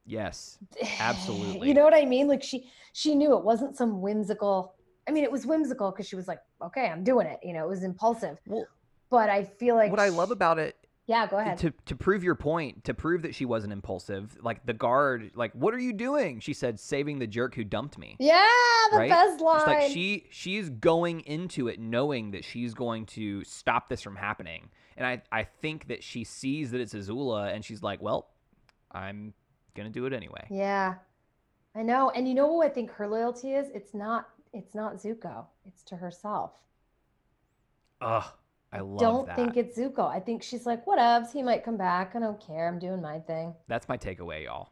Yes. 0.07 0.59
Absolutely. 0.99 1.69
you 1.69 1.75
know 1.75 1.85
what 1.85 1.95
I 1.95 2.05
mean? 2.05 2.27
Like 2.27 2.43
she 2.43 2.71
she 2.93 3.15
knew 3.15 3.37
it 3.37 3.45
wasn't 3.45 3.77
some 3.77 4.01
whimsical. 4.01 4.75
I 5.09 5.13
mean, 5.13 5.25
it 5.25 5.33
was 5.33 5.47
whimsical 5.47 5.91
because 5.91 6.07
she 6.09 6.17
was 6.17 6.29
like, 6.29 6.41
"Okay, 6.63 6.87
I'm 6.87 7.03
doing 7.05 7.27
it." 7.27 7.39
You 7.43 7.53
know, 7.53 7.65
it 7.65 7.69
was 7.69 7.85
impulsive. 7.85 8.39
Well, 8.47 8.67
But 9.11 9.29
I 9.29 9.45
feel 9.45 9.75
like 9.75 9.91
what 9.91 10.01
I 10.01 10.09
love 10.09 10.31
about 10.31 10.59
it 10.59 10.77
yeah, 11.11 11.27
go 11.27 11.39
ahead. 11.39 11.59
to 11.59 11.73
to 11.87 11.97
prove 11.97 12.23
your 12.23 12.37
point, 12.37 12.85
to 12.85 12.95
prove 12.95 13.23
that 13.23 13.35
she 13.35 13.45
wasn't 13.45 13.73
impulsive, 13.73 14.39
like 14.43 14.65
the 14.65 14.73
guard, 14.73 15.33
like, 15.35 15.53
what 15.55 15.75
are 15.75 15.79
you 15.81 15.93
doing? 15.93 16.39
She 16.39 16.53
said, 16.53 16.79
saving 16.79 17.19
the 17.19 17.27
jerk 17.27 17.57
who 17.57 17.65
dumped 17.65 17.99
me. 17.99 18.15
yeah, 18.21 18.47
the 18.93 18.97
right? 18.97 19.11
best 19.11 19.41
line. 19.41 19.57
It's 19.57 19.67
like 19.67 19.91
she 19.91 20.27
she's 20.31 20.71
going 20.71 21.23
into 21.23 21.67
it 21.67 21.81
knowing 21.81 22.31
that 22.31 22.45
she's 22.45 22.75
going 22.75 23.07
to 23.07 23.43
stop 23.43 23.89
this 23.89 24.03
from 24.03 24.15
happening. 24.15 24.71
And 24.97 25.05
I, 25.05 25.23
I 25.33 25.43
think 25.43 25.89
that 25.89 26.05
she 26.05 26.23
sees 26.23 26.71
that 26.71 26.81
it's 26.81 26.95
Azula 26.95 27.53
and 27.53 27.65
she's 27.65 27.83
like, 27.83 28.01
Well, 28.01 28.29
I'm 28.93 29.35
gonna 29.75 29.91
do 29.91 30.07
it 30.07 30.13
anyway. 30.13 30.47
yeah, 30.49 30.95
I 31.75 31.83
know. 31.83 32.11
And 32.11 32.29
you 32.29 32.35
know 32.35 32.47
what 32.53 32.69
I 32.69 32.71
think 32.71 32.93
her 32.93 33.09
loyalty 33.09 33.55
is? 33.55 33.69
It's 33.75 33.95
not. 33.95 34.29
It's 34.53 34.77
not 34.77 34.95
Zuko. 34.99 35.47
It's 35.67 35.83
to 35.85 35.97
herself. 35.97 36.53
Ugh. 38.01 38.25
I 38.73 38.81
love 38.81 39.01
Don't 39.01 39.27
that. 39.27 39.37
think 39.37 39.57
it's 39.57 39.77
Zuko. 39.77 40.09
I 40.09 40.21
think 40.21 40.43
she's 40.43 40.65
like, 40.65 40.85
whatevs. 40.87 41.33
He 41.33 41.43
might 41.43 41.65
come 41.65 41.77
back. 41.77 42.15
I 42.15 42.21
don't 42.21 42.41
care. 42.41 42.69
I'm 42.69 42.79
doing 42.79 43.03
my 43.03 43.19
thing. 43.19 43.55
That's 43.67 43.89
my 43.89 43.97
takeaway, 43.97 44.45
y'all. 44.45 44.71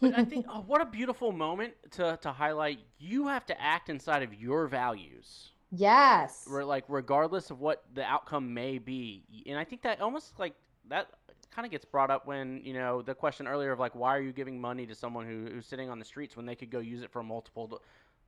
But 0.00 0.18
I 0.18 0.24
think 0.24 0.46
oh, 0.48 0.64
what 0.66 0.80
a 0.80 0.86
beautiful 0.86 1.30
moment 1.30 1.74
to 1.92 2.18
to 2.22 2.32
highlight. 2.32 2.80
You 2.98 3.28
have 3.28 3.46
to 3.46 3.60
act 3.60 3.88
inside 3.88 4.24
of 4.24 4.34
your 4.34 4.66
values. 4.66 5.52
Yes. 5.70 6.44
Re- 6.48 6.64
like 6.64 6.84
regardless 6.88 7.50
of 7.50 7.60
what 7.60 7.84
the 7.94 8.04
outcome 8.04 8.54
may 8.54 8.78
be 8.78 9.24
and 9.46 9.58
i 9.58 9.64
think 9.64 9.82
that 9.82 10.00
almost 10.00 10.38
like 10.38 10.54
that 10.88 11.08
kind 11.54 11.64
of 11.64 11.72
gets 11.72 11.84
brought 11.84 12.10
up 12.10 12.26
when 12.26 12.60
you 12.64 12.72
know 12.72 13.02
the 13.02 13.14
question 13.14 13.46
earlier 13.46 13.72
of 13.72 13.78
like 13.78 13.94
why 13.94 14.16
are 14.16 14.20
you 14.20 14.32
giving 14.32 14.60
money 14.60 14.86
to 14.86 14.94
someone 14.94 15.26
who, 15.26 15.46
who's 15.52 15.66
sitting 15.66 15.88
on 15.88 15.98
the 15.98 16.04
streets 16.04 16.36
when 16.36 16.46
they 16.46 16.54
could 16.54 16.70
go 16.70 16.78
use 16.78 17.02
it 17.02 17.10
for 17.10 17.22
multiple 17.22 17.80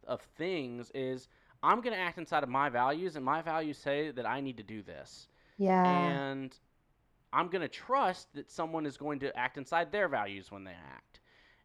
of 0.07 0.21
things 0.37 0.91
is 0.95 1.29
i'm 1.63 1.81
going 1.81 1.95
to 1.95 2.01
act 2.01 2.19
inside 2.19 2.43
of 2.43 2.49
my 2.49 2.69
values 2.69 3.17
and 3.17 3.25
my 3.25 3.43
values 3.43 3.79
say 3.79 4.11
that 4.11 4.27
i 4.27 4.41
need 4.41 4.57
to 4.57 4.63
do 4.63 4.83
this 4.83 5.29
Yeah. 5.59 6.21
and 6.25 6.57
i'm 7.33 7.49
going 7.49 7.63
to 7.63 7.69
trust 7.69 8.33
that 8.35 8.51
someone 8.51 8.87
is 8.87 8.97
going 8.97 9.21
to 9.21 9.37
act 9.37 9.59
inside 9.59 9.93
their 9.93 10.09
values 10.09 10.51
when 10.51 10.65
they 10.65 10.73
act 10.73 11.21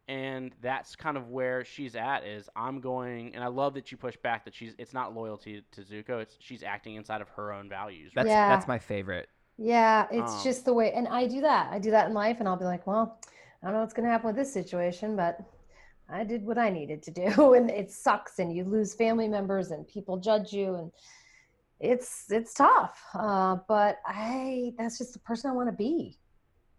and 0.07 0.51
that's 0.61 0.95
kind 0.95 1.17
of 1.17 1.29
where 1.29 1.63
she's 1.63 1.95
at 1.95 2.25
is 2.25 2.49
i'm 2.55 2.81
going 2.81 3.33
and 3.35 3.43
i 3.43 3.47
love 3.47 3.73
that 3.73 3.91
you 3.91 3.97
push 3.97 4.17
back 4.17 4.45
that 4.45 4.53
she's 4.55 4.73
it's 4.77 4.93
not 4.93 5.13
loyalty 5.13 5.63
to 5.71 5.81
zuko 5.81 6.21
it's 6.21 6.37
she's 6.39 6.63
acting 6.63 6.95
inside 6.95 7.21
of 7.21 7.29
her 7.29 7.51
own 7.53 7.69
values 7.69 8.11
That's 8.15 8.27
Yeah. 8.27 8.47
that's 8.47 8.67
my 8.67 8.79
favorite. 8.79 9.29
Yeah, 9.57 10.07
it's 10.11 10.41
Um, 10.41 10.43
just 10.43 10.65
the 10.65 10.73
way, 10.73 10.91
and 10.93 11.07
I 11.07 11.27
do 11.27 11.41
that. 11.41 11.71
I 11.71 11.79
do 11.79 11.91
that 11.91 12.07
in 12.07 12.13
life, 12.13 12.39
and 12.39 12.47
I'll 12.49 12.57
be 12.57 12.65
like, 12.65 12.87
well, 12.87 13.19
I 13.61 13.67
don't 13.67 13.73
know 13.75 13.81
what's 13.81 13.93
going 13.93 14.05
to 14.05 14.11
happen 14.11 14.27
with 14.27 14.35
this 14.35 14.51
situation, 14.53 15.15
but 15.15 15.39
I 16.11 16.23
did 16.23 16.45
what 16.45 16.57
I 16.57 16.69
needed 16.69 17.01
to 17.03 17.11
do, 17.11 17.53
and 17.53 17.69
it 17.69 17.91
sucks, 17.91 18.39
and 18.39 18.55
you 18.55 18.63
lose 18.63 18.93
family 18.93 19.27
members, 19.27 19.71
and 19.71 19.87
people 19.87 20.17
judge 20.17 20.53
you, 20.53 20.75
and 20.75 20.91
it's 21.79 22.29
it's 22.29 22.53
tough. 22.53 23.01
Uh, 23.13 23.57
but 23.67 23.99
I, 24.05 24.73
that's 24.77 24.97
just 24.97 25.13
the 25.13 25.19
person 25.19 25.49
I 25.49 25.53
want 25.53 25.69
to 25.69 25.75
be, 25.75 26.17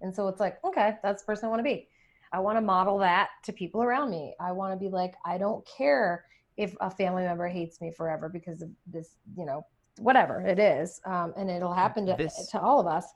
and 0.01 0.15
so 0.15 0.29
it's 0.29 0.41
like, 0.41 0.63
okay, 0.65 0.97
that's 1.03 1.23
the 1.23 1.27
person 1.27 1.47
I 1.47 1.49
want 1.49 1.61
to 1.61 1.65
be. 1.65 1.89
I 2.33 2.41
want 2.41 2.57
to 2.57 2.63
model 2.63 2.99
that 2.99 3.29
to 3.45 3.53
people 3.53 3.83
around 3.83 4.11
me. 4.11 4.35
I 4.41 4.53
want 4.53 4.73
to 4.73 4.79
be 4.79 4.89
like, 4.89 5.15
I 5.25 5.37
don't 5.37 5.67
care 5.67 6.25
if 6.57 6.75
a 6.81 6.91
family 6.91 7.25
member 7.25 7.47
hates 7.47 7.81
me 7.81 7.93
forever 7.95 8.29
because 8.29 8.63
of 8.63 8.71
this, 8.87 9.17
you 9.37 9.45
know, 9.45 9.67
whatever 9.99 10.41
it 10.41 10.59
is, 10.59 11.01
um, 11.05 11.35
and 11.37 11.51
it'll 11.51 11.75
happen 11.75 12.07
to 12.07 12.15
This- 12.17 12.49
to 12.49 12.61
all 12.61 12.81
of 12.81 12.87
us. 12.87 13.07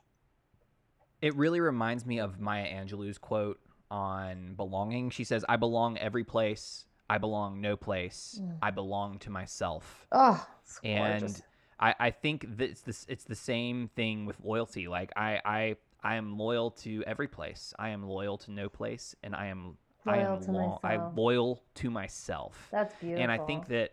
It 1.19 1.35
really 1.35 1.59
reminds 1.59 2.05
me 2.05 2.19
of 2.19 2.39
Maya 2.39 2.67
Angelou's 2.67 3.17
quote 3.17 3.59
on 3.91 4.53
belonging. 4.55 5.09
She 5.09 5.23
says, 5.23 5.45
I 5.47 5.55
belong 5.57 5.97
every 5.97 6.23
place. 6.23 6.85
I 7.09 7.17
belong 7.17 7.61
no 7.61 7.77
place. 7.77 8.39
Mm. 8.41 8.57
I 8.61 8.71
belong 8.71 9.19
to 9.19 9.29
myself. 9.29 10.07
Oh, 10.11 10.45
and. 10.83 11.41
I, 11.79 11.93
I 11.99 12.09
think 12.09 12.57
that 12.57 12.71
it's 12.71 12.81
this 12.81 13.05
it's 13.07 13.25
the 13.25 13.35
same 13.35 13.91
thing 13.95 14.25
with 14.25 14.37
loyalty. 14.43 14.87
Like 14.87 15.11
I 15.15 15.39
I 15.45 15.75
I 16.03 16.15
am 16.15 16.35
loyal 16.35 16.71
to 16.71 17.03
every 17.05 17.27
place. 17.27 17.71
I 17.77 17.89
am 17.89 18.01
loyal 18.01 18.39
to 18.39 18.51
no 18.51 18.67
place, 18.67 19.15
and 19.21 19.35
I 19.35 19.45
am 19.47 19.77
I 20.03 20.17
Loyal 20.17 20.37
am 20.37 20.41
to 20.45 20.51
lo- 20.53 20.79
myself. 20.81 21.13
loyal 21.15 21.63
to 21.75 21.91
myself. 21.91 22.67
That's 22.71 22.95
beautiful. 22.95 23.21
And 23.21 23.31
I 23.31 23.37
think 23.45 23.67
that 23.67 23.91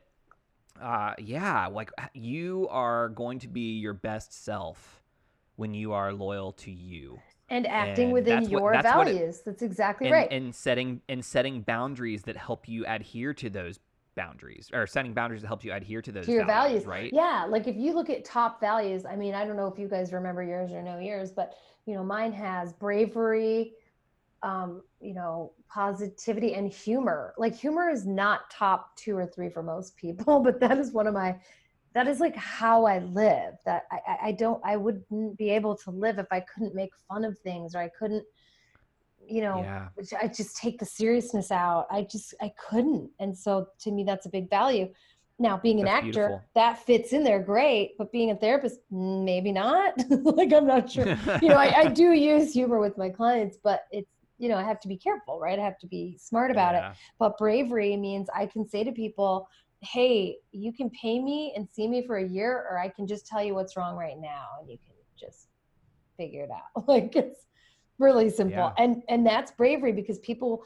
uh 0.80 1.12
yeah, 1.18 1.66
like 1.66 1.90
you 2.14 2.68
are 2.70 3.11
going 3.11 3.38
to 3.40 3.49
be 3.49 3.78
your 3.78 3.92
best 3.92 4.32
self 4.32 5.03
when 5.57 5.74
you 5.74 5.92
are 5.92 6.11
loyal 6.14 6.53
to 6.53 6.70
you. 6.70 7.20
And 7.51 7.66
acting 7.66 8.05
and 8.07 8.12
within 8.12 8.42
what- 8.42 8.51
your 8.51 8.72
that's 8.72 8.95
what 8.97 9.09
it- 9.09 9.12
values. 9.14 9.40
that's 9.42 9.62
exactly 9.62 10.07
and, 10.09 10.14
right. 10.14 10.32
and 10.32 10.55
setting 10.55 11.01
and 11.09 11.24
setting 11.24 11.61
boundaries 11.62 12.22
that 12.22 12.36
help 12.36 12.68
you 12.68 12.84
adhere 12.86 13.34
to 13.34 13.51
those 13.51 13.78
boundaries 14.16 14.70
or 14.72 14.86
setting 14.86 15.12
boundaries 15.12 15.42
that 15.42 15.49
help 15.49 15.64
you 15.64 15.72
adhere 15.72 16.01
to 16.01 16.12
those 16.12 16.26
to 16.26 16.32
your 16.32 16.45
values, 16.47 16.86
right 16.86 17.11
Yeah, 17.12 17.47
like 17.49 17.66
if 17.66 17.76
you 17.76 17.92
look 17.95 18.09
at 18.11 18.24
top 18.24 18.61
values, 18.61 19.05
I 19.05 19.16
mean, 19.16 19.34
I 19.34 19.45
don't 19.45 19.57
know 19.57 19.66
if 19.66 19.78
you 19.78 19.88
guys 19.88 20.12
remember 20.12 20.42
yours 20.42 20.72
or 20.72 20.82
know 20.82 20.99
yours, 20.99 21.32
but 21.32 21.55
you 21.84 21.95
know, 21.95 22.05
mine 22.05 22.32
has 22.32 22.72
bravery, 22.72 23.72
um, 24.42 24.82
you 25.01 25.14
know, 25.14 25.53
positivity 25.68 26.55
and 26.55 26.70
humor. 26.70 27.34
Like 27.36 27.55
humor 27.55 27.90
is 27.90 28.07
not 28.07 28.49
top 28.51 28.97
two 28.97 29.16
or 29.16 29.26
three 29.26 29.49
for 29.51 29.62
most 29.62 29.97
people, 29.97 30.40
but 30.45 30.61
that 30.61 30.78
is 30.78 30.92
one 30.92 31.07
of 31.07 31.14
my 31.14 31.36
that 31.95 32.09
is 32.09 32.20
like 32.20 32.36
how 32.36 32.84
I 32.86 32.99
live. 32.99 33.55
That 33.64 33.84
I, 33.90 33.99
I- 34.07 34.18
I 34.28 34.32
don't 34.32 34.61
I 34.64 34.76
wouldn't 34.76 35.38
be 35.38 35.51
able 35.51 35.76
to 35.78 35.90
live 35.90 36.18
if 36.18 36.26
I 36.30 36.40
couldn't 36.40 36.74
make 36.74 36.90
fun 37.09 37.24
of 37.24 37.38
things 37.38 37.74
or 37.74 37.78
I 37.80 37.88
couldn't, 37.99 38.24
you 39.26 39.40
know, 39.42 39.61
yeah 39.62 39.88
I 40.20 40.26
just 40.28 40.57
take 40.57 40.78
the 40.78 40.86
seriousness 40.86 41.51
out. 41.51 41.86
I 41.90 42.03
just 42.03 42.34
I 42.42 42.53
couldn't, 42.68 43.11
and 43.20 43.36
so 43.36 43.68
to 43.80 43.90
me 43.92 44.05
that's 44.05 44.26
a 44.26 44.30
big 44.30 44.51
value. 44.51 44.88
Now, 45.36 45.57
being 45.57 45.80
an 45.80 45.86
That's 45.86 45.97
actor, 45.97 46.11
beautiful. 46.28 46.42
that 46.55 46.78
fits 46.86 47.12
in 47.12 47.24
there 47.24 47.40
great, 47.40 47.99
but 47.99 48.12
being 48.12 48.30
a 48.30 48.36
therapist, 48.36 48.78
maybe 48.88 49.51
not. 49.51 49.95
like 50.11 50.53
I'm 50.53 50.64
not 50.66 50.88
sure. 50.92 51.07
You 51.42 51.49
know, 51.49 51.57
I, 51.57 51.74
I 51.76 51.86
do 51.88 52.12
use 52.12 52.53
humor 52.53 52.78
with 52.78 52.97
my 52.97 53.09
clients, 53.09 53.59
but 53.62 53.80
it's 53.90 54.09
you 54.38 54.49
know 54.49 54.57
I 54.57 54.62
have 54.62 54.78
to 54.80 54.88
be 54.88 54.97
careful, 54.97 55.40
right? 55.40 55.59
I 55.59 55.62
have 55.62 55.78
to 55.78 55.88
be 55.88 56.16
smart 56.20 56.53
about 56.53 56.76
it. 56.76 56.84
But 57.18 57.36
bravery 57.36 57.97
means 57.97 58.28
I 58.34 58.47
can 58.47 58.68
say 58.68 58.84
to 58.84 58.92
people, 58.92 59.49
"Hey, 59.85 60.37
you 60.53 60.72
can 60.72 60.91
pay 60.91 61.20
me 61.20 61.53
and 61.57 61.68
see 61.70 61.87
me 61.89 62.07
for 62.07 62.16
a 62.16 62.26
year, 62.26 62.66
or 62.70 62.78
I 62.78 62.89
can 62.89 63.07
just 63.07 63.26
tell 63.26 63.43
you 63.43 63.55
what's 63.55 63.76
wrong 63.76 63.97
right 63.97 64.18
now, 64.18 64.47
and 64.61 64.70
you 64.70 64.78
can 64.78 64.95
just 65.18 65.49
figure 66.16 66.43
it 66.43 66.51
out." 66.51 66.85
like 66.89 67.14
it's 67.16 67.47
really 67.99 68.30
simple, 68.30 68.57
Yeah. 68.57 68.72
and 68.78 69.03
and 69.09 69.26
that's 69.26 69.53
bravery 69.53 69.93
because 69.93 70.18
people 70.20 70.64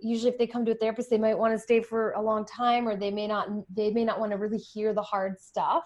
usually 0.00 0.30
if 0.30 0.38
they 0.38 0.46
come 0.46 0.64
to 0.64 0.72
a 0.72 0.74
therapist 0.74 1.10
they 1.10 1.18
might 1.18 1.38
want 1.38 1.52
to 1.52 1.58
stay 1.58 1.80
for 1.82 2.12
a 2.12 2.20
long 2.20 2.44
time 2.46 2.88
or 2.88 2.96
they 2.96 3.10
may 3.10 3.26
not 3.26 3.48
they 3.74 3.90
may 3.90 4.04
not 4.04 4.18
want 4.20 4.32
to 4.32 4.38
really 4.38 4.58
hear 4.58 4.92
the 4.92 5.02
hard 5.02 5.38
stuff 5.40 5.84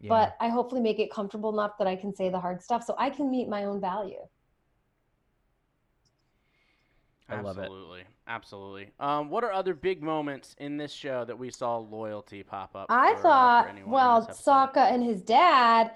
Yeah. 0.00 0.08
but 0.08 0.36
i 0.40 0.48
hopefully 0.48 0.80
make 0.80 0.98
it 0.98 1.10
comfortable 1.10 1.52
enough 1.52 1.72
that 1.78 1.86
i 1.86 1.96
can 1.96 2.14
say 2.14 2.28
the 2.28 2.40
hard 2.40 2.62
stuff 2.62 2.84
so 2.84 2.94
i 2.98 3.08
can 3.10 3.30
meet 3.30 3.48
my 3.48 3.64
own 3.64 3.80
value 3.80 4.20
I 7.32 7.40
love 7.40 7.58
it. 7.58 7.62
absolutely 7.62 8.02
absolutely 8.26 8.90
um, 9.00 9.28
what 9.30 9.44
are 9.44 9.52
other 9.52 9.74
big 9.74 10.02
moments 10.02 10.54
in 10.58 10.76
this 10.76 10.92
show 10.92 11.24
that 11.24 11.38
we 11.38 11.50
saw 11.50 11.78
loyalty 11.78 12.42
pop 12.42 12.76
up 12.76 12.86
I 12.88 13.14
for, 13.14 13.18
uh, 13.18 13.22
thought, 13.22 13.68
anyone 13.68 13.84
in 13.84 13.90
well, 13.90 14.26
this? 14.26 14.42
Sokka 14.42 14.92
and 14.92 15.02
his 15.02 15.22
dad, 15.22 15.92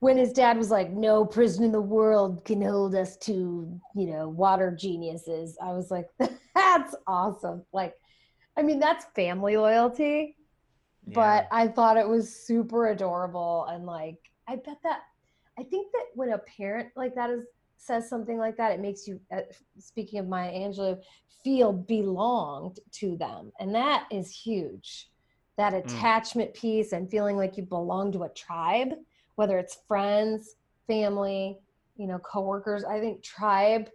when 0.00 0.16
his 0.16 0.32
dad 0.32 0.56
was 0.56 0.70
like, 0.70 0.90
"No 0.90 1.24
prison 1.24 1.64
in 1.64 1.72
the 1.72 1.80
world 1.80 2.44
can 2.44 2.60
hold 2.62 2.94
us 2.94 3.16
to, 3.18 3.80
you 3.94 4.06
know, 4.06 4.28
water 4.28 4.70
geniuses," 4.70 5.56
I 5.62 5.72
was 5.72 5.90
like, 5.90 6.08
"That's 6.54 6.94
awesome!" 7.06 7.64
Like, 7.72 7.94
I 8.56 8.62
mean, 8.62 8.78
that's 8.78 9.06
family 9.16 9.56
loyalty, 9.56 10.36
but 11.06 11.48
I 11.50 11.68
thought 11.68 11.96
it 11.96 12.08
was 12.08 12.44
super 12.46 12.88
adorable. 12.88 13.66
And 13.68 13.86
like, 13.86 14.18
I 14.46 14.56
bet 14.56 14.78
that, 14.82 15.00
I 15.58 15.62
think 15.64 15.92
that 15.92 16.06
when 16.14 16.30
a 16.30 16.38
parent 16.38 16.90
like 16.96 17.14
that 17.14 17.30
is 17.30 17.44
says 17.84 18.08
something 18.08 18.38
like 18.38 18.56
that, 18.56 18.72
it 18.72 18.80
makes 18.80 19.06
you, 19.06 19.20
uh, 19.34 19.42
speaking 19.78 20.18
of 20.18 20.28
Maya 20.28 20.52
Angelou, 20.52 21.00
feel 21.42 21.72
belonged 21.72 22.80
to 22.92 23.16
them. 23.16 23.52
And 23.60 23.74
that 23.74 24.06
is 24.10 24.30
huge. 24.30 25.10
That 25.56 25.74
Mm. 25.74 25.84
attachment 25.84 26.54
piece 26.54 26.92
and 26.92 27.10
feeling 27.10 27.36
like 27.36 27.56
you 27.56 27.64
belong 27.64 28.12
to 28.12 28.24
a 28.24 28.28
tribe, 28.30 28.94
whether 29.36 29.58
it's 29.58 29.76
friends, 29.86 30.56
family, 30.86 31.58
you 31.96 32.06
know, 32.06 32.18
coworkers. 32.18 32.84
I 32.84 32.98
think 33.00 33.22
tribe, 33.22 33.88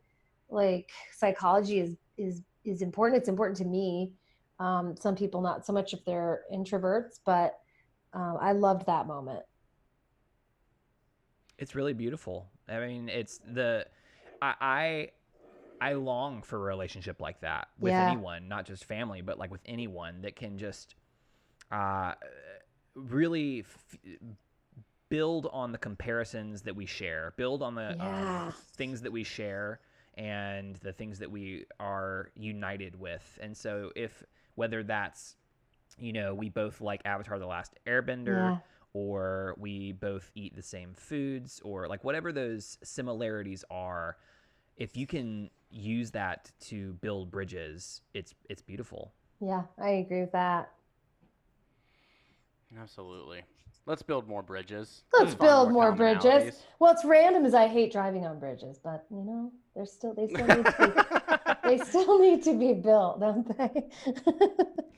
like 0.50 0.90
psychology 1.18 1.80
is 1.80 1.98
is 2.18 2.42
is 2.64 2.82
important. 2.82 3.20
It's 3.20 3.30
important 3.30 3.58
to 3.58 3.66
me. 3.66 4.14
Um, 4.60 4.96
some 4.98 5.16
people 5.16 5.42
not 5.42 5.66
so 5.66 5.74
much 5.74 5.94
if 5.94 6.04
they're 6.06 6.44
introverts, 6.54 7.20
but 7.26 7.58
um, 8.14 8.38
I 8.40 8.52
loved 8.52 8.86
that 8.88 9.08
moment. 9.08 9.44
It's 11.58 11.76
really 11.76 11.94
beautiful. 11.94 12.50
I 12.70 12.80
mean, 12.88 13.10
it's 13.10 13.40
the 13.40 13.86
I 14.42 15.10
I, 15.82 15.90
I 15.90 15.94
long 15.94 16.42
for 16.42 16.58
a 16.58 16.60
relationship 16.60 17.22
like 17.22 17.42
that 17.42 17.70
with 17.80 17.92
Yeah. 17.92 18.04
anyone, 18.04 18.48
not 18.48 18.66
just 18.66 18.86
family, 18.86 19.22
but 19.22 19.38
like 19.40 19.52
with 19.52 19.62
anyone 19.66 20.22
that 20.22 20.36
can 20.36 20.58
just 20.58 20.96
uh 21.72 22.14
really 22.96 23.60
f- 23.62 23.98
build 25.10 25.48
on 25.52 25.72
the 25.72 25.78
comparisons 25.78 26.62
that 26.64 26.76
we 26.76 26.86
share, 26.86 27.34
build 27.38 27.62
on 27.64 27.76
the 27.76 27.96
Yeah. 27.98 28.48
um, 28.48 28.54
things 28.76 29.02
that 29.02 29.12
we 29.12 29.24
share 29.24 29.80
and 30.16 30.76
the 30.78 30.92
things 30.94 31.20
that 31.20 31.32
we 31.32 31.66
are 31.80 32.32
united 32.36 33.00
with. 33.00 33.38
And 33.42 33.56
so 33.56 33.92
if 33.96 34.24
whether 34.56 34.84
that's 34.84 35.36
you 35.98 36.14
know, 36.14 36.34
we 36.34 36.50
both 36.50 36.80
like 36.80 37.02
Avatar 37.06 37.40
the 37.40 37.46
Last 37.48 37.74
Airbender 37.86 38.52
Yeah. 38.54 38.58
Or 38.94 39.56
we 39.58 39.92
both 39.92 40.32
eat 40.36 40.56
the 40.56 40.64
same 40.64 40.94
foods 40.96 41.62
or 41.64 41.88
like 41.88 42.04
whatever 42.04 42.32
those 42.32 42.78
similarities 42.84 43.64
are 43.70 44.18
if 44.78 44.98
you 44.98 45.06
can 45.06 45.50
use 45.70 46.10
that 46.12 46.52
to 46.60 46.94
build 46.94 47.30
bridges 47.30 48.02
it's 48.16 48.34
it's 48.50 48.62
beautiful 48.62 49.14
Yeah, 49.40 49.64
I 49.80 49.90
agree 49.90 50.22
with 50.22 50.32
that. 50.32 50.72
Absolutely. 52.80 53.42
Let's 53.86 54.02
build 54.02 54.28
more 54.28 54.44
bridges. 54.44 55.04
Let's 55.14 55.34
find 55.34 55.40
build 55.40 55.72
more 55.72 55.92
bridges. 55.92 56.24
commonalities. 56.26 56.56
What's 56.78 57.04
random 57.06 57.46
is 57.46 57.54
I 57.54 57.68
hate 57.68 57.92
driving 57.92 58.26
on 58.26 58.40
bridges, 58.40 58.80
but 58.84 59.06
you 59.10 59.24
know, 59.24 59.52
they're 59.76 59.86
still 59.86 60.14
they 60.14 60.28
still 60.28 60.46
need 60.48 60.66
to 60.66 60.76
be, 60.78 61.54
they 61.64 61.78
still 61.84 62.20
need 62.20 62.44
to 62.44 62.54
be 62.54 62.74
built, 62.74 63.20
don't 63.20 63.58
they? 63.58 63.88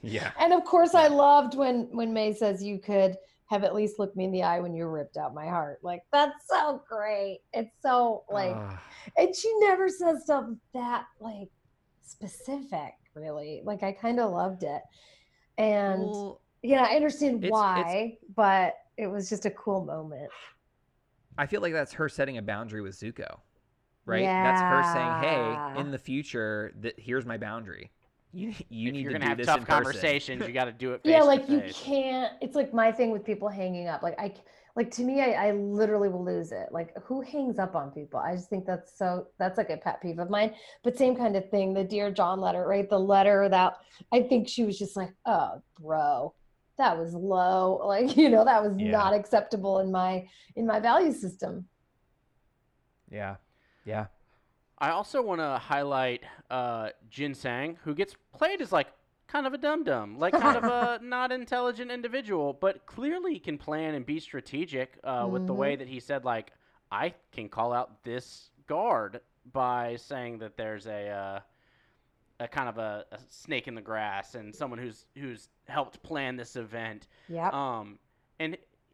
yeah 0.02 0.32
and 0.40 0.52
of 0.54 0.66
course, 0.66 0.94
I 0.94 1.08
loved 1.08 1.56
when 1.56 1.88
when 1.92 2.14
Mai 2.14 2.34
says 2.34 2.62
you 2.62 2.80
could 2.80 3.16
have 3.52 3.66
at 3.66 3.76
least 3.76 4.00
looked 4.00 4.16
me 4.16 4.24
in 4.24 4.32
the 4.32 4.42
eye 4.44 4.62
when 4.62 4.74
you 4.74 4.88
ripped 4.88 5.18
out 5.18 5.34
my 5.36 5.46
heart. 5.46 5.80
Like 5.84 6.04
that's 6.14 6.48
so 6.48 6.82
great. 6.90 7.42
It's 7.52 7.76
so 7.82 8.24
like, 8.32 8.56
and 9.18 9.36
she 9.36 9.54
never 9.60 9.90
says 9.90 10.24
stuff 10.24 10.46
that 10.74 11.04
like 11.20 11.50
specific, 12.02 12.94
really. 13.14 13.62
Like 13.66 13.84
I 13.84 13.92
kind 13.92 14.22
of 14.22 14.32
loved 14.32 14.64
it, 14.64 14.82
and 15.58 16.02
Well, 16.04 16.42
yeah, 16.64 16.88
I 16.90 16.96
understand 16.96 17.44
it's- 17.44 17.50
it's- 17.50 17.52
why, 17.52 18.18
but 18.36 18.76
it 18.98 19.08
was 19.08 19.30
just 19.30 19.46
a 19.46 19.52
cool 19.52 19.84
moment. 19.86 20.32
i 21.38 21.46
feel 21.46 21.62
like 21.62 21.72
that's 21.74 21.94
her 21.94 22.08
setting 22.10 22.38
a 22.38 22.42
boundary 22.42 22.82
with 22.82 22.94
zuko 22.94 23.40
right 24.06 24.26
that's 24.26 24.62
her 24.62 24.84
saying 24.94 25.24
hey 25.24 25.80
in 25.80 25.90
the 25.92 25.98
future 25.98 26.74
that 26.82 26.94
here's 27.00 27.26
my 27.26 27.38
boundary 27.38 27.90
you, 28.34 28.54
you 28.70 28.90
if 28.90 28.94
need 28.94 29.02
you're 29.02 29.14
to 29.14 29.20
gonna 29.20 29.26
do 29.26 29.30
have 29.30 29.38
this 29.38 29.48
tough 29.48 29.58
in 29.60 29.66
person. 29.66 29.84
conversations, 29.84 30.48
you 30.48 30.54
got 30.54 30.66
to 30.66 30.72
do 30.72 30.94
it. 30.94 31.04
Face 31.04 31.12
yeah 31.12 31.20
to 31.20 31.26
like 31.26 31.50
you 31.50 31.60
face. 31.60 31.78
can't 31.84 32.34
it's 32.42 32.56
like 32.56 32.74
my 32.74 32.92
thing 32.92 33.12
with 33.12 33.26
people 33.26 33.48
hanging 33.50 33.88
up 33.88 34.02
like 34.04 34.18
i 34.20 34.34
like 34.78 34.90
to 34.92 35.04
me 35.04 35.22
I, 35.22 35.48
I 35.48 35.52
literally 35.52 36.08
will 36.08 36.24
lose 36.24 36.54
it 36.54 36.70
like 36.72 36.94
who 37.04 37.20
hangs 37.22 37.60
up 37.60 37.76
on 37.76 37.92
people 37.92 38.20
i 38.22 38.34
just 38.36 38.50
think 38.50 38.66
that's 38.66 38.98
so 38.98 39.28
that's 39.38 39.58
like 39.58 39.70
a 39.70 39.76
pet 39.78 40.02
peeve 40.02 40.20
of 40.20 40.30
mine 40.30 40.54
but 40.84 40.98
same 40.98 41.16
kind 41.16 41.36
of 41.36 41.50
thing 41.50 41.74
the 41.74 41.84
dear 41.84 42.10
john 42.12 42.40
letter 42.40 42.66
right 42.66 42.90
the 42.90 42.98
letter 43.00 43.50
that 43.50 43.74
i 44.14 44.22
think 44.22 44.48
she 44.48 44.64
was 44.64 44.80
just 44.80 44.96
like 44.96 45.14
oh 45.26 45.62
bro 45.80 46.34
that 46.78 46.98
was 46.98 47.14
low 47.14 47.82
like 47.86 48.16
you 48.16 48.30
know 48.30 48.46
that 48.46 48.64
was 48.64 48.74
Yeah. 48.78 48.92
not 48.92 49.14
acceptable 49.14 49.80
in 49.80 49.92
my 49.92 50.26
in 50.56 50.66
my 50.66 50.80
value 50.80 51.12
system 51.12 51.66
yeah 53.12 53.36
yeah 53.86 54.06
I 54.82 54.90
also 54.90 55.22
want 55.22 55.40
to 55.40 55.60
highlight 55.60 56.24
uh, 56.50 56.90
Jin 57.08 57.36
Sang, 57.36 57.78
who 57.84 57.94
gets 57.94 58.16
played 58.36 58.62
as 58.62 58.72
like 58.72 58.88
kind 59.28 59.46
of 59.46 59.54
a 59.54 59.58
dum 59.60 59.84
dum, 59.84 60.18
like 60.18 60.34
kind 60.34 60.58
of 60.58 60.64
a 60.64 61.00
not 61.04 61.32
intelligent 61.32 61.92
individual, 61.92 62.52
but 62.60 62.88
clearly 62.88 63.38
can 63.38 63.60
plan 63.60 63.94
and 63.94 64.04
be 64.04 64.20
strategic 64.20 64.98
uh, 65.04 65.28
with 65.30 65.46
the 65.46 65.54
way 65.54 65.76
that 65.76 65.88
he 65.88 66.00
said, 66.00 66.26
like, 66.26 66.52
I 66.92 67.14
can 67.32 67.48
call 67.48 67.72
out 67.72 68.04
this 68.04 68.50
guard 68.68 69.22
by 69.54 69.96
saying 69.98 70.40
that 70.40 70.58
there's 70.58 70.88
a. 70.88 71.10
Uh, 71.10 71.40
a 72.40 72.48
kind 72.48 72.68
of 72.68 72.80
a, 72.80 73.06
a 73.12 73.20
snake 73.30 73.68
in 73.68 73.76
the 73.76 73.82
grass 73.82 74.34
and 74.34 74.56
someone 74.56 74.80
who's 74.80 75.06
who's 75.16 75.50
helped 75.68 76.02
plan 76.02 76.36
this 76.36 76.56
event 76.56 77.06
yeah 77.30 77.50
um 77.54 78.00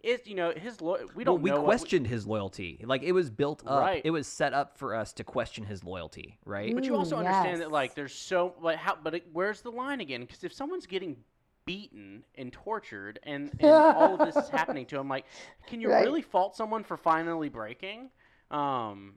and 0.08 0.20
it 0.20 0.28
you 0.28 0.36
know 0.36 0.51
his 0.51 0.82
lo- 0.82 1.05
we 1.16 1.24
don't 1.24 1.41
we 1.41 1.49
know 1.49 1.58
what 1.58 1.66
questioned 1.66 2.08
his 2.08 2.26
loyalty 2.26 2.80
like 2.86 3.03
it 3.03 3.12
was 3.12 3.30
built 3.30 3.64
up 3.68 3.82
Right. 3.82 4.01
it 4.03 4.12
was 4.12 4.28
set 4.28 4.53
up 4.53 4.78
for 4.78 4.95
us 4.95 5.14
to 5.14 5.24
question 5.24 5.66
his 5.66 5.84
loyalty 5.84 6.39
right 6.45 6.74
But 6.74 6.86
you 6.86 6.95
also 6.95 7.16
Ooh, 7.16 7.20
understand 7.20 7.62
that 7.62 7.72
like 7.72 7.95
there's 7.95 8.14
so 8.14 8.53
like 8.62 8.78
how 8.78 8.97
but 9.03 9.16
it, 9.16 9.26
where's 9.34 9.62
the 9.62 9.72
line 9.72 9.99
again? 10.01 10.22
Because 10.22 10.43
if 10.43 10.53
someone's 10.53 10.86
getting 10.86 11.18
beaten 11.66 12.24
and 12.36 12.53
tortured 12.53 13.20
and, 13.24 13.51
and 13.60 13.70
all 13.70 14.14
of 14.14 14.20
this 14.26 14.36
is 14.41 14.49
happening 14.49 14.86
to 14.88 14.97
him, 14.97 15.10
like 15.10 15.26
can 15.68 15.82
you 15.82 15.89
Right. 15.91 16.05
really 16.05 16.22
fault 16.22 16.55
someone 16.55 16.84
for 16.84 16.97
finally 16.97 17.49
breaking? 17.49 18.10
Um, 18.51 19.16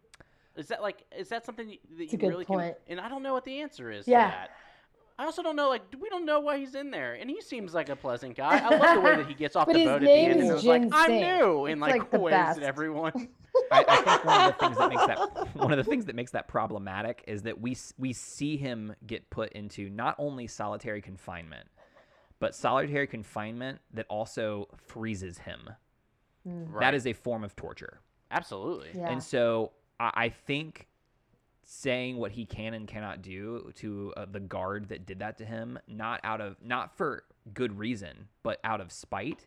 is 0.56 0.66
that 0.68 0.82
like 0.82 1.04
is 1.16 1.28
that 1.28 1.46
something 1.46 1.68
that 1.96 2.02
a 2.02 2.06
you 2.06 2.18
good 2.18 2.28
really 2.28 2.44
point. 2.44 2.74
can? 2.86 2.98
And 2.98 3.00
I 3.00 3.08
don't 3.08 3.22
know 3.22 3.32
what 3.32 3.44
the 3.44 3.60
answer 3.60 3.90
is. 3.90 4.08
Yeah. 4.08 4.46
To 5.20 5.22
that. 5.22 5.24
I 5.24 5.26
also 5.26 5.42
don't 5.42 5.56
know 5.56 5.68
like 5.68 5.82
we 6.00 6.08
don't 6.08 6.24
know 6.24 6.40
why 6.40 6.58
he's 6.58 6.74
in 6.74 6.90
there, 6.90 7.14
and 7.14 7.28
he 7.28 7.40
seems 7.40 7.74
like 7.74 7.88
a 7.88 7.96
pleasant 7.96 8.36
guy. 8.36 8.58
I 8.58 8.76
love 8.76 8.94
the 8.94 9.00
way 9.00 9.16
that 9.16 9.26
he 9.26 9.34
gets 9.34 9.56
off 9.56 9.66
the 9.66 9.74
boat 9.84 9.88
at 9.88 10.00
the 10.00 10.10
end 10.10 10.40
and 10.40 10.42
is 10.42 10.52
was 10.52 10.64
like, 10.64 10.82
Jin 10.82 10.92
"I'm 10.92 11.12
new," 11.12 11.66
and 11.66 11.80
like, 11.80 11.98
like, 11.98 12.10
the 12.10 12.18
waves 12.20 12.56
at 12.56 12.62
everyone. 12.62 13.28
I, 13.72 13.84
I 13.86 13.96
think 14.02 14.24
one 14.24 14.40
of 14.40 14.52
the 14.52 14.58
things 14.58 14.78
that 14.78 14.88
makes 14.88 15.06
that 15.06 15.56
one 15.56 15.72
of 15.72 15.76
the 15.76 15.84
things 15.84 16.04
that 16.06 16.16
makes 16.16 16.30
that 16.32 16.48
problematic 16.48 17.24
is 17.26 17.42
that 17.42 17.60
we 17.60 17.76
we 17.98 18.12
see 18.12 18.56
him 18.56 18.94
get 19.06 19.28
put 19.30 19.52
into 19.52 19.90
not 19.90 20.14
only 20.18 20.46
solitary 20.46 21.02
confinement, 21.02 21.68
but 22.38 22.54
solitary 22.54 23.06
confinement 23.06 23.80
that 23.92 24.06
also 24.08 24.68
freezes 24.76 25.38
him. 25.38 25.70
Mm, 26.46 26.72
Right. 26.72 26.80
That 26.80 26.94
is 26.94 27.06
a 27.06 27.12
form 27.12 27.44
of 27.44 27.54
torture, 27.54 28.00
absolutely. 28.30 28.90
yeah 28.94 29.10
and 29.10 29.22
so 29.22 29.72
I, 29.98 30.10
I 30.14 30.28
think 30.30 30.86
saying 31.72 32.16
what 32.16 32.32
he 32.32 32.44
can 32.44 32.74
and 32.74 32.88
cannot 32.88 33.22
do 33.22 33.70
to 33.76 34.12
uh, 34.16 34.26
the 34.28 34.40
guard 34.40 34.88
that 34.88 35.06
did 35.06 35.20
that 35.20 35.38
to 35.38 35.44
him, 35.44 35.78
not 35.86 36.18
out 36.24 36.40
of 36.40 36.56
not 36.60 36.96
for 36.96 37.22
good 37.54 37.78
reason, 37.78 38.26
but 38.42 38.58
out 38.64 38.80
of 38.80 38.90
spite. 38.90 39.46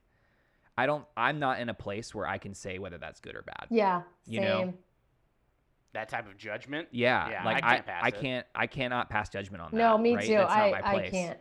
I 0.77 0.85
don't. 0.85 1.03
I'm 1.17 1.37
not 1.37 1.59
in 1.59 1.67
a 1.67 1.73
place 1.73 2.15
where 2.15 2.25
I 2.25 2.37
can 2.37 2.53
say 2.53 2.79
whether 2.79 2.97
that's 2.97 3.19
good 3.19 3.35
or 3.35 3.41
bad. 3.41 3.67
yeah 3.69 4.03
you 4.25 4.39
know, 4.39 4.73
That 5.91 6.07
type 6.07 6.25
of 6.27 6.37
judgment. 6.37 6.87
Yeah, 6.91 7.29
Yeah, 7.29 7.43
like 7.43 7.61
I 7.61 7.67
I, 7.67 7.73
can't 7.73 7.85
pass 7.85 8.01
I, 8.03 8.07
it. 8.07 8.21
can't, 8.21 8.47
I 8.55 8.67
cannot 8.67 9.09
pass 9.09 9.29
judgment 9.29 9.61
on 9.61 9.71
that. 9.71 9.77
no 9.77 9.97
me 9.97 10.15
right? 10.15 10.25
too 10.25 10.33
That's 10.33 10.51
i 10.51 10.71
not 10.71 10.81
my 10.81 10.89
i 10.91 11.09
can't 11.09 11.37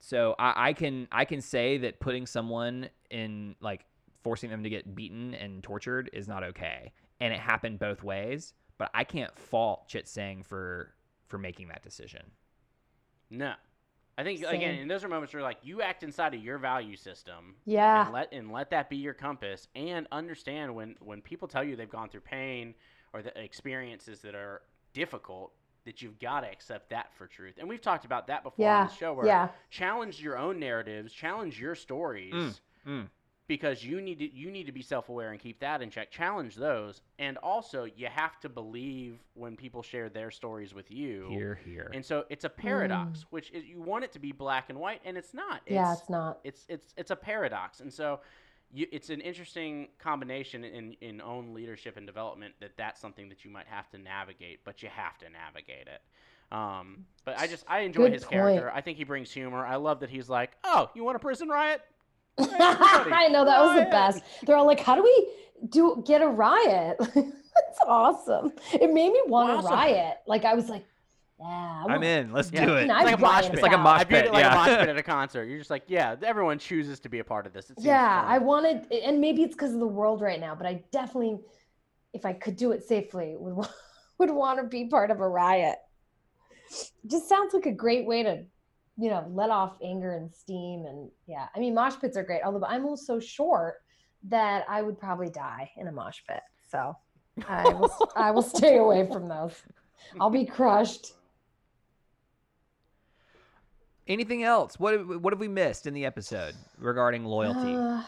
So 0.00 0.34
I, 0.36 0.70
I 0.70 0.72
can, 0.72 1.06
I 1.12 1.24
can 1.24 1.40
say 1.40 1.78
that 1.78 2.00
putting 2.00 2.26
someone 2.26 2.90
in 3.08 3.54
like 3.60 3.84
forcing 4.24 4.50
them 4.50 4.64
to 4.64 4.68
get 4.68 4.96
beaten 4.96 5.32
and 5.34 5.62
tortured 5.62 6.10
is 6.12 6.26
not 6.26 6.42
okay, 6.42 6.92
and 7.20 7.32
it 7.32 7.38
happened 7.38 7.78
both 7.78 8.02
ways. 8.02 8.52
But 8.80 8.90
I 8.94 9.04
can't 9.04 9.38
fault 9.38 9.88
Chit 9.88 10.08
Sang 10.08 10.42
for 10.42 10.94
for 11.28 11.36
making 11.36 11.68
that 11.68 11.82
decision. 11.82 12.22
No. 13.28 13.52
I 14.16 14.24
think 14.24 14.38
again, 14.40 14.50
Same. 14.52 14.80
and 14.80 14.90
those 14.90 15.04
are 15.04 15.08
moments 15.08 15.34
where 15.34 15.42
like 15.42 15.58
you 15.62 15.82
act 15.82 16.02
inside 16.02 16.32
of 16.32 16.42
your 16.42 16.56
value 16.56 16.96
system 16.96 17.56
yeah 17.66 18.04
and 18.04 18.12
let 18.14 18.32
and 18.32 18.50
let 18.50 18.70
that 18.70 18.88
be 18.88 18.96
your 18.96 19.12
compass 19.12 19.68
and 19.74 20.08
understand 20.10 20.74
when 20.74 20.96
when 21.00 21.20
people 21.20 21.46
tell 21.46 21.62
you 21.62 21.76
they've 21.76 21.90
gone 21.90 22.08
through 22.08 22.22
pain 22.22 22.74
or 23.12 23.20
the 23.20 23.38
experiences 23.38 24.20
that 24.20 24.34
are 24.34 24.62
difficult 24.94 25.52
that 25.84 26.00
you've 26.00 26.18
got 26.18 26.40
to 26.40 26.50
accept 26.50 26.88
that 26.88 27.14
for 27.14 27.26
truth. 27.26 27.56
And 27.58 27.68
we've 27.68 27.82
talked 27.82 28.06
about 28.06 28.28
that 28.28 28.42
before 28.42 28.64
yeah 28.64 28.80
on 28.80 28.86
the 28.86 28.94
show 28.94 29.12
where 29.12 29.26
yeah 29.26 29.48
challenge 29.68 30.22
your 30.22 30.38
own 30.38 30.58
narratives, 30.58 31.12
challenge 31.12 31.60
your 31.60 31.74
stories 31.74 32.32
Mm, 32.32 32.60
mm. 32.86 33.08
Because 33.50 33.82
you 33.84 34.00
need 34.00 34.20
to 34.20 34.32
you 34.32 34.48
need 34.48 34.66
to 34.66 34.70
be 34.72 34.80
self-aware 34.80 35.32
and 35.32 35.40
keep 35.40 35.58
that 35.58 35.82
in 35.82 35.90
check. 35.90 36.12
Challenge 36.12 36.54
those. 36.54 37.02
And 37.18 37.36
also 37.38 37.82
you 37.96 38.06
have 38.06 38.38
to 38.42 38.48
believe 38.48 39.18
when 39.34 39.56
people 39.56 39.82
share 39.82 40.08
their 40.08 40.30
stories 40.30 40.72
with 40.72 40.88
you. 40.88 41.26
Here, 41.28 41.58
here. 41.64 41.90
And 41.92 42.06
so 42.06 42.26
it's 42.30 42.44
a 42.44 42.48
paradox, 42.48 43.26
which 43.30 43.50
is 43.50 43.64
you 43.64 43.82
want 43.82 44.04
it 44.04 44.12
to 44.12 44.20
be 44.20 44.30
black 44.30 44.70
and 44.70 44.78
white, 44.78 45.00
and 45.04 45.18
it's 45.18 45.34
not. 45.34 45.62
It's, 45.66 45.74
yeah 45.74 45.92
it's 45.94 46.08
not 46.08 46.38
It's 46.44 46.64
it's 46.68 46.94
it's 46.96 47.10
a 47.10 47.16
paradox, 47.16 47.80
and 47.80 47.92
so 47.92 48.20
you, 48.72 48.86
it's 48.92 49.10
an 49.10 49.20
interesting 49.20 49.88
combination 49.98 50.62
in 50.62 50.92
in 51.00 51.20
own 51.20 51.52
leadership 51.52 51.96
and 51.96 52.06
development 52.06 52.54
that 52.60 52.76
that's 52.76 53.00
something 53.00 53.28
that 53.30 53.44
you 53.44 53.50
might 53.50 53.66
have 53.66 53.90
to 53.90 53.98
navigate, 53.98 54.60
but 54.64 54.80
you 54.80 54.90
have 54.90 55.18
to 55.18 55.26
navigate 55.28 55.88
it. 55.88 56.02
Um, 56.56 57.04
but 57.24 57.36
I 57.36 57.48
just 57.48 57.64
I 57.66 57.80
enjoy 57.80 58.04
Good 58.04 58.12
his 58.12 58.22
point. 58.22 58.32
character. 58.32 58.70
I 58.72 58.80
think 58.80 58.96
he 58.96 59.02
brings 59.02 59.32
humor. 59.32 59.66
I 59.66 59.74
love 59.74 59.98
that 60.00 60.10
he's 60.10 60.28
like, 60.28 60.52
"Oh, 60.62 60.88
you 60.94 61.02
want 61.02 61.16
a 61.16 61.18
prison 61.18 61.48
riot? 61.48 61.82
I 62.38 63.28
know 63.30 63.44
that 63.44 63.60
was 63.60 63.76
the 63.76 63.90
best. 63.90 64.22
They're 64.46 64.56
all 64.56 64.66
like, 64.66 64.80
"How 64.80 64.94
do 64.94 65.02
we 65.02 65.28
do 65.68 66.02
get 66.06 66.22
a 66.22 66.28
riot?" 66.28 66.96
That's 67.14 67.80
awesome. 67.86 68.52
It 68.72 68.92
made 68.92 69.12
me 69.12 69.20
want 69.26 69.50
Awesome. 69.50 69.72
a 69.72 69.74
riot. 69.74 70.16
Like 70.26 70.44
I 70.44 70.54
was 70.54 70.68
like, 70.68 70.84
"Yeah, 71.38 71.46
I 71.46 71.84
I'm 71.88 72.02
in. 72.02 72.32
Let's 72.32 72.50
Yeah. 72.52 72.64
do 72.64 72.76
it. 72.76 72.82
It's 72.84 72.88
like 72.90 73.06
a 73.06 73.12
I'd 73.12 73.20
mosh 73.20 73.44
pit. 73.44 73.52
It's 73.54 73.62
like 73.62 73.72
a 73.72 73.76
out. 73.76 73.82
mosh 73.82 74.00
I 74.00 74.04
viewed 74.04 74.18
it 74.18 74.24
pit, 74.24 74.32
like 74.32 74.44
yeah. 74.44 74.52
a 74.52 74.56
mosh 74.56 74.78
pit 74.78 74.88
at 74.88 74.96
a 74.96 75.02
concert. 75.16 75.44
You're 75.44 75.58
just 75.58 75.70
like, 75.70 75.82
yeah, 75.88 76.16
everyone 76.22 76.58
chooses 76.58 77.00
to 77.00 77.08
be 77.08 77.18
a 77.18 77.24
part 77.24 77.46
of 77.46 77.52
this. 77.52 77.70
It 77.70 77.76
seems 77.76 77.86
Yeah, 77.86 78.22
fun. 78.22 78.30
I 78.32 78.38
wanted, 78.38 78.90
and 78.92 79.20
maybe 79.20 79.42
it's 79.42 79.54
because 79.54 79.74
of 79.74 79.80
the 79.80 79.86
world 79.88 80.20
right 80.22 80.40
now, 80.40 80.54
but 80.54 80.66
I 80.66 80.82
definitely, 80.92 81.40
if 82.14 82.24
I 82.24 82.32
could 82.32 82.56
do 82.56 82.72
it 82.72 82.82
safely, 82.86 83.36
would 83.38 83.66
would 84.18 84.30
want 84.30 84.58
to 84.60 84.64
be 84.66 84.86
part 84.86 85.10
of 85.10 85.20
a 85.20 85.28
riot. 85.28 85.76
Just 87.06 87.28
sounds 87.28 87.52
like 87.52 87.66
a 87.66 87.72
great 87.72 88.06
way 88.06 88.22
to, 88.22 88.44
you 89.00 89.08
know, 89.08 89.24
let 89.32 89.50
off 89.50 89.76
anger 89.82 90.12
and 90.12 90.30
steam, 90.32 90.84
and 90.84 91.10
yeah, 91.26 91.46
I 91.54 91.58
mean, 91.58 91.74
mosh 91.74 91.94
pits 91.98 92.18
are 92.18 92.22
great. 92.22 92.42
Although 92.44 92.66
I'm 92.66 92.84
also 92.84 93.18
short 93.18 93.76
that 94.24 94.66
I 94.68 94.82
would 94.82 94.98
probably 94.98 95.30
die 95.30 95.70
in 95.78 95.88
a 95.88 95.92
mosh 95.92 96.18
pit, 96.28 96.42
so 96.70 96.94
I 97.48 97.66
will, 97.70 98.12
I 98.14 98.30
will 98.30 98.42
stay 98.56 98.76
away 98.76 99.08
from 99.10 99.26
those. 99.26 99.54
I'll 100.20 100.28
be 100.28 100.44
crushed. 100.44 101.14
Anything 104.06 104.42
else? 104.42 104.78
What 104.78 104.92
have, 104.92 105.08
what 105.08 105.32
have 105.32 105.40
we 105.40 105.48
missed 105.48 105.86
in 105.86 105.94
the 105.94 106.04
episode 106.04 106.54
regarding 106.78 107.24
loyalty? 107.24 107.74
Uh, 107.74 108.02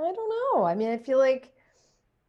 I 0.00 0.12
don't 0.14 0.56
know. 0.56 0.64
I 0.64 0.74
mean, 0.74 0.88
I 0.88 0.96
feel 0.96 1.18
like 1.18 1.52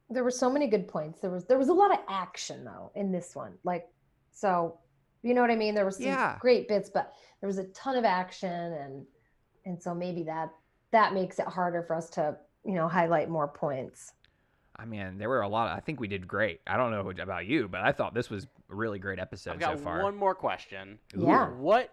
there 0.10 0.26
were 0.26 0.32
so 0.32 0.50
many 0.50 0.68
good 0.68 0.90
points. 0.90 1.22
There 1.22 1.32
was 1.32 1.46
there 1.46 1.58
was 1.58 1.70
a 1.70 1.74
lot 1.74 1.92
of 1.92 2.00
action 2.10 2.66
though 2.66 2.92
in 2.96 3.14
this 3.14 3.34
one. 3.34 3.54
Like 3.64 3.88
so 4.32 4.78
you 5.24 5.34
know 5.34 5.42
what 5.42 5.50
I 5.50 5.56
mean? 5.56 5.74
There 5.74 5.86
were 5.86 5.92
some 5.92 6.06
Yeah. 6.06 6.38
great 6.40 6.68
bits, 6.68 6.90
but 6.90 7.14
there 7.40 7.48
was 7.48 7.58
a 7.58 7.66
ton 7.70 7.96
of 7.96 8.06
action 8.06 8.50
and 8.52 9.06
and 9.66 9.82
so 9.82 9.96
maybe 9.96 10.24
that 10.24 10.50
that 10.92 11.14
makes 11.14 11.40
it 11.40 11.48
harder 11.48 11.82
for 11.82 11.96
us 11.96 12.10
to, 12.12 12.38
you 12.66 12.74
know, 12.74 12.88
highlight 12.88 13.30
more 13.30 13.48
points. 13.48 14.14
I 14.76 14.86
mean, 14.86 15.18
there 15.18 15.30
were 15.30 15.42
a 15.42 15.48
lot. 15.48 15.72
Of, 15.72 15.78
I 15.78 15.80
think 15.80 16.00
we 16.00 16.08
did 16.08 16.28
great. 16.28 16.60
I 16.68 16.78
don't 16.78 16.92
know 16.92 17.10
about 17.10 17.46
you, 17.46 17.68
but 17.68 17.82
I 17.82 17.92
thought 17.92 18.14
this 18.14 18.30
was 18.30 18.46
a 18.70 18.76
really 18.76 19.00
great 19.00 19.20
episode 19.20 19.52
I've 19.54 19.60
got 19.60 19.78
so 19.78 19.84
far. 19.84 20.04
one 20.04 20.16
more 20.16 20.36
question. 20.36 21.00
Yeah. 21.16 21.48
What 21.50 21.92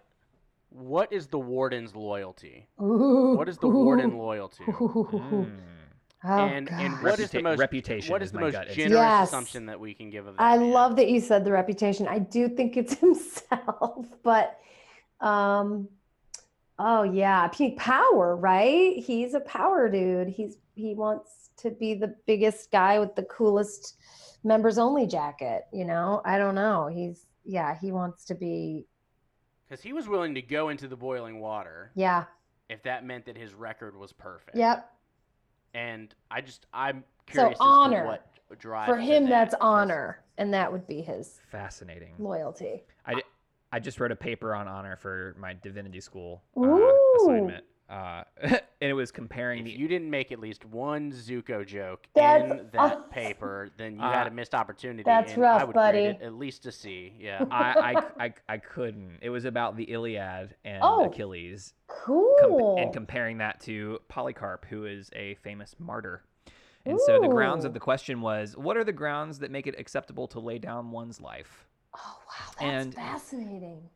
what 0.71 1.13
is 1.13 1.27
the 1.29 1.39
warden's 1.39 1.95
loyalty? 1.95 2.69
Ooh. 2.81 3.35
What 3.37 3.49
is 3.49 3.59
the 3.59 3.69
warden 3.69 4.17
loyal 4.19 4.49
to? 4.49 4.63
Mm. 4.65 5.59
Oh, 6.23 6.45
and 6.45 6.71
and 6.71 6.95
gosh. 6.95 7.03
what 7.03 7.21
is 7.21 7.31
the 7.31 7.41
most 7.41 7.59
reputation 7.59 8.13
what 8.13 8.23
is 8.23 8.29
is 8.29 8.33
the 8.33 8.39
my 8.41 8.47
most 8.47 8.53
gut 8.53 8.69
generous 8.69 8.93
Yes. 8.93 9.29
assumption 9.29 9.67
that 9.67 9.81
we 9.81 9.95
can 9.95 10.11
give 10.11 10.27
of 10.27 10.37
that? 10.37 10.43
I 10.43 10.59
man? 10.59 10.71
love 10.71 10.97
that 10.97 11.09
you 11.09 11.19
said 11.21 11.45
the 11.45 11.53
reputation. 11.53 12.07
I 12.07 12.19
do 12.19 12.49
think 12.49 12.77
it's 12.77 12.95
himself, 13.01 14.07
but 14.23 14.59
um 15.21 15.89
oh 16.79 17.03
yeah, 17.05 17.49
peak 17.49 17.79
power, 17.79 18.37
right? 18.37 18.97
He's 18.99 19.33
a 19.35 19.41
power 19.41 19.89
dude. 19.89 20.29
He's 20.29 20.59
he 20.75 20.95
wants 20.95 21.51
to 21.59 21.71
be 21.71 21.95
the 21.95 22.15
biggest 22.27 22.71
guy 22.71 22.99
with 22.99 23.15
the 23.15 23.25
coolest 23.25 23.97
members 24.45 24.79
only 24.79 25.07
jacket, 25.07 25.67
you 25.73 25.85
know? 25.85 26.23
I 26.25 26.39
don't 26.39 26.55
know. 26.55 26.87
He's 26.87 27.27
yeah, 27.45 27.77
he 27.81 27.93
wants 27.93 28.27
to 28.27 28.35
be 28.35 28.87
because 29.67 29.83
he 29.83 29.93
was 29.95 30.07
willing 30.09 30.35
to 30.35 30.43
go 30.43 30.69
into 30.69 30.87
the 30.89 30.97
boiling 30.97 31.41
water 31.41 31.93
yeah. 31.95 32.25
if 32.69 32.83
that 32.83 33.07
meant 33.07 33.25
that 33.27 33.37
his 33.39 33.55
record 33.55 33.97
was 33.97 34.13
perfect. 34.13 34.57
Yep. 34.57 34.91
And 35.75 36.15
I 36.31 36.41
just 36.41 36.67
I'm 36.73 37.05
curious 37.27 37.59
So 37.59 37.65
curious 37.65 37.69
honor. 37.69 37.97
as 37.99 38.03
to 38.03 38.07
what 38.09 38.59
drives 38.59 38.91
For 38.91 38.97
him 38.99 39.25
that, 39.25 39.31
that's 39.31 39.55
honor 39.61 40.21
and 40.39 40.53
that 40.55 40.73
would 40.73 40.87
be 40.87 41.01
his 41.03 41.41
Fascinating. 41.51 42.15
loyalty. 42.19 42.83
I 43.07 43.23
I 43.73 43.79
just 43.79 44.01
wrote 44.01 44.11
a 44.11 44.17
paper 44.17 44.55
on 44.55 44.67
honor 44.67 44.97
for 44.97 45.37
my 45.39 45.55
divinity 45.55 46.01
school 46.01 46.43
uh, 46.57 46.91
assignment, 47.23 47.65
uh, 47.91 48.23
and 48.43 48.61
it 48.81 48.93
was 48.95 49.11
comparing 49.11 49.59
If 49.61 49.65
the. 49.67 49.71
you 49.73 49.89
didn't 49.89 50.09
make 50.11 50.31
at 50.33 50.39
least 50.39 50.65
one 50.65 51.11
Zuko 51.13 51.67
joke 51.67 52.07
That's 52.15 52.43
in 52.45 52.69
that 52.73 52.79
awesome. 52.79 53.03
paper, 53.11 53.71
then 53.77 53.97
you 53.97 54.03
Uh, 54.03 54.13
had 54.13 54.27
a 54.27 54.31
missed 54.31 54.55
opportunity. 54.55 55.03
that's 55.03 55.33
and 55.33 55.45
I 55.45 55.47
rough, 55.59 55.67
would 55.67 55.73
grade 55.75 55.75
buddy. 55.75 56.05
it 56.05 56.23
at 56.23 56.35
least 56.35 56.63
to 56.63 56.73
see. 56.73 57.13
Yeah. 57.19 57.45
I, 57.51 57.95
I, 58.19 58.25
I, 58.27 58.35
I 58.49 58.59
couldn't. 58.59 59.19
It 59.23 59.31
was 59.31 59.45
about 59.45 59.77
the 59.77 59.85
Iliad 59.85 60.55
and 60.65 60.79
Oh. 60.83 61.07
Achilles, 61.07 61.75
com- 61.89 62.33
Cool. 62.43 62.77
and 62.79 62.93
comparing 62.93 63.39
that 63.39 63.61
to 63.63 63.99
Polycarp, 64.09 64.65
who 64.71 64.87
is 64.87 65.11
a 65.15 65.35
famous 65.43 65.75
martyr. 65.79 66.23
And 66.87 66.99
so 67.01 67.21
the 67.21 67.29
grounds 67.29 67.65
of 67.67 67.75
the 67.75 67.81
question 67.81 68.21
was, 68.23 68.57
what 68.57 68.77
are 68.77 68.85
the 68.85 68.93
grounds 68.93 69.41
that 69.41 69.51
make 69.51 69.67
it 69.67 69.75
acceptable 69.79 70.27
to 70.29 70.41
lay 70.41 70.59
down 70.59 70.91
one's 70.93 71.21
life? 71.21 71.67
oh 71.97 71.99
wow, 72.29 72.53
that's 72.61 72.63
and- 72.63 72.95
fascinating. 72.95 73.91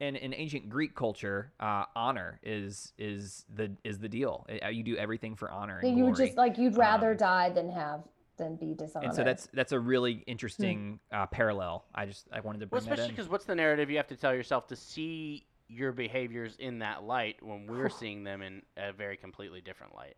And 0.00 0.16
in 0.16 0.32
ancient 0.34 0.70
Greek 0.70 0.94
culture, 0.94 1.52
uh, 1.60 1.84
honor 1.94 2.40
is 2.42 2.92
is 2.98 3.44
the 3.54 3.76
is 3.84 3.98
the 3.98 4.08
deal. 4.08 4.46
Uh, 4.64 4.68
You 4.68 4.82
do 4.82 4.96
everything 4.96 5.36
for 5.36 5.50
honor 5.50 5.78
and 5.78 5.90
Yeah, 5.90 5.96
you 5.98 6.04
would 6.06 6.16
just 6.16 6.36
like 6.38 6.56
you'd 6.56 6.76
rather 6.76 7.10
Um, 7.10 7.16
die 7.18 7.50
than 7.50 7.68
have 7.70 8.02
than 8.38 8.56
be 8.56 8.72
dishonored. 8.72 9.08
and 9.10 9.14
so 9.16 9.22
that's 9.22 9.48
that's 9.52 9.72
a 9.72 9.78
really 9.78 10.24
interesting 10.26 11.00
uh, 11.12 11.26
parallel. 11.26 11.84
I 11.94 12.06
just 12.06 12.28
I 12.32 12.40
wanted 12.40 12.60
to 12.60 12.66
Well, 12.66 12.80
bring 12.80 12.88
that 12.88 12.92
especially 12.92 13.12
because 13.12 13.28
what's 13.28 13.44
the 13.44 13.54
narrative 13.54 13.90
you 13.90 13.98
have 13.98 14.06
to 14.08 14.16
tell 14.16 14.34
yourself 14.34 14.66
to 14.68 14.76
see 14.76 15.46
your 15.68 15.92
behaviors 15.92 16.56
in 16.56 16.78
that 16.78 17.02
light 17.04 17.36
when 17.42 17.66
we're 17.66 17.88
seeing 18.00 18.24
them 18.24 18.40
in 18.40 18.62
a 18.78 18.92
very 18.94 19.18
completely 19.18 19.60
different 19.60 19.94
light, 19.94 20.16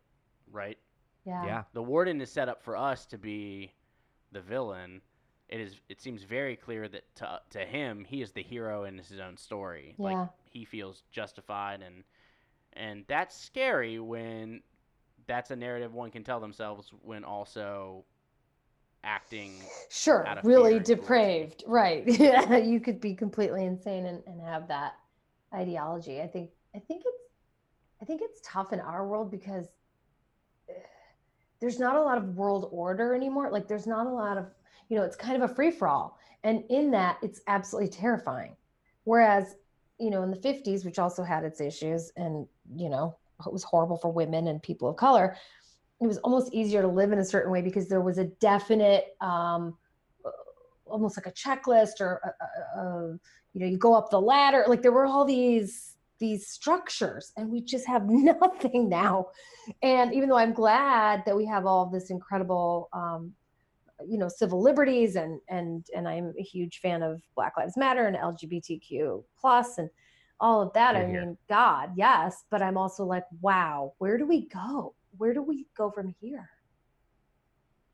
right? 0.49 0.77
yeah. 1.25 1.45
Yeah, 1.45 1.63
The 1.73 1.83
warden 1.83 2.21
is 2.21 2.31
set 2.31 2.47
up 2.47 2.63
for 2.63 2.77
us 2.77 3.05
to 3.07 3.17
be 3.17 3.73
the 4.31 4.41
villain. 4.41 5.01
It 5.53 5.61
is. 5.61 5.81
It 5.89 6.01
seems 6.01 6.23
very 6.23 6.57
clear 6.57 6.89
that 6.89 7.15
to 7.17 7.41
to 7.51 7.65
him, 7.65 8.05
he 8.05 8.21
is 8.23 8.33
the 8.33 8.43
hero 8.43 8.85
in 8.85 8.97
his 8.97 9.19
own 9.19 9.37
story. 9.37 9.95
Yeah. 9.99 10.05
Like 10.05 10.29
he 10.45 10.65
feels 10.65 11.03
justified, 11.11 11.81
and 11.83 12.03
and 12.73 13.05
that's 13.07 13.37
scary 13.37 13.99
when 13.99 14.63
that's 15.27 15.51
a 15.51 15.57
narrative 15.57 15.93
one 15.93 16.11
can 16.11 16.23
tell 16.23 16.39
themselves 16.41 16.91
when 17.03 17.23
also 17.23 18.05
acting 19.03 19.71
Sure, 19.89 20.23
really 20.43 20.73
fear 20.73 20.77
and 20.79 20.85
cruelty. 20.85 20.85
depraved. 20.85 21.63
Right. 21.67 22.03
Yeah, 22.07 22.57
you 22.57 22.79
could 22.79 23.01
be 23.01 23.15
completely 23.15 23.65
insane 23.65 24.05
and, 24.07 24.23
and 24.27 24.41
have 24.41 24.67
that 24.69 24.95
ideology. 25.53 26.21
I 26.21 26.27
think 26.27 26.51
I 26.75 26.79
think 26.79 27.03
it's 27.05 27.23
I 28.01 28.05
think 28.05 28.21
it's 28.23 28.41
tough 28.43 28.73
in 28.73 28.79
our 28.81 29.07
world 29.07 29.31
because 29.31 29.67
eh, 30.69 30.73
there's 31.61 31.79
not 31.79 31.95
a 31.95 32.01
lot 32.01 32.17
of 32.17 32.35
world 32.35 32.69
order 32.71 33.15
anymore. 33.15 33.51
Like 33.51 33.67
there's 33.67 33.87
not 33.87 34.07
a 34.07 34.11
lot 34.11 34.37
of, 34.37 34.47
you 34.89 34.97
know, 34.97 35.03
it's 35.03 35.15
kind 35.15 35.41
of 35.41 35.49
a 35.49 35.53
free 35.53 35.71
for 35.71 35.87
all. 35.87 36.17
And 36.43 36.63
in 36.69 36.91
that 36.91 37.17
it's 37.21 37.41
absolutely 37.47 37.89
terrifying. 37.89 38.55
Whereas, 39.05 39.55
you 39.99 40.09
know, 40.09 40.23
in 40.23 40.31
the 40.31 40.37
50s, 40.37 40.85
which 40.85 40.99
also 40.99 41.23
had 41.23 41.43
its 41.43 41.61
issues 41.61 42.11
and, 42.15 42.47
you 42.75 42.89
know, 42.89 43.15
it 43.45 43.51
was 43.51 43.63
horrible 43.63 43.97
for 43.97 44.11
women 44.11 44.47
and 44.47 44.61
people 44.61 44.89
of 44.89 44.95
color, 44.95 45.35
it 46.01 46.07
was 46.07 46.17
almost 46.19 46.53
easier 46.53 46.81
to 46.81 46.87
live 46.87 47.11
in 47.11 47.19
a 47.19 47.25
certain 47.25 47.51
way 47.51 47.61
because 47.61 47.87
there 47.87 48.01
was 48.01 48.17
a 48.17 48.25
definite 48.25 49.15
um, 49.21 49.77
almost 50.85 51.17
like 51.17 51.27
a 51.27 51.31
checklist 51.31 52.01
or 52.01 52.21
a, 52.23 52.79
a, 52.79 52.81
a, 52.81 53.19
you 53.53 53.61
know 53.61 53.67
you 53.67 53.77
go 53.77 53.93
up 53.93 54.09
the 54.09 54.19
ladder 54.19 54.65
like 54.67 54.81
there 54.81 54.91
were 54.91 55.05
all 55.05 55.25
these 55.25 55.95
these 56.19 56.47
structures 56.47 57.31
and 57.37 57.49
we 57.49 57.61
just 57.61 57.87
have 57.87 58.03
nothing 58.09 58.89
now 58.89 59.27
and 59.81 60.13
even 60.13 60.29
though 60.29 60.37
i'm 60.37 60.53
glad 60.53 61.23
that 61.25 61.35
we 61.35 61.45
have 61.45 61.65
all 61.65 61.85
this 61.87 62.09
incredible 62.09 62.89
um, 62.93 63.33
you 64.07 64.17
know 64.17 64.27
civil 64.27 64.61
liberties 64.61 65.15
and 65.15 65.39
and 65.49 65.87
and 65.95 66.07
i'm 66.07 66.33
a 66.39 66.43
huge 66.43 66.79
fan 66.79 67.01
of 67.03 67.21
black 67.35 67.53
lives 67.57 67.77
matter 67.77 68.05
and 68.05 68.17
lgbtq 68.17 69.23
plus 69.39 69.77
and 69.77 69.89
all 70.39 70.61
of 70.61 70.73
that 70.73 70.95
Hear, 70.95 71.03
i 71.03 71.07
mean 71.07 71.37
god 71.49 71.91
yes 71.95 72.43
but 72.49 72.61
i'm 72.61 72.77
also 72.77 73.03
like 73.05 73.23
wow 73.41 73.93
where 73.97 74.17
do 74.17 74.25
we 74.25 74.47
go 74.49 74.95
where 75.17 75.33
do 75.33 75.41
we 75.41 75.67
go 75.77 75.91
from 75.91 76.13
here 76.19 76.49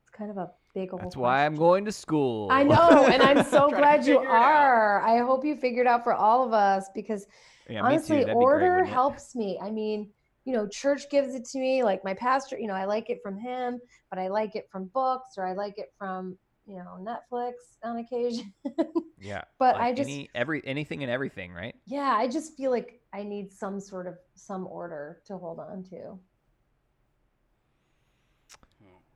it's 0.02 0.10
kind 0.10 0.30
of 0.30 0.36
a 0.36 0.50
big 0.74 0.92
old 0.92 1.02
that's 1.02 1.16
why 1.16 1.44
I'm 1.44 1.56
going 1.56 1.84
to 1.84 1.92
school. 1.92 2.48
I 2.50 2.62
know, 2.64 3.06
and 3.06 3.22
I'm 3.22 3.44
so 3.44 3.70
glad 3.70 4.06
you 4.06 4.18
figure 4.18 4.28
it 4.28 4.32
out. 4.32 4.42
are. 4.42 5.02
I 5.02 5.18
hope 5.18 5.44
you 5.44 5.56
figured 5.56 5.86
out 5.86 6.04
for 6.04 6.14
all 6.14 6.46
of 6.46 6.52
us 6.52 6.88
because 6.94 7.26
Yeah, 7.68 7.82
honestly, 7.82 8.18
be 8.18 8.24
great, 8.24 8.34
order 8.34 8.78
it? 8.78 8.88
helps 8.88 9.34
me. 9.34 9.58
I 9.62 9.70
mean, 9.70 10.10
you 10.44 10.52
know, 10.52 10.66
church 10.66 11.10
gives 11.10 11.34
it 11.34 11.44
to 11.46 11.58
me. 11.58 11.84
Like 11.84 12.04
my 12.04 12.14
pastor, 12.14 12.58
you 12.58 12.66
know, 12.66 12.74
I 12.74 12.84
like 12.84 13.10
it 13.10 13.20
from 13.22 13.38
him, 13.38 13.80
but 14.10 14.18
I 14.18 14.28
like 14.28 14.56
it 14.56 14.68
from 14.70 14.86
books 14.86 15.34
or 15.36 15.46
I 15.46 15.52
like 15.52 15.78
it 15.78 15.92
from, 15.98 16.36
you 16.66 16.76
know, 16.76 16.98
Netflix 17.00 17.52
on 17.84 17.98
occasion. 17.98 18.52
Yeah, 19.22 19.42
but 19.58 19.74
like 19.74 19.84
I 19.84 19.92
just, 19.92 20.08
any 20.08 20.30
every 20.34 20.62
anything 20.64 21.02
and 21.02 21.12
everything, 21.12 21.52
right? 21.52 21.74
yeah, 21.84 22.14
I 22.16 22.26
just 22.26 22.56
feel 22.56 22.70
like 22.70 23.02
I 23.12 23.22
need 23.22 23.52
some 23.52 23.78
sort 23.78 24.06
of 24.06 24.14
some 24.34 24.66
order 24.66 25.20
to 25.26 25.36
hold 25.36 25.58
on 25.58 25.84
to. 25.90 26.18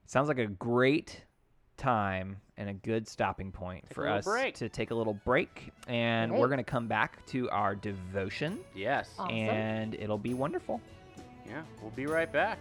Sounds 0.06 0.28
like 0.28 0.38
a 0.38 0.46
great 0.46 1.22
time 1.76 2.36
and 2.56 2.68
a 2.68 2.74
good 2.74 3.08
stopping 3.08 3.50
point 3.50 3.84
Take 3.88 3.94
for 3.94 4.08
us 4.08 4.24
break. 4.24 4.54
to 4.56 4.68
take 4.68 4.90
a 4.90 4.94
little 4.94 5.18
break. 5.24 5.72
And 5.88 6.32
we're 6.32 6.48
going 6.48 6.58
to 6.58 6.62
come 6.62 6.86
back 6.86 7.24
to 7.26 7.48
our 7.50 7.74
devotion, 7.74 8.60
yes. 8.74 9.08
Awesome. 9.18 9.34
and 9.34 9.94
it'll 9.94 10.18
be 10.18 10.34
wonderful. 10.34 10.80
Yeah, 11.46 11.62
we'll 11.80 11.90
be 11.90 12.06
right 12.06 12.30
back. 12.32 12.58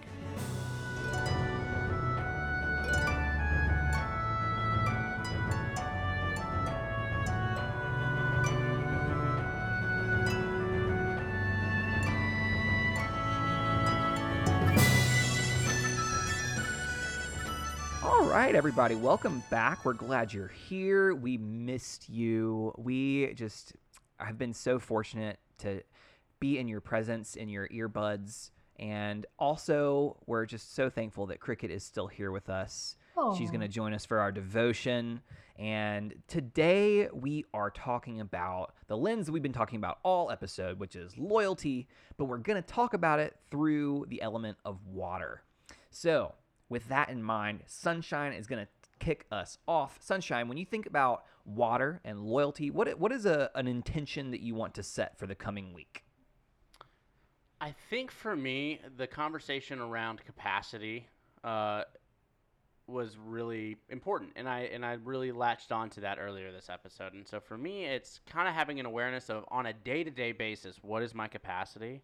All 18.03 18.25
right, 18.25 18.53
everybody, 18.53 18.95
welcome 18.95 19.43
back. 19.49 19.85
We're 19.85 19.93
glad 19.93 20.33
you're 20.33 20.49
here. 20.49 21.13
We 21.13 21.37
missed 21.37 22.09
you. 22.09 22.73
We 22.77 23.33
just 23.33 23.73
have 24.17 24.37
been 24.37 24.53
so 24.53 24.77
fortunate 24.77 25.39
to 25.59 25.83
be 26.39 26.59
in 26.59 26.67
your 26.67 26.81
presence, 26.81 27.35
in 27.35 27.47
your 27.47 27.67
earbuds. 27.69 28.51
And 28.79 29.25
also, 29.37 30.17
we're 30.25 30.45
just 30.45 30.73
so 30.75 30.89
thankful 30.89 31.27
that 31.27 31.39
Cricket 31.39 31.71
is 31.71 31.83
still 31.83 32.07
here 32.07 32.31
with 32.31 32.49
us. 32.49 32.95
She's 33.37 33.49
going 33.51 33.61
to 33.61 33.67
join 33.67 33.93
us 33.93 34.05
for 34.05 34.19
our 34.19 34.31
devotion. 34.31 35.21
And 35.59 36.15
today 36.27 37.07
we 37.13 37.45
are 37.53 37.69
talking 37.69 38.19
about 38.19 38.73
the 38.87 38.97
lens 38.97 39.27
that 39.27 39.31
we've 39.31 39.43
been 39.43 39.53
talking 39.53 39.77
about 39.77 39.99
all 40.03 40.31
episode, 40.31 40.79
which 40.79 40.95
is 40.95 41.15
loyalty, 41.17 41.87
but 42.17 42.25
we're 42.25 42.39
going 42.39 42.61
to 42.61 42.67
talk 42.67 42.95
about 42.95 43.19
it 43.19 43.35
through 43.51 44.07
the 44.09 44.21
element 44.23 44.57
of 44.65 44.85
water. 44.87 45.43
So, 45.91 46.33
with 46.69 46.89
that 46.89 47.09
in 47.09 47.21
mind, 47.21 47.61
Sunshine 47.67 48.33
is 48.33 48.47
going 48.47 48.65
to 48.65 48.71
kick 48.99 49.27
us 49.31 49.59
off. 49.67 49.99
Sunshine, 50.01 50.47
when 50.47 50.57
you 50.57 50.65
think 50.65 50.87
about 50.87 51.23
water 51.45 52.01
and 52.03 52.21
loyalty, 52.21 52.71
what 52.71 52.97
what 52.99 53.11
is 53.11 53.27
a, 53.27 53.51
an 53.53 53.67
intention 53.67 54.31
that 54.31 54.41
you 54.41 54.55
want 54.55 54.73
to 54.73 54.83
set 54.83 55.19
for 55.19 55.27
the 55.27 55.35
coming 55.35 55.73
week? 55.73 56.03
I 57.63 57.73
think 57.89 58.11
for 58.11 58.35
me, 58.35 58.81
the 58.97 59.07
conversation 59.07 59.79
around 59.79 60.19
capacity 60.25 61.07
uh, 61.45 61.83
was 62.87 63.15
really 63.17 63.77
important, 63.87 64.31
and 64.35 64.49
I 64.49 64.63
and 64.73 64.85
I 64.85 64.97
really 65.01 65.31
latched 65.31 65.71
on 65.71 65.89
to 65.91 66.01
that 66.01 66.17
earlier 66.19 66.51
this 66.51 66.69
episode. 66.69 67.13
And 67.13 67.25
so 67.25 67.39
for 67.39 67.57
me, 67.57 67.85
it's 67.85 68.19
kind 68.29 68.49
of 68.49 68.53
having 68.53 68.81
an 68.81 68.85
awareness 68.85 69.29
of 69.29 69.45
on 69.47 69.67
a 69.67 69.71
day 69.71 70.03
to 70.03 70.11
day 70.11 70.33
basis, 70.33 70.79
what 70.81 71.03
is 71.03 71.15
my 71.15 71.29
capacity, 71.29 72.01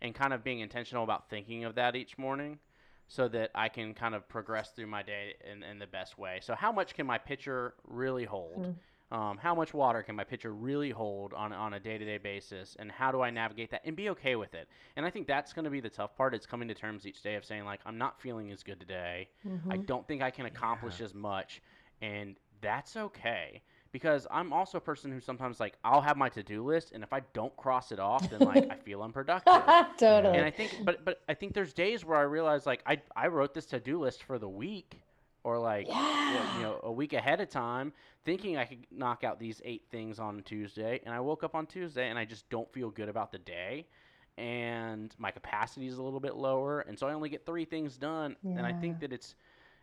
and 0.00 0.14
kind 0.14 0.32
of 0.32 0.44
being 0.44 0.60
intentional 0.60 1.02
about 1.02 1.28
thinking 1.28 1.64
of 1.64 1.74
that 1.74 1.96
each 1.96 2.16
morning, 2.16 2.60
so 3.08 3.26
that 3.26 3.50
I 3.56 3.68
can 3.70 3.94
kind 3.94 4.14
of 4.14 4.28
progress 4.28 4.70
through 4.70 4.86
my 4.86 5.02
day 5.02 5.34
in, 5.50 5.64
in 5.64 5.80
the 5.80 5.88
best 5.88 6.16
way. 6.16 6.38
So 6.40 6.54
how 6.54 6.70
much 6.70 6.94
can 6.94 7.06
my 7.06 7.18
pitcher 7.18 7.74
really 7.88 8.24
hold? 8.24 8.76
Um, 9.12 9.36
how 9.36 9.54
much 9.54 9.74
water 9.74 10.02
can 10.02 10.16
my 10.16 10.24
pitcher 10.24 10.54
really 10.54 10.90
hold 10.90 11.34
on, 11.34 11.52
on 11.52 11.74
a 11.74 11.80
day 11.80 11.98
to 11.98 12.04
day 12.04 12.16
basis, 12.16 12.76
and 12.78 12.90
how 12.90 13.12
do 13.12 13.20
I 13.20 13.28
navigate 13.30 13.70
that 13.72 13.82
and 13.84 13.94
be 13.94 14.08
okay 14.08 14.36
with 14.36 14.54
it? 14.54 14.68
And 14.96 15.04
I 15.04 15.10
think 15.10 15.26
that's 15.26 15.52
going 15.52 15.66
to 15.66 15.70
be 15.70 15.80
the 15.80 15.90
tough 15.90 16.16
part. 16.16 16.34
It's 16.34 16.46
coming 16.46 16.66
to 16.68 16.74
terms 16.74 17.06
each 17.06 17.22
day 17.22 17.34
of 17.34 17.44
saying, 17.44 17.64
like, 17.66 17.80
I'm 17.84 17.98
not 17.98 18.18
feeling 18.20 18.50
as 18.50 18.62
good 18.62 18.80
today. 18.80 19.28
I 19.70 19.76
Mhm. 19.76 19.86
don't 19.86 20.08
think 20.08 20.22
I 20.22 20.30
can 20.30 20.46
accomplish 20.46 21.00
as 21.02 21.12
much, 21.14 21.60
and 22.00 22.36
that's 22.62 22.96
okay. 22.96 23.60
Because 23.92 24.26
I'm 24.30 24.50
also 24.50 24.78
a 24.78 24.80
person 24.80 25.12
who 25.12 25.20
sometimes, 25.20 25.60
like, 25.60 25.76
I'll 25.84 26.00
have 26.00 26.16
my 26.16 26.30
to 26.30 26.42
do 26.42 26.64
list, 26.64 26.92
and 26.92 27.04
if 27.04 27.12
I 27.12 27.20
don't 27.34 27.54
cross 27.58 27.92
it 27.92 28.00
off, 28.00 28.30
then, 28.30 28.40
like, 28.40 28.66
I 28.70 28.76
feel 28.76 29.02
unproductive. 29.02 29.52
totally. 29.98 30.38
And 30.38 30.46
I 30.46 30.50
think, 30.50 30.70
but 30.86 31.04
but 31.04 31.20
I 31.28 31.34
think 31.34 31.52
there's 31.52 31.74
days 31.74 32.02
where 32.02 32.16
I 32.16 32.22
realize 32.22 32.64
like 32.64 32.82
I 32.86 33.02
I 33.14 33.26
wrote 33.28 33.52
this 33.52 33.66
to 33.66 33.80
do 33.80 34.00
list 34.00 34.22
for 34.22 34.38
the 34.38 34.48
week, 34.48 35.02
or 35.44 35.58
like 35.58 35.88
yeah. 35.88 36.56
you 36.56 36.62
know 36.62 36.80
a 36.82 36.92
week 36.92 37.12
ahead 37.12 37.40
of 37.40 37.48
time, 37.48 37.92
thinking 38.24 38.56
I 38.56 38.64
could 38.64 38.86
knock 38.90 39.24
out 39.24 39.38
these 39.38 39.60
eight 39.64 39.84
things 39.90 40.18
on 40.18 40.42
Tuesday, 40.42 41.00
and 41.04 41.14
I 41.14 41.20
woke 41.20 41.44
up 41.44 41.54
on 41.54 41.66
Tuesday 41.66 42.08
and 42.08 42.18
I 42.18 42.24
just 42.24 42.48
don't 42.50 42.72
feel 42.72 42.90
good 42.90 43.08
about 43.08 43.32
the 43.32 43.38
day, 43.38 43.86
and 44.38 45.14
my 45.18 45.30
capacity 45.30 45.86
is 45.86 45.98
a 45.98 46.02
little 46.02 46.20
bit 46.20 46.36
lower, 46.36 46.80
and 46.80 46.98
so 46.98 47.06
I 47.06 47.12
only 47.14 47.28
get 47.28 47.46
three 47.46 47.64
things 47.64 47.96
done, 47.96 48.36
and 48.44 48.66
I 48.66 48.72
think 48.72 49.00
that 49.00 49.12
it's 49.12 49.34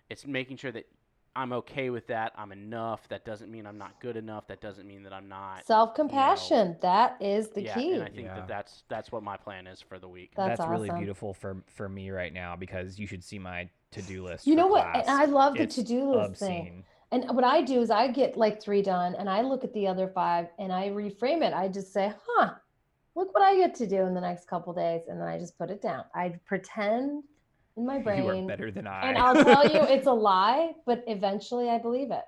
it's 0.10 0.26
making 0.26 0.58
sure 0.58 0.72
that 0.72 0.88
I'm 1.36 1.54
okay 1.54 1.90
with 1.90 2.08
that. 2.08 2.34
I'm 2.36 2.52
enough. 2.52 3.08
That 3.10 3.24
doesn't 3.24 3.52
mean 3.52 3.66
I'm 3.66 3.78
not 3.78 4.00
good 4.02 4.18
enough. 4.18 4.48
That 4.48 4.62
doesn't 4.62 4.88
mean 4.88 5.04
that 5.04 5.14
I'm 5.14 5.30
not. 5.30 5.66
Self 5.66 5.94
compassion. 5.94 6.76
That 6.82 7.18
is 7.22 7.50
the 7.50 7.62
yeah, 7.62 7.76
key. 7.76 7.94
and 7.94 8.04
I 8.04 8.10
think 8.10 8.28
Yeah. 8.28 8.36
that 8.36 8.48
that's 8.48 8.84
that's 8.90 9.12
what 9.12 9.24
my 9.24 9.38
plan 9.38 9.68
is 9.68 9.82
for 9.82 10.00
the 10.00 10.08
week. 10.08 10.32
That's 10.36 10.60
really 10.60 10.90
awesome. 10.90 11.00
beautiful 11.00 11.34
for 11.34 11.64
for 11.68 11.88
me 11.88 12.10
right 12.10 12.34
now 12.34 12.56
because 12.56 13.00
you 13.00 13.08
should 13.08 13.24
see 13.24 13.40
my 13.40 13.70
to-do 13.92 14.24
list. 14.24 14.48
you 14.48 14.56
know 14.56 14.68
what? 14.68 14.84
class. 14.84 15.08
And 15.08 15.20
I 15.20 15.26
love 15.26 15.56
the 15.56 15.64
It's 15.64 15.76
to 15.76 15.84
do 15.84 16.14
list 16.14 16.40
thing. 16.40 16.84
And 17.12 17.26
what 17.32 17.44
I 17.44 17.62
do 17.64 17.82
is 17.82 17.90
I 17.90 18.08
get 18.08 18.38
like 18.38 18.62
three 18.62 18.84
done 18.84 19.16
and 19.16 19.30
I 19.30 19.42
look 19.42 19.64
at 19.64 19.74
the 19.74 19.88
other 19.88 20.08
five 20.08 20.48
and 20.60 20.72
I 20.72 20.90
reframe 20.90 21.42
it. 21.42 21.54
I 21.54 21.68
just 21.68 21.92
say, 21.92 22.14
huh, 22.28 22.52
look 23.16 23.34
what 23.34 23.42
I 23.42 23.56
get 23.56 23.74
to 23.76 23.88
do 23.88 24.06
in 24.06 24.14
the 24.14 24.22
next 24.22 24.48
couple 24.48 24.74
days. 24.74 25.02
And 25.08 25.20
then 25.20 25.28
I 25.28 25.40
just 25.40 25.58
put 25.58 25.72
it 25.72 25.82
down. 25.82 26.04
I 26.14 26.36
pretend 26.46 27.24
in 27.78 27.86
my 27.86 27.98
brain. 27.98 28.26
You 28.26 28.30
are 28.30 28.48
better 28.48 28.70
than 28.70 28.86
I. 28.86 29.10
And 29.10 29.18
I'll 29.18 29.44
tell 29.44 29.66
you 29.66 29.82
it's 29.90 30.06
a 30.06 30.14
lie, 30.14 30.74
but 30.86 31.04
eventually 31.08 31.70
I 31.70 31.80
believe 31.80 32.12
it. 32.12 32.26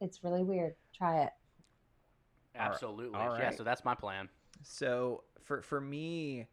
It's 0.00 0.24
really 0.24 0.42
weird. 0.42 0.74
Try 0.96 1.24
it. 1.24 1.30
Absolutely. 2.56 3.18
all 3.18 3.36
Yeah, 3.38 3.50
so 3.50 3.64
that's 3.64 3.84
my 3.84 3.94
plan. 3.94 4.28
So 4.62 5.24
for 5.42 5.60
for 5.60 5.80
me, 5.80 6.46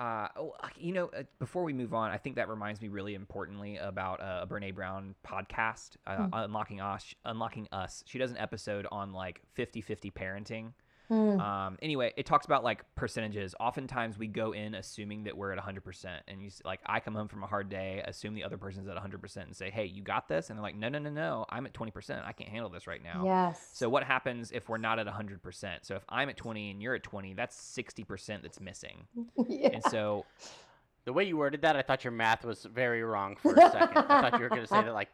uh, 0.00 0.28
oh, 0.36 0.54
uh, 0.62 0.68
you 0.78 0.92
know, 0.92 1.10
uh, 1.16 1.22
before 1.38 1.62
we 1.62 1.74
move 1.74 1.92
on, 1.92 2.10
I 2.10 2.16
think 2.16 2.36
that 2.36 2.48
reminds 2.48 2.80
me 2.80 2.88
really 2.88 3.14
importantly 3.14 3.76
about 3.76 4.20
uh, 4.20 4.40
a 4.42 4.46
Brene 4.46 4.74
Brown 4.74 5.14
podcast, 5.26 5.90
uh, 6.06 6.16
Hmm. 6.16 6.28
Unlocking 6.32 6.80
Us. 6.80 7.14
Unlocking 7.26 7.68
Us. 7.70 8.02
She 8.06 8.18
does 8.18 8.30
an 8.30 8.38
episode 8.38 8.86
on 8.90 9.12
like 9.12 9.42
50-50 9.58 10.12
parenting. 10.12 10.72
Hmm. 11.10 11.40
Um, 11.40 11.78
anyway, 11.82 12.12
it 12.16 12.24
talks 12.24 12.46
about 12.46 12.62
like 12.62 12.84
percentages. 12.94 13.54
Oftentimes 13.58 14.16
we 14.16 14.28
go 14.28 14.52
in 14.52 14.74
assuming 14.76 15.24
that 15.24 15.36
we're 15.36 15.50
at 15.52 15.58
100%. 15.58 16.06
And 16.28 16.40
you 16.40 16.46
s- 16.46 16.62
like, 16.64 16.78
I 16.86 17.00
come 17.00 17.14
home 17.16 17.26
from 17.26 17.42
a 17.42 17.46
hard 17.48 17.68
day, 17.68 18.00
assume 18.06 18.34
the 18.34 18.44
other 18.44 18.56
person's 18.56 18.86
at 18.88 18.96
100% 18.96 19.36
and 19.38 19.56
say, 19.56 19.70
hey, 19.70 19.86
you 19.86 20.02
got 20.02 20.28
this? 20.28 20.48
And 20.50 20.56
they're 20.58 20.62
like, 20.62 20.76
no, 20.76 20.88
no, 20.88 21.00
no, 21.00 21.10
no. 21.10 21.46
I'm 21.50 21.66
at 21.66 21.74
20%. 21.74 22.24
I 22.24 22.32
can't 22.32 22.48
handle 22.48 22.70
this 22.70 22.86
right 22.86 23.02
now. 23.02 23.24
Yes. 23.24 23.70
So 23.72 23.88
what 23.88 24.04
happens 24.04 24.52
if 24.52 24.68
we're 24.68 24.78
not 24.78 25.00
at 25.00 25.06
100%? 25.08 25.78
So 25.82 25.96
if 25.96 26.04
I'm 26.08 26.28
at 26.28 26.36
20 26.36 26.70
and 26.70 26.80
you're 26.80 26.94
at 26.94 27.02
20, 27.02 27.34
that's 27.34 27.56
60% 27.76 28.42
that's 28.42 28.60
missing. 28.60 29.08
yeah. 29.48 29.70
And 29.72 29.82
so 29.90 30.24
The 31.04 31.12
way 31.12 31.24
you 31.24 31.36
worded 31.38 31.62
that, 31.62 31.74
I 31.76 31.82
thought 31.82 32.04
your 32.04 32.12
math 32.12 32.44
was 32.44 32.64
very 32.64 33.02
wrong 33.02 33.34
for 33.34 33.52
a 33.54 33.70
second. 33.72 33.96
I 34.08 34.20
thought 34.30 34.34
you 34.34 34.40
were 34.44 34.48
going 34.50 34.60
to 34.62 34.66
say 34.68 34.80
that 34.84 34.92
like 34.94 35.08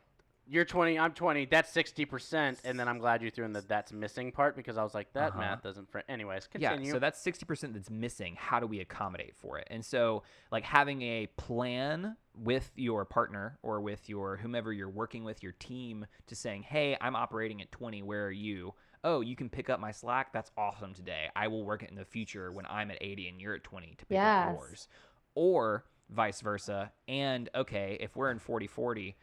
you're 0.49 0.65
20, 0.65 0.99
I'm 0.99 1.13
20, 1.13 1.47
that's 1.47 1.73
60%, 1.75 2.59
and 2.65 2.79
then 2.79 2.89
I'm 2.89 2.99
glad 2.99 3.23
you 3.23 3.31
threw 3.31 3.45
in 3.45 3.53
the 3.53 3.63
that's 3.63 3.93
missing 3.93 4.31
part 4.31 4.55
because 4.57 4.77
I 4.77 4.83
was 4.85 4.95
like 4.95 5.13
that 5.15 5.31
Uh-huh. 5.31 5.41
math 5.41 5.63
doesn't 5.63 5.91
fr- 5.91 6.01
anyways, 6.09 6.49
yeah, 6.57 6.71
continue. 6.71 6.93
so 6.93 6.99
that's 6.99 7.21
60% 7.25 7.73
that's 7.75 7.91
missing. 7.91 8.37
How 8.39 8.61
do 8.61 8.67
we 8.67 8.81
accommodate 8.81 9.35
for 9.37 9.59
it? 9.59 9.67
And 9.71 9.85
so 9.85 10.23
like 10.53 10.65
having 10.65 11.03
a 11.03 11.27
plan 11.37 12.17
with 12.35 12.71
your 12.77 13.05
partner 13.05 13.59
or 13.63 13.81
with 13.81 14.09
your 14.09 14.37
whomever 14.37 14.73
you're 14.73 14.89
working 14.91 15.25
with, 15.25 15.43
your 15.43 15.53
team 15.53 16.07
to 16.27 16.37
saying, 16.37 16.65
"Hey, 16.65 16.97
I'm 17.01 17.17
operating 17.17 17.61
at 17.63 17.73
20, 17.73 18.03
where 18.03 18.27
are 18.27 18.31
you?" 18.31 18.75
Oh, 19.05 19.21
you 19.21 19.37
can 19.37 19.49
pick 19.49 19.71
up 19.71 19.81
my 19.81 19.91
slack. 19.91 20.33
That's 20.33 20.51
awesome 20.57 20.93
today. 20.93 21.31
I 21.37 21.49
will 21.49 21.65
work 21.65 21.83
it 21.83 21.91
in 21.91 21.97
the 21.97 22.05
future 22.05 22.53
when 22.53 22.67
I'm 22.67 22.91
at 22.91 22.99
80 23.01 23.29
and 23.29 23.41
you're 23.41 23.55
at 23.55 23.63
20 23.65 23.95
to 23.99 24.07
pick 24.07 24.17
Yes. 24.17 24.49
up 24.49 24.55
yours. 24.55 24.89
Or 25.35 25.85
vice 26.09 26.41
versa. 26.41 26.93
And 27.09 27.49
okay, 27.55 27.97
if 28.01 28.17
we're 28.17 28.31
in 28.31 28.39
40 28.39 28.67
40 28.67 29.17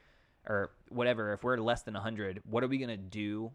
or 0.47 0.71
whatever, 0.89 1.33
if 1.33 1.43
we're 1.43 1.57
less 1.57 1.83
than 1.83 1.93
100, 1.93 2.41
what 2.49 2.63
are 2.63 2.67
we 2.67 2.77
going 2.77 2.89
to 2.89 2.97
do 2.97 3.51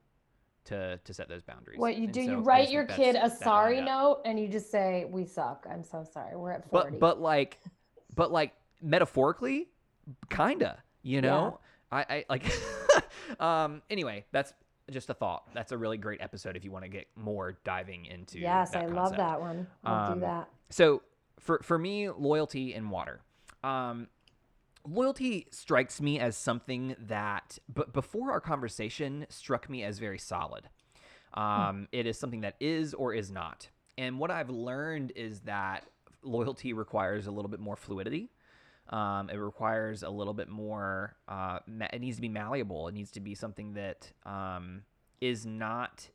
to 0.64 0.98
to 1.04 1.14
set 1.14 1.28
those 1.28 1.42
boundaries? 1.42 1.78
what 1.78 1.96
you 1.96 2.04
And 2.04 2.12
do, 2.12 2.24
so 2.24 2.30
you 2.32 2.38
write 2.38 2.70
your 2.70 2.84
kid 2.86 3.16
a 3.16 3.30
sorry 3.30 3.80
note 3.80 4.20
and 4.24 4.38
you 4.38 4.48
just 4.48 4.70
say, 4.70 5.06
We 5.08 5.24
suck. 5.24 5.66
I'm 5.70 5.82
so 5.84 6.04
sorry. 6.04 6.36
We're 6.36 6.52
at 6.52 6.68
40. 6.70 6.90
but 6.92 7.00
but 7.00 7.20
like 7.20 7.58
but 8.14 8.30
like 8.32 8.52
metaphorically 8.82 9.68
kinda 10.30 10.78
you 11.02 11.20
know 11.20 11.58
i 11.92 12.00
i 12.08 12.24
like 12.30 12.44
um 13.40 13.82
anyway 13.90 14.24
that's 14.32 14.52
just 14.90 15.10
a 15.10 15.14
thought 15.14 15.44
that's 15.52 15.72
a 15.72 15.76
really 15.76 15.98
great 15.98 16.20
episode 16.22 16.56
if 16.56 16.64
you 16.64 16.70
want 16.70 16.84
to 16.84 16.88
get 16.88 17.06
more 17.16 17.58
diving 17.64 18.06
into 18.06 18.38
yes, 18.38 18.74
I 18.74 18.86
love 18.86 19.16
that 19.16 19.38
one. 19.40 19.66
I'll 19.84 20.10
Um, 20.12 20.14
do 20.14 20.20
that. 20.20 20.48
so 20.70 21.02
for 21.38 21.60
for 21.62 21.78
me 21.78 22.08
loyalty 22.10 22.72
and 22.74 22.90
water 22.90 23.20
um 23.62 24.08
loyalty 24.88 25.46
strikes 25.50 26.00
me 26.00 26.18
as 26.18 26.36
something 26.36 26.96
that 26.98 27.58
but 27.72 27.92
before 27.92 28.30
our 28.32 28.40
conversation 28.40 29.26
struck 29.28 29.68
me 29.68 29.82
as 29.82 29.98
very 29.98 30.18
solid. 30.18 30.68
Um 31.34 31.88
it 31.92 32.06
is 32.06 32.18
something 32.18 32.40
that 32.42 32.56
is 32.60 32.94
or 32.94 33.14
is 33.14 33.30
not. 33.30 33.68
And 33.96 34.18
what 34.18 34.30
i've 34.30 34.50
learned 34.50 35.12
is 35.16 35.40
that 35.40 35.84
loyalty 36.22 36.72
requires 36.72 37.26
a 37.26 37.30
little 37.30 37.48
bit 37.48 37.60
more 37.60 37.76
fluidity. 37.76 38.30
Um, 38.90 39.28
it 39.28 39.36
requires 39.36 40.02
a 40.02 40.08
little 40.08 40.32
bit 40.32 40.48
more 40.48 41.14
uh, 41.28 41.58
ma- 41.66 41.88
it 41.92 42.00
needs 42.00 42.16
to 42.16 42.22
be 42.22 42.28
malleable. 42.28 42.88
It 42.88 42.94
needs 42.94 43.10
to 43.12 43.20
be 43.20 43.34
something 43.34 43.74
that 43.74 44.10
um, 44.24 44.82
is 45.20 45.44
not 45.44 46.08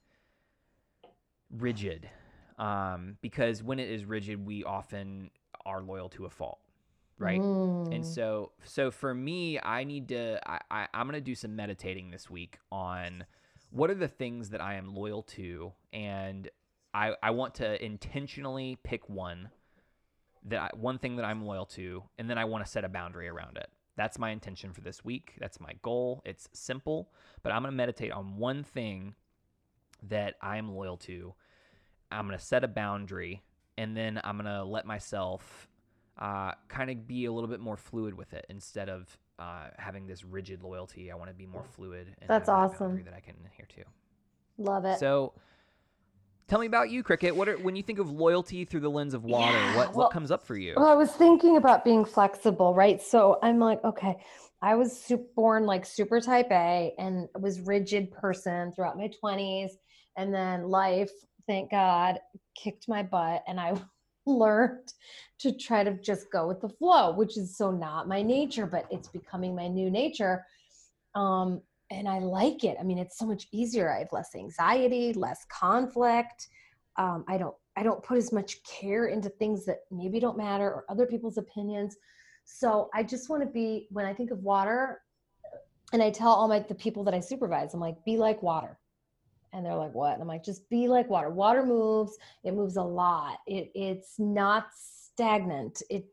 rigid. 1.52 2.10
Um, 2.58 3.18
because 3.22 3.62
when 3.62 3.80
it 3.80 3.90
is 3.90 4.06
rigid, 4.06 4.44
we 4.44 4.64
often 4.64 5.30
are 5.66 5.82
loyal 5.82 6.10
to 6.10 6.26
a 6.26 6.30
fault, 6.30 6.60
right? 7.20 7.44
And 7.92 8.04
Mm. 8.04 8.06
so, 8.06 8.52
so 8.64 8.92
for 8.92 9.14
me, 9.14 9.60
I 9.60 9.84
need 9.84 10.10
to. 10.10 10.40
I, 10.50 10.60
I 10.72 10.88
I'm 10.94 11.08
gonna 11.08 11.22
do 11.22 11.36
some 11.36 11.56
meditating 11.56 12.12
this 12.12 12.30
week 12.30 12.60
on 12.72 13.26
what 13.72 13.90
are 13.90 13.96
the 13.96 14.08
things 14.08 14.50
that 14.50 14.62
I 14.62 14.76
am 14.76 14.94
loyal 14.96 15.24
to, 15.24 15.74
and 15.92 16.50
I 16.94 17.16
I 17.22 17.32
want 17.32 17.56
to 17.56 17.84
intentionally 17.84 18.78
pick 18.84 19.10
one 19.10 19.50
that 20.46 20.62
I, 20.62 20.70
one 20.76 20.98
thing 21.00 21.16
that 21.18 21.26
I'm 21.26 21.46
loyal 21.46 21.66
to, 21.68 22.04
and 22.18 22.30
then 22.30 22.38
I 22.38 22.46
want 22.46 22.66
to 22.66 22.72
set 22.72 22.84
a 22.84 22.90
boundary 22.90 23.28
around 23.28 23.58
it. 23.58 23.70
That's 23.96 24.18
my 24.20 24.32
intention 24.32 24.74
for 24.74 24.82
this 24.82 25.06
week. 25.06 25.36
That's 25.40 25.60
my 25.60 25.74
goal. 25.82 26.22
It's 26.26 26.50
simple, 26.54 27.12
but 27.44 27.52
I'm 27.52 27.62
going 27.62 27.72
to 27.72 27.78
meditate 27.78 28.12
on 28.12 28.38
one 28.38 28.64
thing 28.64 29.16
that 30.10 30.36
I'm 30.42 30.70
loyal 30.74 30.98
to. 30.98 31.34
I'm 32.12 32.28
going 32.28 32.38
to 32.38 32.44
set 32.44 32.64
a 32.64 32.68
boundary, 32.68 33.42
and 33.78 33.96
then 33.96 34.20
I'm 34.24 34.36
going 34.38 34.46
to 34.54 34.64
let 34.64 34.86
myself 34.86 35.68
uh, 36.18 36.52
kind 36.68 36.90
of 36.90 37.08
be 37.08 37.26
a 37.26 37.32
little 37.32 37.50
bit 37.50 37.60
more 37.60 37.78
fluid 37.78 38.14
with 38.14 38.34
it 38.34 38.46
instead 38.50 38.90
of 38.90 39.18
uh, 39.40 39.68
having 39.78 40.08
this 40.08 40.24
rigid 40.24 40.64
loyalty. 40.64 41.12
I 41.12 41.16
want 41.16 41.30
to 41.30 41.36
be 41.36 41.46
more 41.46 41.66
fluid. 41.76 42.08
And 42.22 42.30
That's 42.30 42.48
that 42.48 42.52
awesome. 42.54 43.04
That 43.04 43.14
I 43.14 43.20
can 43.20 43.36
adhere 43.46 43.68
to. 43.78 43.84
Love 44.58 44.86
it. 44.86 45.00
So, 45.00 45.34
tell 46.48 46.60
me 46.60 46.68
about 46.68 46.92
you, 46.92 47.02
Cricket. 47.02 47.36
What 47.36 47.50
are 47.50 47.58
when 47.58 47.76
you 47.76 47.82
think 47.84 48.00
of 48.00 48.12
loyalty 48.12 48.66
through 48.66 48.82
the 48.82 48.90
lens 48.90 49.14
of 49.14 49.24
water? 49.24 49.52
Yeah, 49.52 49.76
what 49.76 49.90
well- 49.90 50.06
what 50.06 50.12
comes 50.14 50.30
up 50.32 50.46
for 50.46 50.56
you? 50.56 50.76
Well, 50.78 50.86
I 50.88 50.94
was 50.96 51.12
thinking 51.12 51.58
about 51.58 51.84
being 51.84 52.06
flexible, 52.06 52.76
right? 52.76 53.02
So 53.02 53.40
I'm 53.42 53.60
like, 53.60 53.84
okay, 53.84 54.16
I 54.62 54.76
was 54.76 54.98
su- 54.98 55.26
born 55.36 55.66
like 55.66 55.86
super 55.86 56.22
type 56.22 56.48
A 56.52 56.94
and 56.98 57.28
was 57.38 57.60
rigid 57.62 58.12
person 58.12 58.72
throughout 58.72 58.98
my 58.98 59.10
20s. 59.22 59.72
And 60.16 60.34
then 60.34 60.70
life, 60.70 61.12
thank 61.48 61.72
God, 61.72 62.20
kicked 62.56 62.88
my 62.88 63.04
butt 63.04 63.44
and 63.48 63.60
I 63.60 63.74
learned 64.26 64.94
to 65.40 65.52
try 65.52 65.84
to 65.84 65.94
just 65.96 66.32
go 66.32 66.48
with 66.48 66.62
the 66.62 66.70
flow, 66.70 67.12
which 67.12 67.38
is 67.38 67.58
so 67.58 67.72
not 67.72 68.08
my 68.08 68.22
nature, 68.22 68.66
but 68.66 68.86
it's 68.90 69.08
becoming 69.08 69.56
my 69.56 69.68
new 69.68 69.90
nature. 69.90 70.46
Um, 71.16 71.62
and 71.92 72.08
I 72.08 72.20
like 72.20 72.64
it. 72.64 72.78
I 72.80 72.84
mean, 72.84 72.98
it's 72.98 73.18
so 73.18 73.26
much 73.26 73.48
easier. 73.52 73.92
I 73.92 74.00
have 74.00 74.12
less 74.12 74.36
anxiety, 74.36 75.14
less 75.14 75.46
conflict. 75.50 76.48
Um, 76.98 77.24
I 77.28 77.38
don't 77.38 77.56
I 77.76 77.84
don't 77.84 78.04
put 78.04 78.18
as 78.18 78.32
much 78.32 78.64
care 78.64 79.08
into 79.08 79.30
things 79.30 79.66
that 79.66 79.80
maybe 79.92 80.20
don't 80.20 80.38
matter 80.38 80.66
or 80.66 80.86
other 80.90 81.06
people's 81.06 81.38
opinions. 81.38 81.98
So 82.46 82.90
I 82.94 83.04
just 83.04 83.30
want 83.30 83.42
to 83.44 83.50
be 83.50 83.88
when 83.90 84.06
I 84.06 84.14
think 84.14 84.32
of 84.32 84.40
water, 84.40 85.02
and 85.92 86.02
I 86.02 86.10
tell 86.10 86.30
all 86.30 86.48
my 86.48 86.60
the 86.60 86.76
people 86.76 87.04
that 87.06 87.14
I 87.14 87.20
supervise, 87.20 87.74
I'm 87.74 87.80
like, 87.80 88.04
be 88.06 88.18
like 88.18 88.42
water. 88.44 88.80
And 89.54 89.66
they're 89.66 89.76
like, 89.76 89.94
what? 89.94 90.14
And 90.14 90.22
I'm 90.22 90.28
like, 90.28 90.44
just 90.44 90.68
be 90.70 90.88
like 90.88 91.10
water. 91.10 91.30
Water 91.30 91.66
moves, 91.66 92.18
it 92.44 92.54
moves 92.54 92.76
a 92.78 92.84
lot. 92.84 93.38
It 93.48 93.72
it's 93.76 94.16
not 94.20 94.68
stagnant. 94.74 95.82
It's 95.90 96.08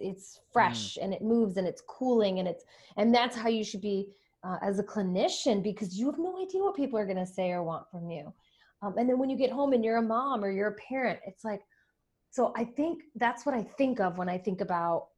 it's 0.00 0.40
fresh 0.52 0.96
and 1.00 1.12
it 1.12 1.22
moves 1.22 1.56
and 1.56 1.66
it's 1.66 1.82
cooling 1.86 2.38
and 2.38 2.48
it's 2.48 2.64
and 2.96 3.14
that's 3.14 3.36
how 3.36 3.48
you 3.48 3.64
should 3.64 3.80
be 3.80 4.08
uh, 4.44 4.56
as 4.62 4.78
a 4.78 4.84
clinician 4.84 5.62
because 5.62 5.98
you 5.98 6.06
have 6.06 6.18
no 6.18 6.40
idea 6.40 6.62
what 6.62 6.76
people 6.76 6.98
are 6.98 7.04
going 7.04 7.16
to 7.16 7.26
say 7.26 7.50
or 7.50 7.62
want 7.62 7.90
from 7.90 8.10
you. 8.10 8.32
Um, 8.82 8.96
and 8.96 9.08
then 9.08 9.18
when 9.18 9.28
you 9.28 9.36
get 9.36 9.50
home 9.50 9.72
and 9.72 9.84
you're 9.84 9.96
a 9.96 10.02
mom 10.02 10.44
or 10.44 10.50
you're 10.50 10.68
a 10.68 10.74
parent, 10.74 11.18
it's 11.26 11.44
like, 11.44 11.62
so 12.30 12.52
I 12.56 12.64
think 12.64 13.02
that's 13.16 13.44
what 13.44 13.54
I 13.54 13.62
think 13.62 14.00
of 14.00 14.18
when 14.18 14.28
I 14.28 14.38
think 14.38 14.60
about 14.60 15.08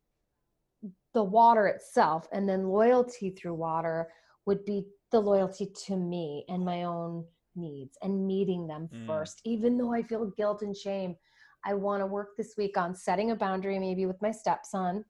the 1.13 1.23
water 1.23 1.67
itself. 1.67 2.27
And 2.33 2.49
then 2.49 2.69
loyalty 2.69 3.31
through 3.31 3.55
water 3.55 4.09
would 4.47 4.65
be 4.65 4.87
the 5.11 5.21
loyalty 5.21 5.71
to 5.87 5.97
me 5.97 6.45
and 6.49 6.65
my 6.65 6.85
own 6.85 7.25
needs 7.55 7.97
and 8.03 8.27
meeting 8.27 8.67
them 8.67 8.89
Mm. 8.93 9.07
first, 9.07 9.41
even 9.45 9.77
though 9.77 9.93
I 9.93 10.03
feel 10.03 10.27
guilt 10.37 10.63
and 10.63 10.77
shame. 10.77 11.17
I 11.65 11.75
want 11.75 12.01
to 12.01 12.07
work 12.07 12.37
this 12.37 12.55
week 12.57 12.79
on 12.79 12.95
setting 12.95 13.31
a 13.33 13.37
boundary, 13.37 13.79
maybe 13.79 14.07
with 14.07 14.21
my 14.23 14.31
stepson, 14.31 15.05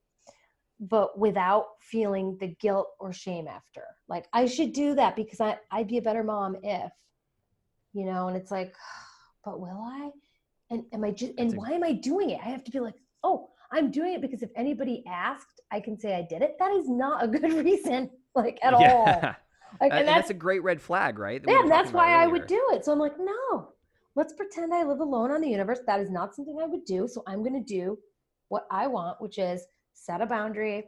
but 0.79 1.17
without 1.17 1.67
feeling 1.79 2.37
the 2.39 2.49
guilt 2.59 2.89
or 2.99 3.13
shame 3.13 3.47
after. 3.47 3.85
Like, 4.09 4.27
I 4.33 4.45
should 4.47 4.73
do 4.73 4.93
that 4.95 5.15
because 5.15 5.39
I, 5.39 5.59
I'd 5.71 5.87
be 5.87 5.97
a 5.97 6.01
better 6.01 6.23
mom 6.23 6.57
if, 6.63 6.91
you 7.93 8.05
know, 8.05 8.27
and 8.27 8.35
it's 8.35 8.51
like, 8.51 8.75
but 9.45 9.59
will 9.59 9.81
I? 9.81 10.11
And 10.69 10.83
am 10.93 11.03
I 11.03 11.11
just, 11.11 11.33
and 11.37 11.55
why 11.55 11.71
am 11.71 11.83
I 11.83 11.93
doing 11.93 12.31
it? 12.31 12.39
I 12.43 12.49
have 12.49 12.63
to 12.65 12.71
be 12.71 12.79
like, 12.79 12.95
oh, 13.23 13.49
I'm 13.71 13.91
doing 13.91 14.13
it 14.13 14.21
because 14.21 14.41
if 14.41 14.49
anybody 14.55 15.03
asked, 15.07 15.61
I 15.71 15.79
can 15.79 15.97
say 15.97 16.15
I 16.15 16.21
did 16.29 16.41
it. 16.41 16.55
That 16.59 16.71
is 16.71 16.89
not 16.89 17.23
a 17.23 17.27
good 17.27 17.43
reason, 17.65 18.09
like 18.35 18.59
at 18.61 18.73
all. 18.73 19.21
Like, 19.79 19.91
and 19.91 19.99
and 19.99 20.07
that's 20.07 20.17
that's 20.17 20.29
a 20.31 20.35
great 20.35 20.63
red 20.63 20.81
flag, 20.81 21.17
right? 21.17 21.41
that 21.43 21.63
yeah, 21.63 21.69
that's 21.69 21.93
why 21.93 22.13
I 22.23 22.27
would 22.27 22.47
do 22.47 22.61
it. 22.71 22.85
So 22.85 22.91
I'm 22.91 22.99
like, 22.99 23.17
no, 23.19 23.69
let's 24.15 24.33
pretend 24.33 24.73
I 24.73 24.83
live 24.83 24.99
alone 24.99 25.31
on 25.31 25.41
the 25.41 25.49
universe. 25.49 25.79
That 25.87 25.99
is 25.99 26.09
not 26.09 26.35
something 26.35 26.59
I 26.61 26.67
would 26.67 26.85
do. 26.85 27.07
So 27.07 27.23
I'm 27.27 27.43
going 27.43 27.63
to 27.63 27.73
do 27.73 27.97
what 28.49 28.67
I 28.69 28.87
want, 28.87 29.21
which 29.21 29.37
is 29.37 29.65
set 29.93 30.21
a 30.21 30.25
boundary. 30.25 30.85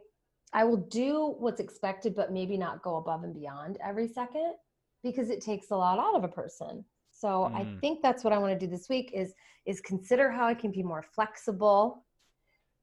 I 0.52 0.64
will 0.64 0.76
do 0.76 1.34
what's 1.38 1.60
expected, 1.60 2.14
but 2.14 2.32
maybe 2.32 2.56
not 2.56 2.82
go 2.82 2.96
above 2.96 3.24
and 3.24 3.34
beyond 3.34 3.78
every 3.84 4.06
second 4.06 4.54
because 5.02 5.30
it 5.30 5.40
takes 5.42 5.70
a 5.70 5.76
lot 5.76 5.98
out 5.98 6.14
of 6.14 6.24
a 6.24 6.28
person. 6.28 6.84
So 7.10 7.50
I 7.54 7.64
Mm. 7.64 7.80
think 7.80 8.02
that's 8.02 8.24
what 8.24 8.32
I 8.32 8.38
want 8.38 8.58
to 8.58 8.66
do 8.66 8.70
this 8.70 8.88
week 8.88 9.10
is 9.14 9.34
is 9.66 9.80
consider 9.80 10.30
how 10.30 10.46
I 10.46 10.54
can 10.54 10.70
be 10.70 10.82
more 10.82 11.02
flexible 11.02 12.04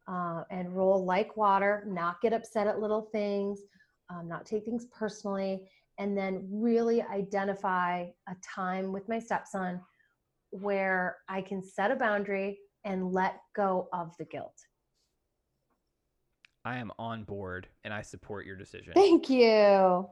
uh, 0.08 0.43
and 0.49 0.76
roll 0.76 1.06
like 1.06 1.38
water, 1.38 1.84
not 1.88 2.20
get 2.22 2.34
upset 2.34 2.68
at 2.68 2.80
little 2.80 3.04
things, 3.12 3.60
um, 4.10 4.28
not 4.28 4.45
take 4.45 4.66
things 4.66 4.88
personally, 4.88 5.70
and 6.02 6.18
then 6.18 6.47
really 6.49 7.04
identify 7.04 8.08
a 8.28 8.36
time 8.43 8.91
with 8.91 9.08
my 9.08 9.20
stepson 9.20 9.80
where 10.49 11.18
I 11.30 11.43
can 11.43 11.62
set 11.64 11.91
a 11.91 11.95
boundary 11.95 12.58
and 12.84 13.14
let 13.14 13.36
go 13.56 13.88
of 13.93 14.18
the 14.18 14.26
guilt. 14.26 14.58
I 16.66 16.78
am 16.78 16.91
on 16.97 17.24
board 17.24 17.68
and 17.84 17.93
I 17.93 18.02
support 18.02 18.47
your 18.47 18.56
decision. 18.56 18.93
Thank 18.95 19.30
you. 19.30 20.10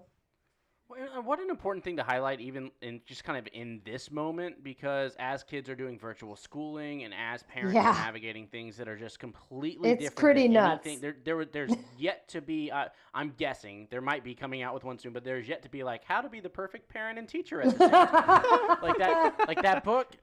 Uh, 0.90 1.22
What 1.22 1.40
an 1.40 1.50
important 1.50 1.84
thing 1.84 1.98
to 1.98 2.04
highlight, 2.04 2.40
even 2.42 2.72
in 2.82 3.02
just 3.06 3.24
kind 3.24 3.38
of 3.38 3.48
in 3.54 3.82
this 3.86 4.10
moment, 4.12 4.64
because 4.64 5.16
as 5.20 5.44
kids 5.44 5.70
are 5.70 5.76
doing 5.76 6.00
virtual 6.00 6.36
schooling 6.36 7.04
and 7.04 7.14
as 7.14 7.44
parents 7.44 7.76
Yeah. 7.76 7.90
are 7.92 8.06
navigating 8.06 8.48
things 8.48 8.76
that 8.78 8.88
are 8.88 8.96
just 8.98 9.20
completely 9.20 9.92
It's 9.92 10.00
different. 10.02 10.18
pretty 10.20 10.48
nuts. 10.48 10.86
anything- 10.88 11.02
There, 11.02 11.16
there, 11.24 11.46
there's 11.46 11.72
yet 11.98 12.28
to 12.30 12.42
be. 12.42 12.72
Uh, 12.72 12.90
I'm 13.14 13.34
guessing 13.38 13.88
there 13.92 14.02
might 14.02 14.24
be 14.24 14.34
coming 14.34 14.62
out 14.64 14.74
with 14.74 14.84
one 14.84 14.98
soon, 14.98 15.14
but 15.14 15.24
there's 15.24 15.48
yet 15.48 15.62
to 15.64 15.70
be 15.70 15.84
like 15.84 16.04
how 16.04 16.22
to 16.22 16.30
be 16.30 16.40
the 16.40 16.50
perfect 16.50 16.90
parent 16.90 17.20
and 17.20 17.28
teacher 17.28 17.62
at 17.62 17.78
the 17.78 17.78
same 17.78 17.90
time. 17.92 18.78
like 18.82 18.98
that, 18.98 19.36
like 19.48 19.62
that 19.62 19.84
book 19.84 20.16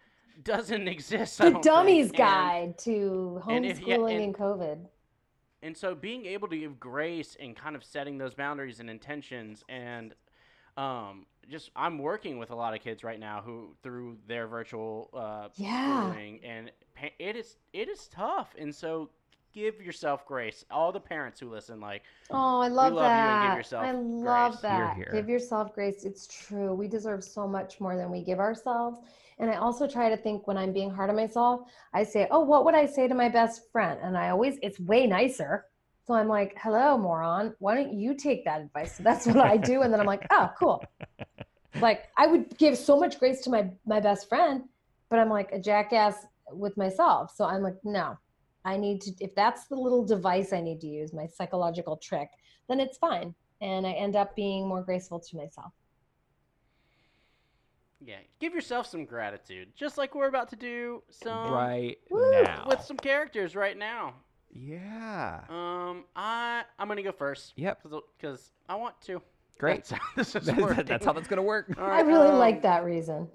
doesn't 0.43 0.89
exist. 0.97 1.39
The 1.39 1.51
dummies 1.63 2.07
think. 2.09 2.21
And- 2.21 2.29
guide 2.29 2.79
to 2.79 3.43
and 3.49 3.65
if- 3.65 3.81
yeah, 3.81 3.97
homeschooling 3.99 4.15
and- 4.17 4.25
and 4.25 4.35
COVID. 4.35 4.79
and 5.63 5.77
so 5.77 5.95
being 5.95 6.27
able 6.27 6.49
to 6.49 6.59
give 6.59 6.81
grace 6.81 7.37
and 7.39 7.55
kind 7.55 7.77
of 7.77 7.85
setting 7.85 8.19
those 8.19 8.35
boundaries 8.35 8.81
and 8.81 8.91
intentions 8.91 9.63
and 9.69 10.15
um, 10.77 11.27
just 11.51 11.71
I'm 11.77 11.99
working 11.99 12.39
with 12.39 12.51
a 12.51 12.55
lot 12.57 12.75
of 12.75 12.81
kids 12.81 13.05
right 13.05 13.19
now 13.19 13.43
who 13.45 13.75
through 13.83 14.19
their 14.27 14.47
virtual 14.47 15.11
uh, 15.15 15.49
Yeah. 15.57 16.15
schooling 16.15 16.41
and 16.45 16.71
it 17.19 17.37
is 17.37 17.57
it 17.73 17.89
is 17.89 18.09
tough 18.09 18.55
and 18.59 18.75
so 18.75 19.11
give 19.53 19.81
yourself 19.81 20.27
grace 20.27 20.65
all 20.71 20.93
the 20.93 21.01
parents 21.01 21.41
who 21.41 21.49
listen 21.51 21.81
like 21.81 22.03
Oh, 22.31 22.61
I 22.61 22.69
love 22.69 22.95
love 22.95 23.15
you 23.15 23.29
and 23.29 23.41
give 23.41 23.53
that. 23.53 23.55
yourself 23.55 23.83
I 23.83 23.93
love 23.93 24.53
grace. 24.53 24.65
Hear, 24.69 24.89
that. 24.89 24.97
hear. 24.97 25.11
Give 25.13 25.29
yourself 25.29 25.75
grace. 25.75 26.05
It's 26.05 26.27
true. 26.27 26.75
We 26.75 26.89
deserve 26.89 27.23
so 27.25 27.47
much 27.47 27.81
more 27.81 27.97
than 27.97 28.11
we 28.11 28.23
give 28.23 28.39
ourselves. 28.39 28.99
And 29.39 29.51
I 29.51 29.57
also 29.57 29.87
try 29.87 30.09
to 30.09 30.17
think 30.17 30.47
when 30.47 30.57
I'm 30.57 30.73
being 30.73 30.91
hard 30.91 31.11
on 31.11 31.17
myself, 31.17 31.61
I 31.93 32.05
say, 32.05 32.27
Oh, 32.31 32.41
what 32.41 32.65
would 32.65 32.75
I 32.75 32.87
say 32.87 33.07
to 33.09 33.15
my 33.15 33.29
best 33.29 33.71
friend? 33.71 33.99
And 34.03 34.17
I 34.17 34.31
always, 34.31 34.59
it's 34.63 34.81
way 34.81 35.07
nicer. 35.07 35.67
So 36.07 36.15
I'm 36.15 36.29
like, 36.29 36.55
Hello, 36.59 36.97
moron. 36.99 37.55
Why 37.59 37.75
don't 37.75 37.93
you 37.95 38.15
take 38.15 38.45
that 38.45 38.61
advice? 38.63 38.97
So 38.97 39.03
that's 39.03 39.27
what 39.27 39.39
I 39.39 39.57
do. 39.57 39.83
And 39.83 39.93
then 39.93 40.01
I'm 40.01 40.07
like, 40.07 40.27
Oh, 40.31 40.51
cool. 40.59 40.85
Like 41.81 42.05
I 42.17 42.27
would 42.27 42.57
give 42.57 42.79
so 42.79 42.99
much 42.99 43.19
grace 43.19 43.43
to 43.43 43.51
my 43.51 43.71
my 43.85 44.01
best 44.01 44.29
friend, 44.31 44.63
but 45.11 45.19
I'm 45.19 45.29
like 45.29 45.53
a 45.53 45.59
jackass 45.59 46.25
with 46.51 46.77
myself. 46.77 47.33
So 47.37 47.45
I'm 47.45 47.63
like, 47.63 47.77
no, 47.85 48.17
I 48.65 48.79
need 48.79 49.03
to, 49.03 49.13
if 49.21 49.35
that's 49.35 49.67
the 49.67 49.75
little 49.77 50.05
device 50.05 50.53
I 50.55 50.61
need 50.63 50.81
to 50.81 50.87
use, 50.87 51.13
my 51.13 51.27
psychological 51.27 51.99
trick, 51.99 52.31
then 52.69 52.81
it's 52.81 52.97
fine. 52.97 53.35
And 53.61 53.87
I 53.87 53.93
end 53.93 54.17
up 54.17 54.35
being 54.35 54.67
more 54.67 54.83
graceful 54.83 55.21
to 55.21 55.37
myself. 55.37 55.73
yeah 58.01 58.19
give 58.41 58.55
yourself 58.55 58.87
some 58.87 59.05
gratitude 59.05 59.69
just 59.75 59.97
like 59.97 60.15
we're 60.15 60.29
about 60.29 60.49
to 60.51 60.57
do 60.57 61.03
some 61.11 61.51
right 61.51 61.99
Woo! 62.11 62.43
now. 62.43 62.65
with 62.69 62.81
some 62.83 62.97
characters 62.99 63.57
right 63.57 63.77
now 63.77 64.15
yeah. 64.59 65.41
um 65.49 66.05
I 66.15 66.63
I'm 66.79 66.89
gonna 66.89 67.03
go 67.03 67.13
first 67.13 67.53
Yep. 67.57 67.83
because 68.19 68.53
I 68.69 68.75
want 68.75 69.01
to 69.03 69.21
Great. 69.59 69.85
that's 69.85 69.91
how 69.91 69.99
this 70.17 70.37
is 70.37 70.47
That's, 70.47 70.59
working. 70.61 70.85
that's 70.85 71.05
how 71.05 71.13
that's 71.13 71.29
gonna 71.29 71.43
work. 71.43 71.67
All 71.79 71.85
I 71.85 71.89
right, 71.89 72.07
really 72.07 72.29
um, 72.29 72.39
like 72.39 72.63
that 72.63 72.85
reason. 72.85 73.29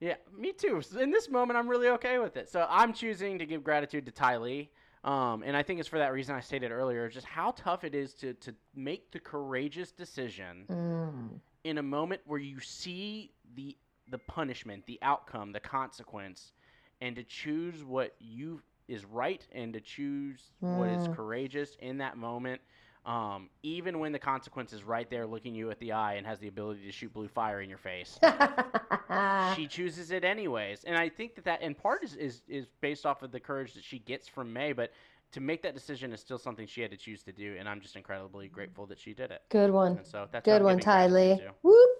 Yeah, 0.00 0.14
me 0.36 0.52
too. 0.52 0.82
So 0.82 1.00
in 1.00 1.10
this 1.10 1.30
moment, 1.30 1.58
I'm 1.58 1.68
really 1.68 1.88
okay 1.90 2.18
with 2.18 2.36
it. 2.36 2.50
So 2.50 2.66
I'm 2.68 2.92
choosing 2.92 3.38
to 3.38 3.46
give 3.46 3.64
gratitude 3.64 4.04
to 4.06 4.12
Ty 4.12 4.36
Lee. 4.38 4.70
Um, 5.04 5.42
and 5.46 5.56
I 5.56 5.62
think 5.62 5.78
it's 5.80 5.88
for 5.88 5.98
that 5.98 6.12
reason 6.12 6.34
I 6.34 6.40
stated 6.40 6.70
earlier, 6.72 7.08
just 7.08 7.26
how 7.26 7.52
tough 7.52 7.84
it 7.84 7.94
is 7.94 8.12
to, 8.14 8.34
to 8.34 8.52
make 8.74 9.10
the 9.12 9.20
courageous 9.20 9.92
decision 9.92 10.64
Mm. 10.68 11.40
in 11.64 11.78
a 11.78 11.82
moment 11.82 12.20
where 12.26 12.40
you 12.40 12.60
see 12.60 13.30
the 13.54 13.76
the 14.10 14.18
punishment, 14.18 14.84
the 14.86 14.98
outcome, 15.02 15.52
the 15.52 15.60
consequence, 15.60 16.52
and 17.00 17.16
to 17.16 17.22
choose 17.24 17.82
what 17.84 18.14
you 18.20 18.60
is 18.88 19.04
right 19.04 19.46
and 19.52 19.72
to 19.72 19.80
choose 19.80 20.50
what 20.60 20.88
is 20.90 21.06
Mm. 21.08 21.14
courageous 21.14 21.76
in 21.80 21.98
that 21.98 22.16
moment. 22.16 22.60
Um, 23.04 23.50
even 23.62 24.00
when 24.00 24.10
the 24.10 24.18
consequence 24.18 24.72
is 24.72 24.82
right 24.82 25.08
there 25.08 25.26
looking 25.28 25.54
you 25.54 25.70
at 25.70 25.78
the 25.78 25.92
eye 25.92 26.14
and 26.14 26.26
has 26.26 26.40
the 26.40 26.48
ability 26.48 26.84
to 26.86 26.90
shoot 26.90 27.12
blue 27.12 27.28
fire 27.28 27.60
in 27.60 27.68
your 27.68 27.78
face, 27.78 28.18
she 29.54 29.68
chooses 29.68 30.10
it 30.10 30.24
anyways. 30.24 30.82
And 30.84 30.96
I 30.96 31.08
think 31.08 31.36
that 31.36 31.44
that 31.44 31.62
in 31.62 31.74
part 31.74 32.02
is, 32.02 32.14
is, 32.16 32.42
is 32.48 32.66
based 32.80 33.06
off 33.06 33.22
of 33.22 33.30
the 33.30 33.38
courage 33.38 33.74
that 33.74 33.84
she 33.84 34.00
gets 34.00 34.26
from 34.26 34.52
Mai, 34.52 34.72
but 34.72 34.90
to 35.32 35.40
make 35.40 35.62
that 35.62 35.74
decision 35.74 36.12
is 36.12 36.20
still 36.20 36.38
something 36.38 36.66
she 36.66 36.80
had 36.80 36.90
to 36.90 36.96
choose 36.96 37.22
to 37.24 37.32
do. 37.32 37.54
And 37.58 37.68
I'm 37.68 37.80
just 37.80 37.94
incredibly 37.94 38.48
grateful 38.48 38.86
that 38.86 38.98
she 38.98 39.12
did 39.14 39.30
it. 39.30 39.42
Good 39.50 39.70
one. 39.70 39.98
And 39.98 40.06
so 40.06 40.26
that's 40.32 40.44
Good 40.44 40.62
one, 40.62 40.78
giving 40.78 40.84
Ty 40.84 41.06
Lee. 41.08 41.40
Whoop. 41.62 41.90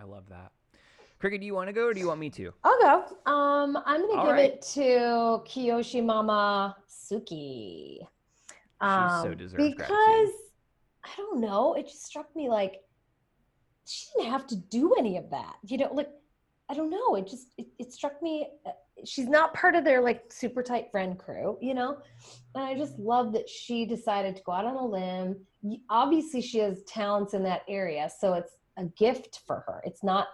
I 0.00 0.04
love 0.04 0.28
that. 0.28 0.50
Cricket, 1.18 1.40
do 1.40 1.46
you 1.46 1.54
want 1.54 1.68
to 1.68 1.72
go 1.72 1.86
or 1.86 1.94
do 1.94 1.98
you 1.98 2.06
want 2.06 2.20
me 2.20 2.30
to? 2.30 2.52
I'll 2.62 2.80
go. 2.80 3.30
Um, 3.30 3.78
I'm 3.84 4.08
gonna 4.08 4.22
give 4.22 4.32
right. 4.32 4.52
it 4.52 4.62
to 4.74 5.42
Kyoshi 5.48 6.04
Mama 6.04 6.76
Suki. 6.88 7.98
Um, 8.80 9.22
so 9.22 9.34
deserves 9.34 9.62
because 9.62 9.76
gratitude. 9.88 10.34
I 11.04 11.08
don't 11.16 11.40
know. 11.40 11.74
It 11.74 11.86
just 11.86 12.06
struck 12.06 12.34
me 12.36 12.48
like 12.48 12.82
she 13.84 14.06
didn't 14.16 14.30
have 14.30 14.46
to 14.48 14.56
do 14.56 14.94
any 14.96 15.16
of 15.16 15.28
that. 15.30 15.56
You 15.66 15.78
know, 15.78 15.92
like 15.92 16.10
I 16.68 16.74
don't 16.74 16.90
know. 16.90 17.16
It 17.16 17.26
just 17.26 17.48
it, 17.56 17.66
it 17.78 17.92
struck 17.92 18.22
me. 18.22 18.48
uh, 18.64 18.70
She's 19.04 19.28
not 19.28 19.54
part 19.54 19.74
of 19.74 19.84
their 19.84 20.00
like 20.00 20.32
super 20.32 20.62
tight 20.62 20.90
friend 20.90 21.18
crew, 21.18 21.56
you 21.60 21.74
know. 21.74 21.98
And 22.54 22.64
I 22.64 22.76
just 22.76 22.98
love 22.98 23.32
that 23.32 23.48
she 23.48 23.86
decided 23.86 24.36
to 24.36 24.42
go 24.42 24.52
out 24.52 24.64
on 24.64 24.76
a 24.76 24.86
limb. 24.86 25.36
Obviously, 25.90 26.42
she 26.42 26.58
has 26.58 26.82
talents 26.84 27.34
in 27.34 27.42
that 27.44 27.62
area, 27.68 28.08
so 28.20 28.34
it's 28.34 28.56
a 28.76 28.84
gift 28.84 29.40
for 29.46 29.64
her. 29.66 29.82
It's 29.84 30.04
not. 30.04 30.28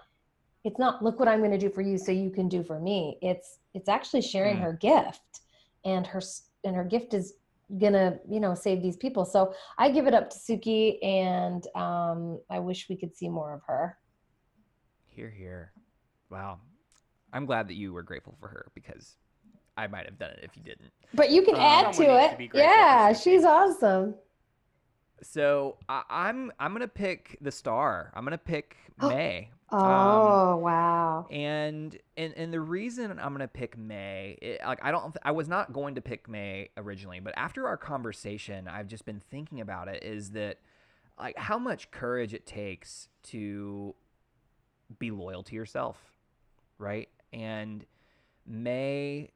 It's 0.64 0.78
not 0.78 1.02
look 1.04 1.18
what 1.18 1.28
I'm 1.28 1.40
going 1.40 1.50
to 1.50 1.58
do 1.58 1.70
for 1.70 1.82
you, 1.82 1.98
so 1.98 2.10
you 2.10 2.30
can 2.30 2.48
do 2.48 2.62
for 2.64 2.80
me. 2.80 3.18
It's 3.20 3.58
it's 3.74 3.88
actually 3.88 4.22
sharing 4.22 4.56
Mm. 4.56 4.62
her 4.62 4.72
gift, 4.72 5.40
and 5.84 6.06
her 6.06 6.22
and 6.64 6.74
her 6.74 6.84
gift 6.84 7.12
is 7.14 7.34
gonna 7.78 8.18
you 8.28 8.40
know 8.40 8.54
save 8.54 8.82
these 8.82 8.96
people. 8.96 9.24
So 9.24 9.54
I 9.78 9.90
give 9.90 10.06
it 10.06 10.14
up 10.14 10.30
to 10.30 10.36
Suki, 10.38 11.04
and 11.04 11.66
um, 11.76 12.40
I 12.50 12.58
wish 12.60 12.88
we 12.88 12.96
could 12.96 13.14
see 13.14 13.28
more 13.28 13.52
of 13.54 13.60
her. 13.66 13.98
Here, 15.08 15.30
here. 15.30 15.72
Wow. 16.30 16.60
I'm 17.32 17.46
glad 17.46 17.68
that 17.68 17.74
you 17.74 17.92
were 17.92 18.02
grateful 18.02 18.36
for 18.40 18.48
her 18.48 18.66
because 18.74 19.16
I 19.76 19.86
might 19.88 20.06
have 20.06 20.18
done 20.18 20.30
it 20.30 20.40
if 20.42 20.56
you 20.56 20.62
didn't. 20.62 20.92
But 21.14 21.30
you 21.30 21.42
can 21.42 21.56
Uh, 21.56 21.58
add 21.58 21.92
to 21.92 21.94
someone 21.94 22.16
needs 22.16 22.30
to 22.30 22.32
it. 22.32 22.38
be 22.38 22.48
grateful 22.48 22.72
for 22.72 22.78
yeah, 22.78 23.12
Suki. 23.12 23.22
she's 23.22 23.44
awesome. 23.44 24.14
So 25.22 25.78
I, 25.88 26.02
I'm 26.10 26.52
I'm 26.58 26.72
gonna 26.72 26.88
pick 26.88 27.38
the 27.40 27.50
star. 27.52 28.12
I'm 28.14 28.24
gonna 28.24 28.38
pick 28.38 28.76
Oh. 29.72 29.78
Um, 29.78 30.22
Oh 30.32 30.56
wow. 30.58 31.26
and 31.30 31.96
and 32.16 32.34
and 32.36 32.52
the 32.52 32.60
reason 32.60 33.10
I'm 33.18 33.32
gonna 33.32 33.48
pick 33.48 33.76
Mai, 33.78 34.36
it, 34.40 34.60
like 34.64 34.78
I 34.82 34.90
don't, 34.90 35.16
I 35.22 35.32
was 35.32 35.48
not 35.48 35.72
going 35.72 35.94
to 35.96 36.00
pick 36.00 36.28
Mai 36.28 36.68
originally, 36.76 37.20
but 37.20 37.34
after 37.36 37.66
our 37.66 37.76
conversation, 37.76 38.68
I've 38.68 38.86
just 38.88 39.04
been 39.04 39.20
thinking 39.30 39.60
about 39.60 39.88
it. 39.88 40.02
Is 40.04 40.30
that 40.32 40.58
like 41.18 41.36
how 41.38 41.58
much 41.58 41.90
courage 41.90 42.34
it 42.34 42.46
takes 42.46 43.08
to 43.24 43.94
be 44.98 45.10
loyal 45.10 45.42
to 45.44 45.54
yourself, 45.54 45.96
right? 46.78 47.08
And 47.32 47.84
Mai 48.46 49.30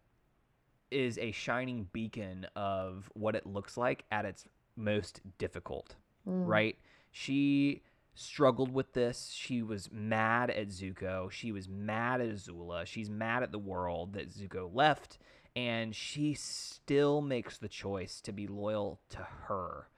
is 0.91 1.19
a 1.19 1.33
shining 1.33 1.89
beacon 1.93 2.47
of 2.57 3.11
what 3.15 3.35
it 3.35 3.47
looks 3.47 3.77
like 3.77 4.05
at 4.11 4.25
its 4.25 4.47
most 4.77 5.21
difficult 5.39 5.95
Mm. 6.27 6.47
right? 6.47 6.77
She 7.11 7.83
struggled 8.19 8.73
with 8.73 8.93
this. 8.95 9.31
She 9.35 9.63
was 9.63 9.91
mad 9.93 10.51
at 10.51 10.69
Zuko. 10.69 11.31
She 11.31 11.53
was 11.53 11.69
mad 11.69 12.21
at 12.21 12.29
Azula. 12.29 12.85
She's 12.87 13.09
mad 13.09 13.43
at 13.43 13.53
the 13.53 13.59
world 13.59 14.15
that 14.15 14.31
Zuko 14.31 14.69
left. 14.75 15.19
And 15.55 15.95
she 15.95 16.35
still 16.35 17.21
makes 17.21 17.59
the 17.59 17.69
choice 17.69 18.21
to 18.23 18.33
be 18.33 18.47
loyal 18.47 19.01
to 19.11 19.19
her, 19.47 19.89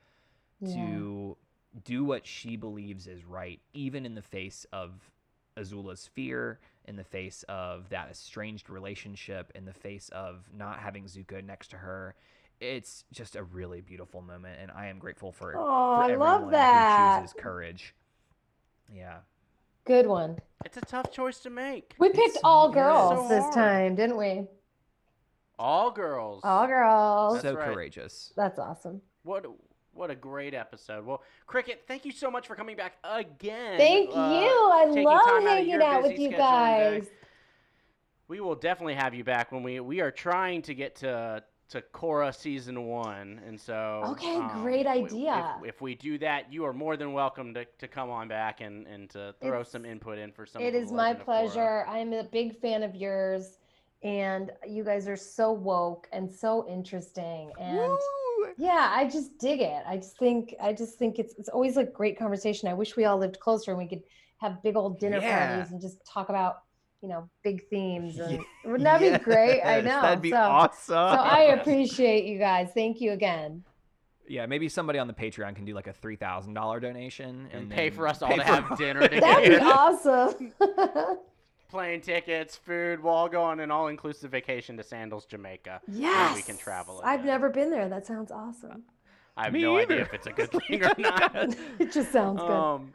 Yeah. 0.61 0.75
to 0.75 1.37
do 1.85 2.05
what 2.05 2.27
she 2.27 2.57
believes 2.57 3.07
is 3.07 3.25
right, 3.25 3.61
even 3.73 4.05
in 4.07 4.15
the 4.15 4.23
face 4.23 4.65
of 4.73 5.11
Azula's 5.57 6.07
fear, 6.07 6.61
in 6.87 6.97
the 6.97 7.05
face 7.05 7.43
of 7.49 7.89
that 7.91 8.09
estranged 8.11 8.71
relationship, 8.71 9.53
in 9.55 9.65
the 9.65 9.73
face 9.75 10.09
of 10.11 10.49
not 10.53 10.79
having 10.79 11.05
Zuko 11.05 11.45
next 11.45 11.69
to 11.69 11.77
her. 11.79 12.15
It's 12.61 13.05
just 13.13 13.37
a 13.37 13.43
really 13.43 13.81
beautiful 13.81 14.21
moment, 14.23 14.59
and 14.61 14.71
I 14.71 14.87
am 14.87 14.99
grateful 14.99 15.33
for, 15.33 15.53
it. 15.53 15.57
Oh, 15.59 15.63
for 15.97 16.03
I 16.13 16.15
love 16.15 16.51
that. 16.51 17.21
who 17.21 17.23
chooses 17.27 17.37
courage. 17.41 17.95
Yeah. 18.95 19.19
Good 19.85 20.07
one. 20.07 20.39
It's 20.65 20.77
a 20.77 20.83
tough 20.83 21.11
choice 21.11 21.39
to 21.41 21.51
make. 21.51 21.95
We 21.99 22.11
picked 22.11 22.35
so- 22.35 22.41
all 22.45 22.71
girls 22.71 23.29
so 23.29 23.35
this 23.35 23.55
time, 23.55 23.95
didn't 23.95 24.17
we? 24.17 24.47
All 25.59 25.91
girls. 25.91 26.41
All 26.45 26.67
girls. 26.67 27.35
That's 27.35 27.45
so 27.45 27.55
right. 27.55 27.73
courageous. 27.73 28.33
That's 28.37 28.59
awesome. 28.59 29.03
What 29.23 29.45
a- 29.45 29.53
what 29.93 30.11
a 30.11 30.15
great 30.15 30.55
episode. 30.55 31.05
Well, 31.05 31.23
Cricket, 31.47 31.83
thank 31.87 32.05
you 32.05 32.13
so 32.13 32.31
much 32.31 32.47
for 32.47 32.55
coming 32.55 32.77
back 32.77 32.95
again. 33.05 33.77
Thank 33.79 34.11
uh, 34.11 34.41
you. 34.41 34.71
I 34.73 34.85
love 35.03 35.27
time 35.27 35.47
out 35.47 35.49
hanging 35.49 35.83
out 35.83 36.03
with 36.03 36.19
you 36.19 36.29
schedule 36.29 36.47
and 36.47 36.95
day. 36.95 37.01
guys. 37.01 37.11
We 38.29 38.41
will 38.41 38.55
definitely 38.55 38.95
have 38.95 39.15
you 39.15 39.25
back 39.25 39.51
when 39.51 39.63
we 39.63 39.81
we 39.81 40.01
are 40.01 40.13
trying 40.13 40.63
to 40.63 40.75
get 40.75 40.97
to 40.97 41.43
to 41.71 41.83
Korra 41.95 42.35
season 42.35 42.87
one, 42.87 43.41
and 43.47 43.59
so 43.61 44.03
Okay, 44.09 44.37
um, 44.37 44.63
great 44.63 44.87
idea. 44.87 45.57
If, 45.63 45.69
if 45.77 45.81
we 45.81 45.95
do 45.95 46.19
that, 46.19 46.53
you 46.53 46.65
are 46.65 46.73
more 46.73 46.97
than 46.97 47.13
welcome 47.13 47.55
to, 47.55 47.65
to 47.79 47.89
come 47.89 48.11
on 48.11 48.29
back 48.29 48.61
and, 48.61 48.87
and 48.87 49.09
to 49.11 49.35
throw 49.41 49.61
It's- 49.61 49.71
some 49.71 49.85
input 49.85 50.19
in 50.19 50.33
for 50.33 50.47
some. 50.47 50.63
It 50.63 50.75
of 50.75 50.83
is 50.83 50.91
my 50.93 51.13
Legend 51.13 51.21
of 51.21 51.23
Korra. 51.23 51.25
pleasure. 51.27 51.87
I'm 51.89 52.13
a 52.13 52.25
big 52.25 52.59
fan 52.61 52.83
of 52.83 52.95
yours, 52.97 53.59
and 54.03 54.51
you 54.67 54.83
guys 54.85 55.07
are 55.09 55.17
so 55.17 55.53
woke 55.53 56.09
and 56.13 56.31
so 56.31 56.67
interesting. 56.69 57.53
And 57.61 57.79
Woo! 57.79 58.49
yeah, 58.59 58.91
I 58.95 59.09
just 59.09 59.39
dig 59.39 59.61
it. 59.61 59.83
I 59.87 59.97
just 59.97 60.19
think 60.19 60.55
I 60.61 60.73
just 60.73 60.99
think 60.99 61.19
it's 61.21 61.35
it's 61.39 61.49
always 61.49 61.77
a 61.77 61.85
great 61.85 62.19
conversation. 62.19 62.69
I 62.69 62.75
wish 62.75 62.97
we 62.97 63.05
all 63.05 63.19
lived 63.19 63.39
closer 63.39 63.71
and 63.71 63.79
we 63.79 63.87
could 63.87 64.03
have 64.39 64.63
big 64.63 64.75
old 64.75 64.99
dinner 64.99 65.19
Yeah. 65.19 65.55
parties 65.55 65.71
and 65.73 65.81
just 65.81 66.05
talk 66.07 66.31
about 66.31 66.63
you 67.03 67.09
know 67.09 67.29
big 67.43 67.67
themes. 67.69 68.19
And 68.19 68.33
Yeah. 68.33 68.39
wouldn't 68.65 68.85
that 68.85 69.01
be 69.01 69.17
great? 69.25 69.63
I 69.63 69.81
know. 69.81 70.03
That'd 70.03 70.23
be 70.23 70.31
so, 70.31 70.37
awesome. 70.37 70.95
so 70.95 70.97
I 70.97 71.55
appreciate 71.59 72.25
you 72.25 72.39
guys. 72.39 72.71
Thank 72.75 73.01
you 73.01 73.13
again. 73.13 73.65
yeah, 74.29 74.47
maybe 74.47 74.69
somebody 74.69 74.99
on 74.99 75.07
the 75.09 75.15
Patreon 75.15 75.57
can 75.57 75.65
do 75.65 75.75
like 75.75 75.87
a 75.87 75.93
three 75.93 76.17
thousand 76.17 76.55
dollar 76.55 76.79
donation 76.81 77.49
And, 77.53 77.63
and, 77.63 77.71
pay 77.71 77.91
for 77.91 78.07
us 78.07 78.23
all 78.23 78.35
to 78.37 78.43
have 78.43 78.71
our- 78.71 78.77
dinner 78.77 79.01
together. 79.09 79.21
That'd 79.21 79.61
be 79.61 79.65
awesome. 79.67 80.53
Plane 81.71 82.01
tickets, 82.01 82.57
food, 82.57 83.01
we'll 83.01 83.13
all 83.15 83.29
go 83.29 83.43
on 83.45 83.61
an 83.61 83.71
all 83.71 83.87
inclusive 83.89 84.33
vacation 84.33 84.77
to 84.77 84.83
Sandals, 84.83 85.25
Jamaica. 85.25 85.81
yes. 85.87 86.35
we 86.35 86.43
can 86.43 86.57
travel 86.57 87.01
I've 87.05 87.25
never 87.25 87.49
been 87.49 87.71
there. 87.71 87.89
That 87.89 88.05
sounds 88.07 88.33
awesome. 88.33 88.83
I 89.37 89.45
have 89.45 89.53
Me 89.53 89.63
no 89.63 89.79
idea 89.79 89.99
either. 89.99 90.03
if 90.03 90.13
it's 90.15 90.27
a 90.27 90.33
good 90.33 90.51
thing 90.51 90.85
or 90.85 90.91
not. 90.99 91.55
it 91.79 91.93
just 91.93 92.11
sounds 92.11 92.41
good. 92.41 92.51
Um, 92.51 92.93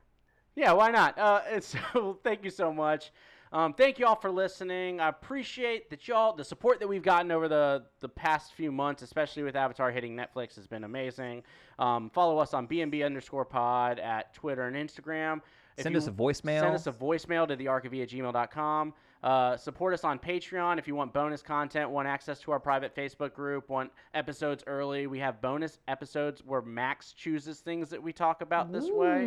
yeah, 0.58 0.74
why 0.74 0.92
not? 0.92 1.18
Uh, 1.18 1.40
and 1.50 1.64
so 1.64 2.20
thank 2.24 2.44
you 2.44 2.50
so 2.50 2.74
much. 2.74 3.12
Um, 3.54 3.74
thank 3.74 4.00
you 4.00 4.06
all 4.06 4.16
for 4.16 4.32
listening. 4.32 5.00
I 5.00 5.10
appreciate 5.10 5.90
that 5.90 6.08
y'all 6.08 6.34
the 6.36 6.44
support 6.44 6.80
that 6.80 6.88
we've 6.88 7.04
gotten 7.04 7.32
over 7.32 7.48
the 7.48 7.86
the 8.02 8.10
past 8.10 8.54
few 8.54 8.72
months, 8.72 9.02
especially 9.02 9.44
with 9.44 9.56
Avatar 9.56 9.92
hitting 9.92 10.16
Netflix, 10.16 10.56
has 10.56 10.68
been 10.68 10.84
amazing. 10.84 11.44
Um, 11.80 12.10
follow 12.10 12.38
us 12.40 12.54
on 12.54 12.68
BNB 12.68 13.06
underscore 13.06 13.46
pod 13.46 14.00
at 14.00 14.34
Twitter 14.34 14.64
and 14.68 14.76
Instagram. 14.76 15.42
If 15.78 15.84
Send 15.84 15.94
you- 15.94 16.00
us 16.00 16.08
a 16.08 16.12
voicemail. 16.12 16.62
Send 16.62 16.76
us 16.76 16.88
a 16.88 16.92
voicemail 16.92 17.48
to 17.48 17.56
thearchive 17.58 18.02
at 18.02 18.10
gmail.com. 18.10 18.94
Uh, 19.26 19.58
support 19.58 19.92
us 19.92 20.04
on 20.04 20.20
Patreon 20.20 20.78
if 20.78 20.88
you 20.88 20.94
want 20.94 21.12
bonus 21.12 21.42
content, 21.42 21.90
want 21.90 22.08
access 22.08 22.40
to 22.42 22.52
our 22.52 22.60
private 22.60 22.96
Facebook 22.96 23.34
group, 23.34 23.70
want 23.70 23.92
episodes 24.14 24.64
early. 24.68 25.08
We 25.08 25.18
have 25.18 25.42
bonus 25.42 25.80
episodes 25.88 26.44
where 26.46 26.62
Max 26.62 27.12
chooses 27.12 27.60
things 27.60 27.90
that 27.90 28.02
we 28.02 28.14
talk 28.14 28.42
about 28.42 28.72
this 28.72 28.88
way. 28.88 29.24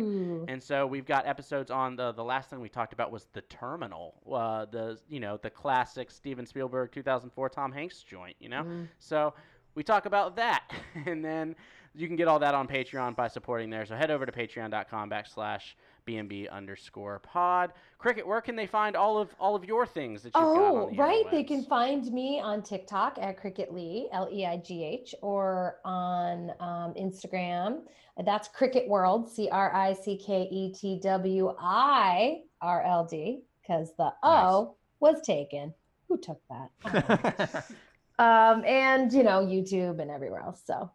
And 0.47 0.63
so 0.63 0.87
we've 0.87 1.05
got 1.05 1.27
episodes 1.27 1.69
on 1.69 1.97
the 1.97 2.13
the 2.13 2.23
last 2.23 2.49
thing 2.49 2.61
we 2.61 2.69
talked 2.69 2.93
about 2.93 3.11
was 3.11 3.27
the 3.33 3.41
Terminal, 3.41 4.15
uh, 4.33 4.67
the 4.71 4.97
you 5.09 5.19
know 5.19 5.35
the 5.35 5.49
classic 5.49 6.11
Steven 6.11 6.45
Spielberg 6.45 6.93
2004 6.93 7.49
Tom 7.49 7.73
Hanks 7.73 8.01
joint, 8.01 8.37
you 8.39 8.47
know. 8.47 8.63
Mm. 8.63 8.87
So 8.99 9.33
we 9.75 9.83
talk 9.83 10.05
about 10.05 10.37
that, 10.37 10.63
and 11.05 11.25
then 11.25 11.57
you 11.93 12.07
can 12.07 12.15
get 12.15 12.29
all 12.29 12.39
that 12.39 12.55
on 12.55 12.69
Patreon 12.69 13.17
by 13.17 13.27
supporting 13.27 13.69
there. 13.69 13.85
So 13.85 13.95
head 13.95 14.11
over 14.11 14.25
to 14.25 14.31
patreon.com 14.31 15.09
backslash 15.09 15.73
bnb 16.09 16.49
underscore 16.51 17.19
pod. 17.19 17.73
Cricket, 17.97 18.25
where 18.27 18.41
can 18.41 18.55
they 18.55 18.65
find 18.65 18.95
all 18.95 19.17
of 19.17 19.29
all 19.39 19.55
of 19.55 19.65
your 19.65 19.85
things 19.85 20.23
that 20.23 20.29
you've 20.29 20.43
got 20.43 20.57
Oh, 20.57 20.87
on 20.87 20.91
the 20.95 20.97
right. 21.01 21.23
They 21.31 21.43
can 21.43 21.63
find 21.63 22.11
me 22.11 22.39
on 22.39 22.61
TikTok 22.63 23.17
at 23.21 23.37
Cricket 23.37 23.73
Lee, 23.73 24.09
L 24.11 24.29
E 24.31 24.45
I 24.45 24.57
G 24.57 24.83
H, 24.83 25.13
or 25.21 25.77
on 25.85 26.51
um, 26.59 26.93
Instagram. 26.95 27.81
That's 28.25 28.47
Cricket 28.49 28.87
World, 28.87 29.29
C 29.29 29.47
R 29.49 29.73
I 29.73 29.93
C 29.93 30.17
K 30.17 30.47
E 30.51 30.73
T 30.73 30.99
W 31.01 31.53
I 31.59 32.41
R 32.61 32.83
L 32.83 33.05
D, 33.05 33.43
because 33.61 33.93
the 33.97 34.11
O 34.23 34.75
was 34.99 35.21
taken. 35.21 35.73
Who 36.07 36.17
took 36.17 36.41
that? 36.49 37.65
Oh. 38.21 38.25
um, 38.25 38.65
and, 38.65 39.13
you 39.13 39.23
know, 39.23 39.45
YouTube 39.45 40.01
and 40.01 40.11
everywhere 40.11 40.41
else. 40.41 40.61
So. 40.65 40.91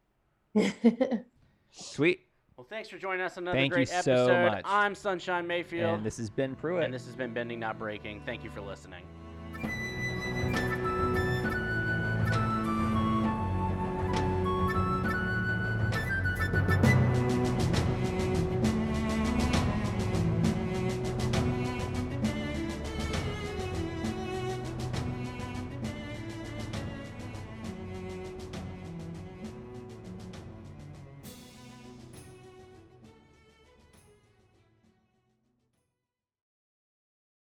Sweet. 1.71 2.24
Well, 2.65 2.79
thanks 2.79 2.89
for 2.89 2.97
joining 2.97 3.21
us 3.21 3.37
on 3.37 3.45
another 3.45 3.59
Thank 3.59 3.73
you 3.73 3.77
great 3.77 3.89
so 3.91 3.97
episode. 3.97 4.51
much. 4.53 4.63
I'm 4.65 4.95
Sunshine 4.95 5.47
Mayfield, 5.47 5.97
And 5.97 6.07
this 6.07 6.17
has 6.17 6.31
been 6.31 6.57
Pruitt. 6.57 6.85
and 6.85 6.95
this 6.95 7.05
has 7.05 7.15
been 7.15 7.35
Bending 7.35 7.61
Not 7.61 7.79
Breaking. 7.79 8.23
Thank 8.25 8.43
you 8.43 8.49
for 8.49 8.63
listening. 8.63 9.05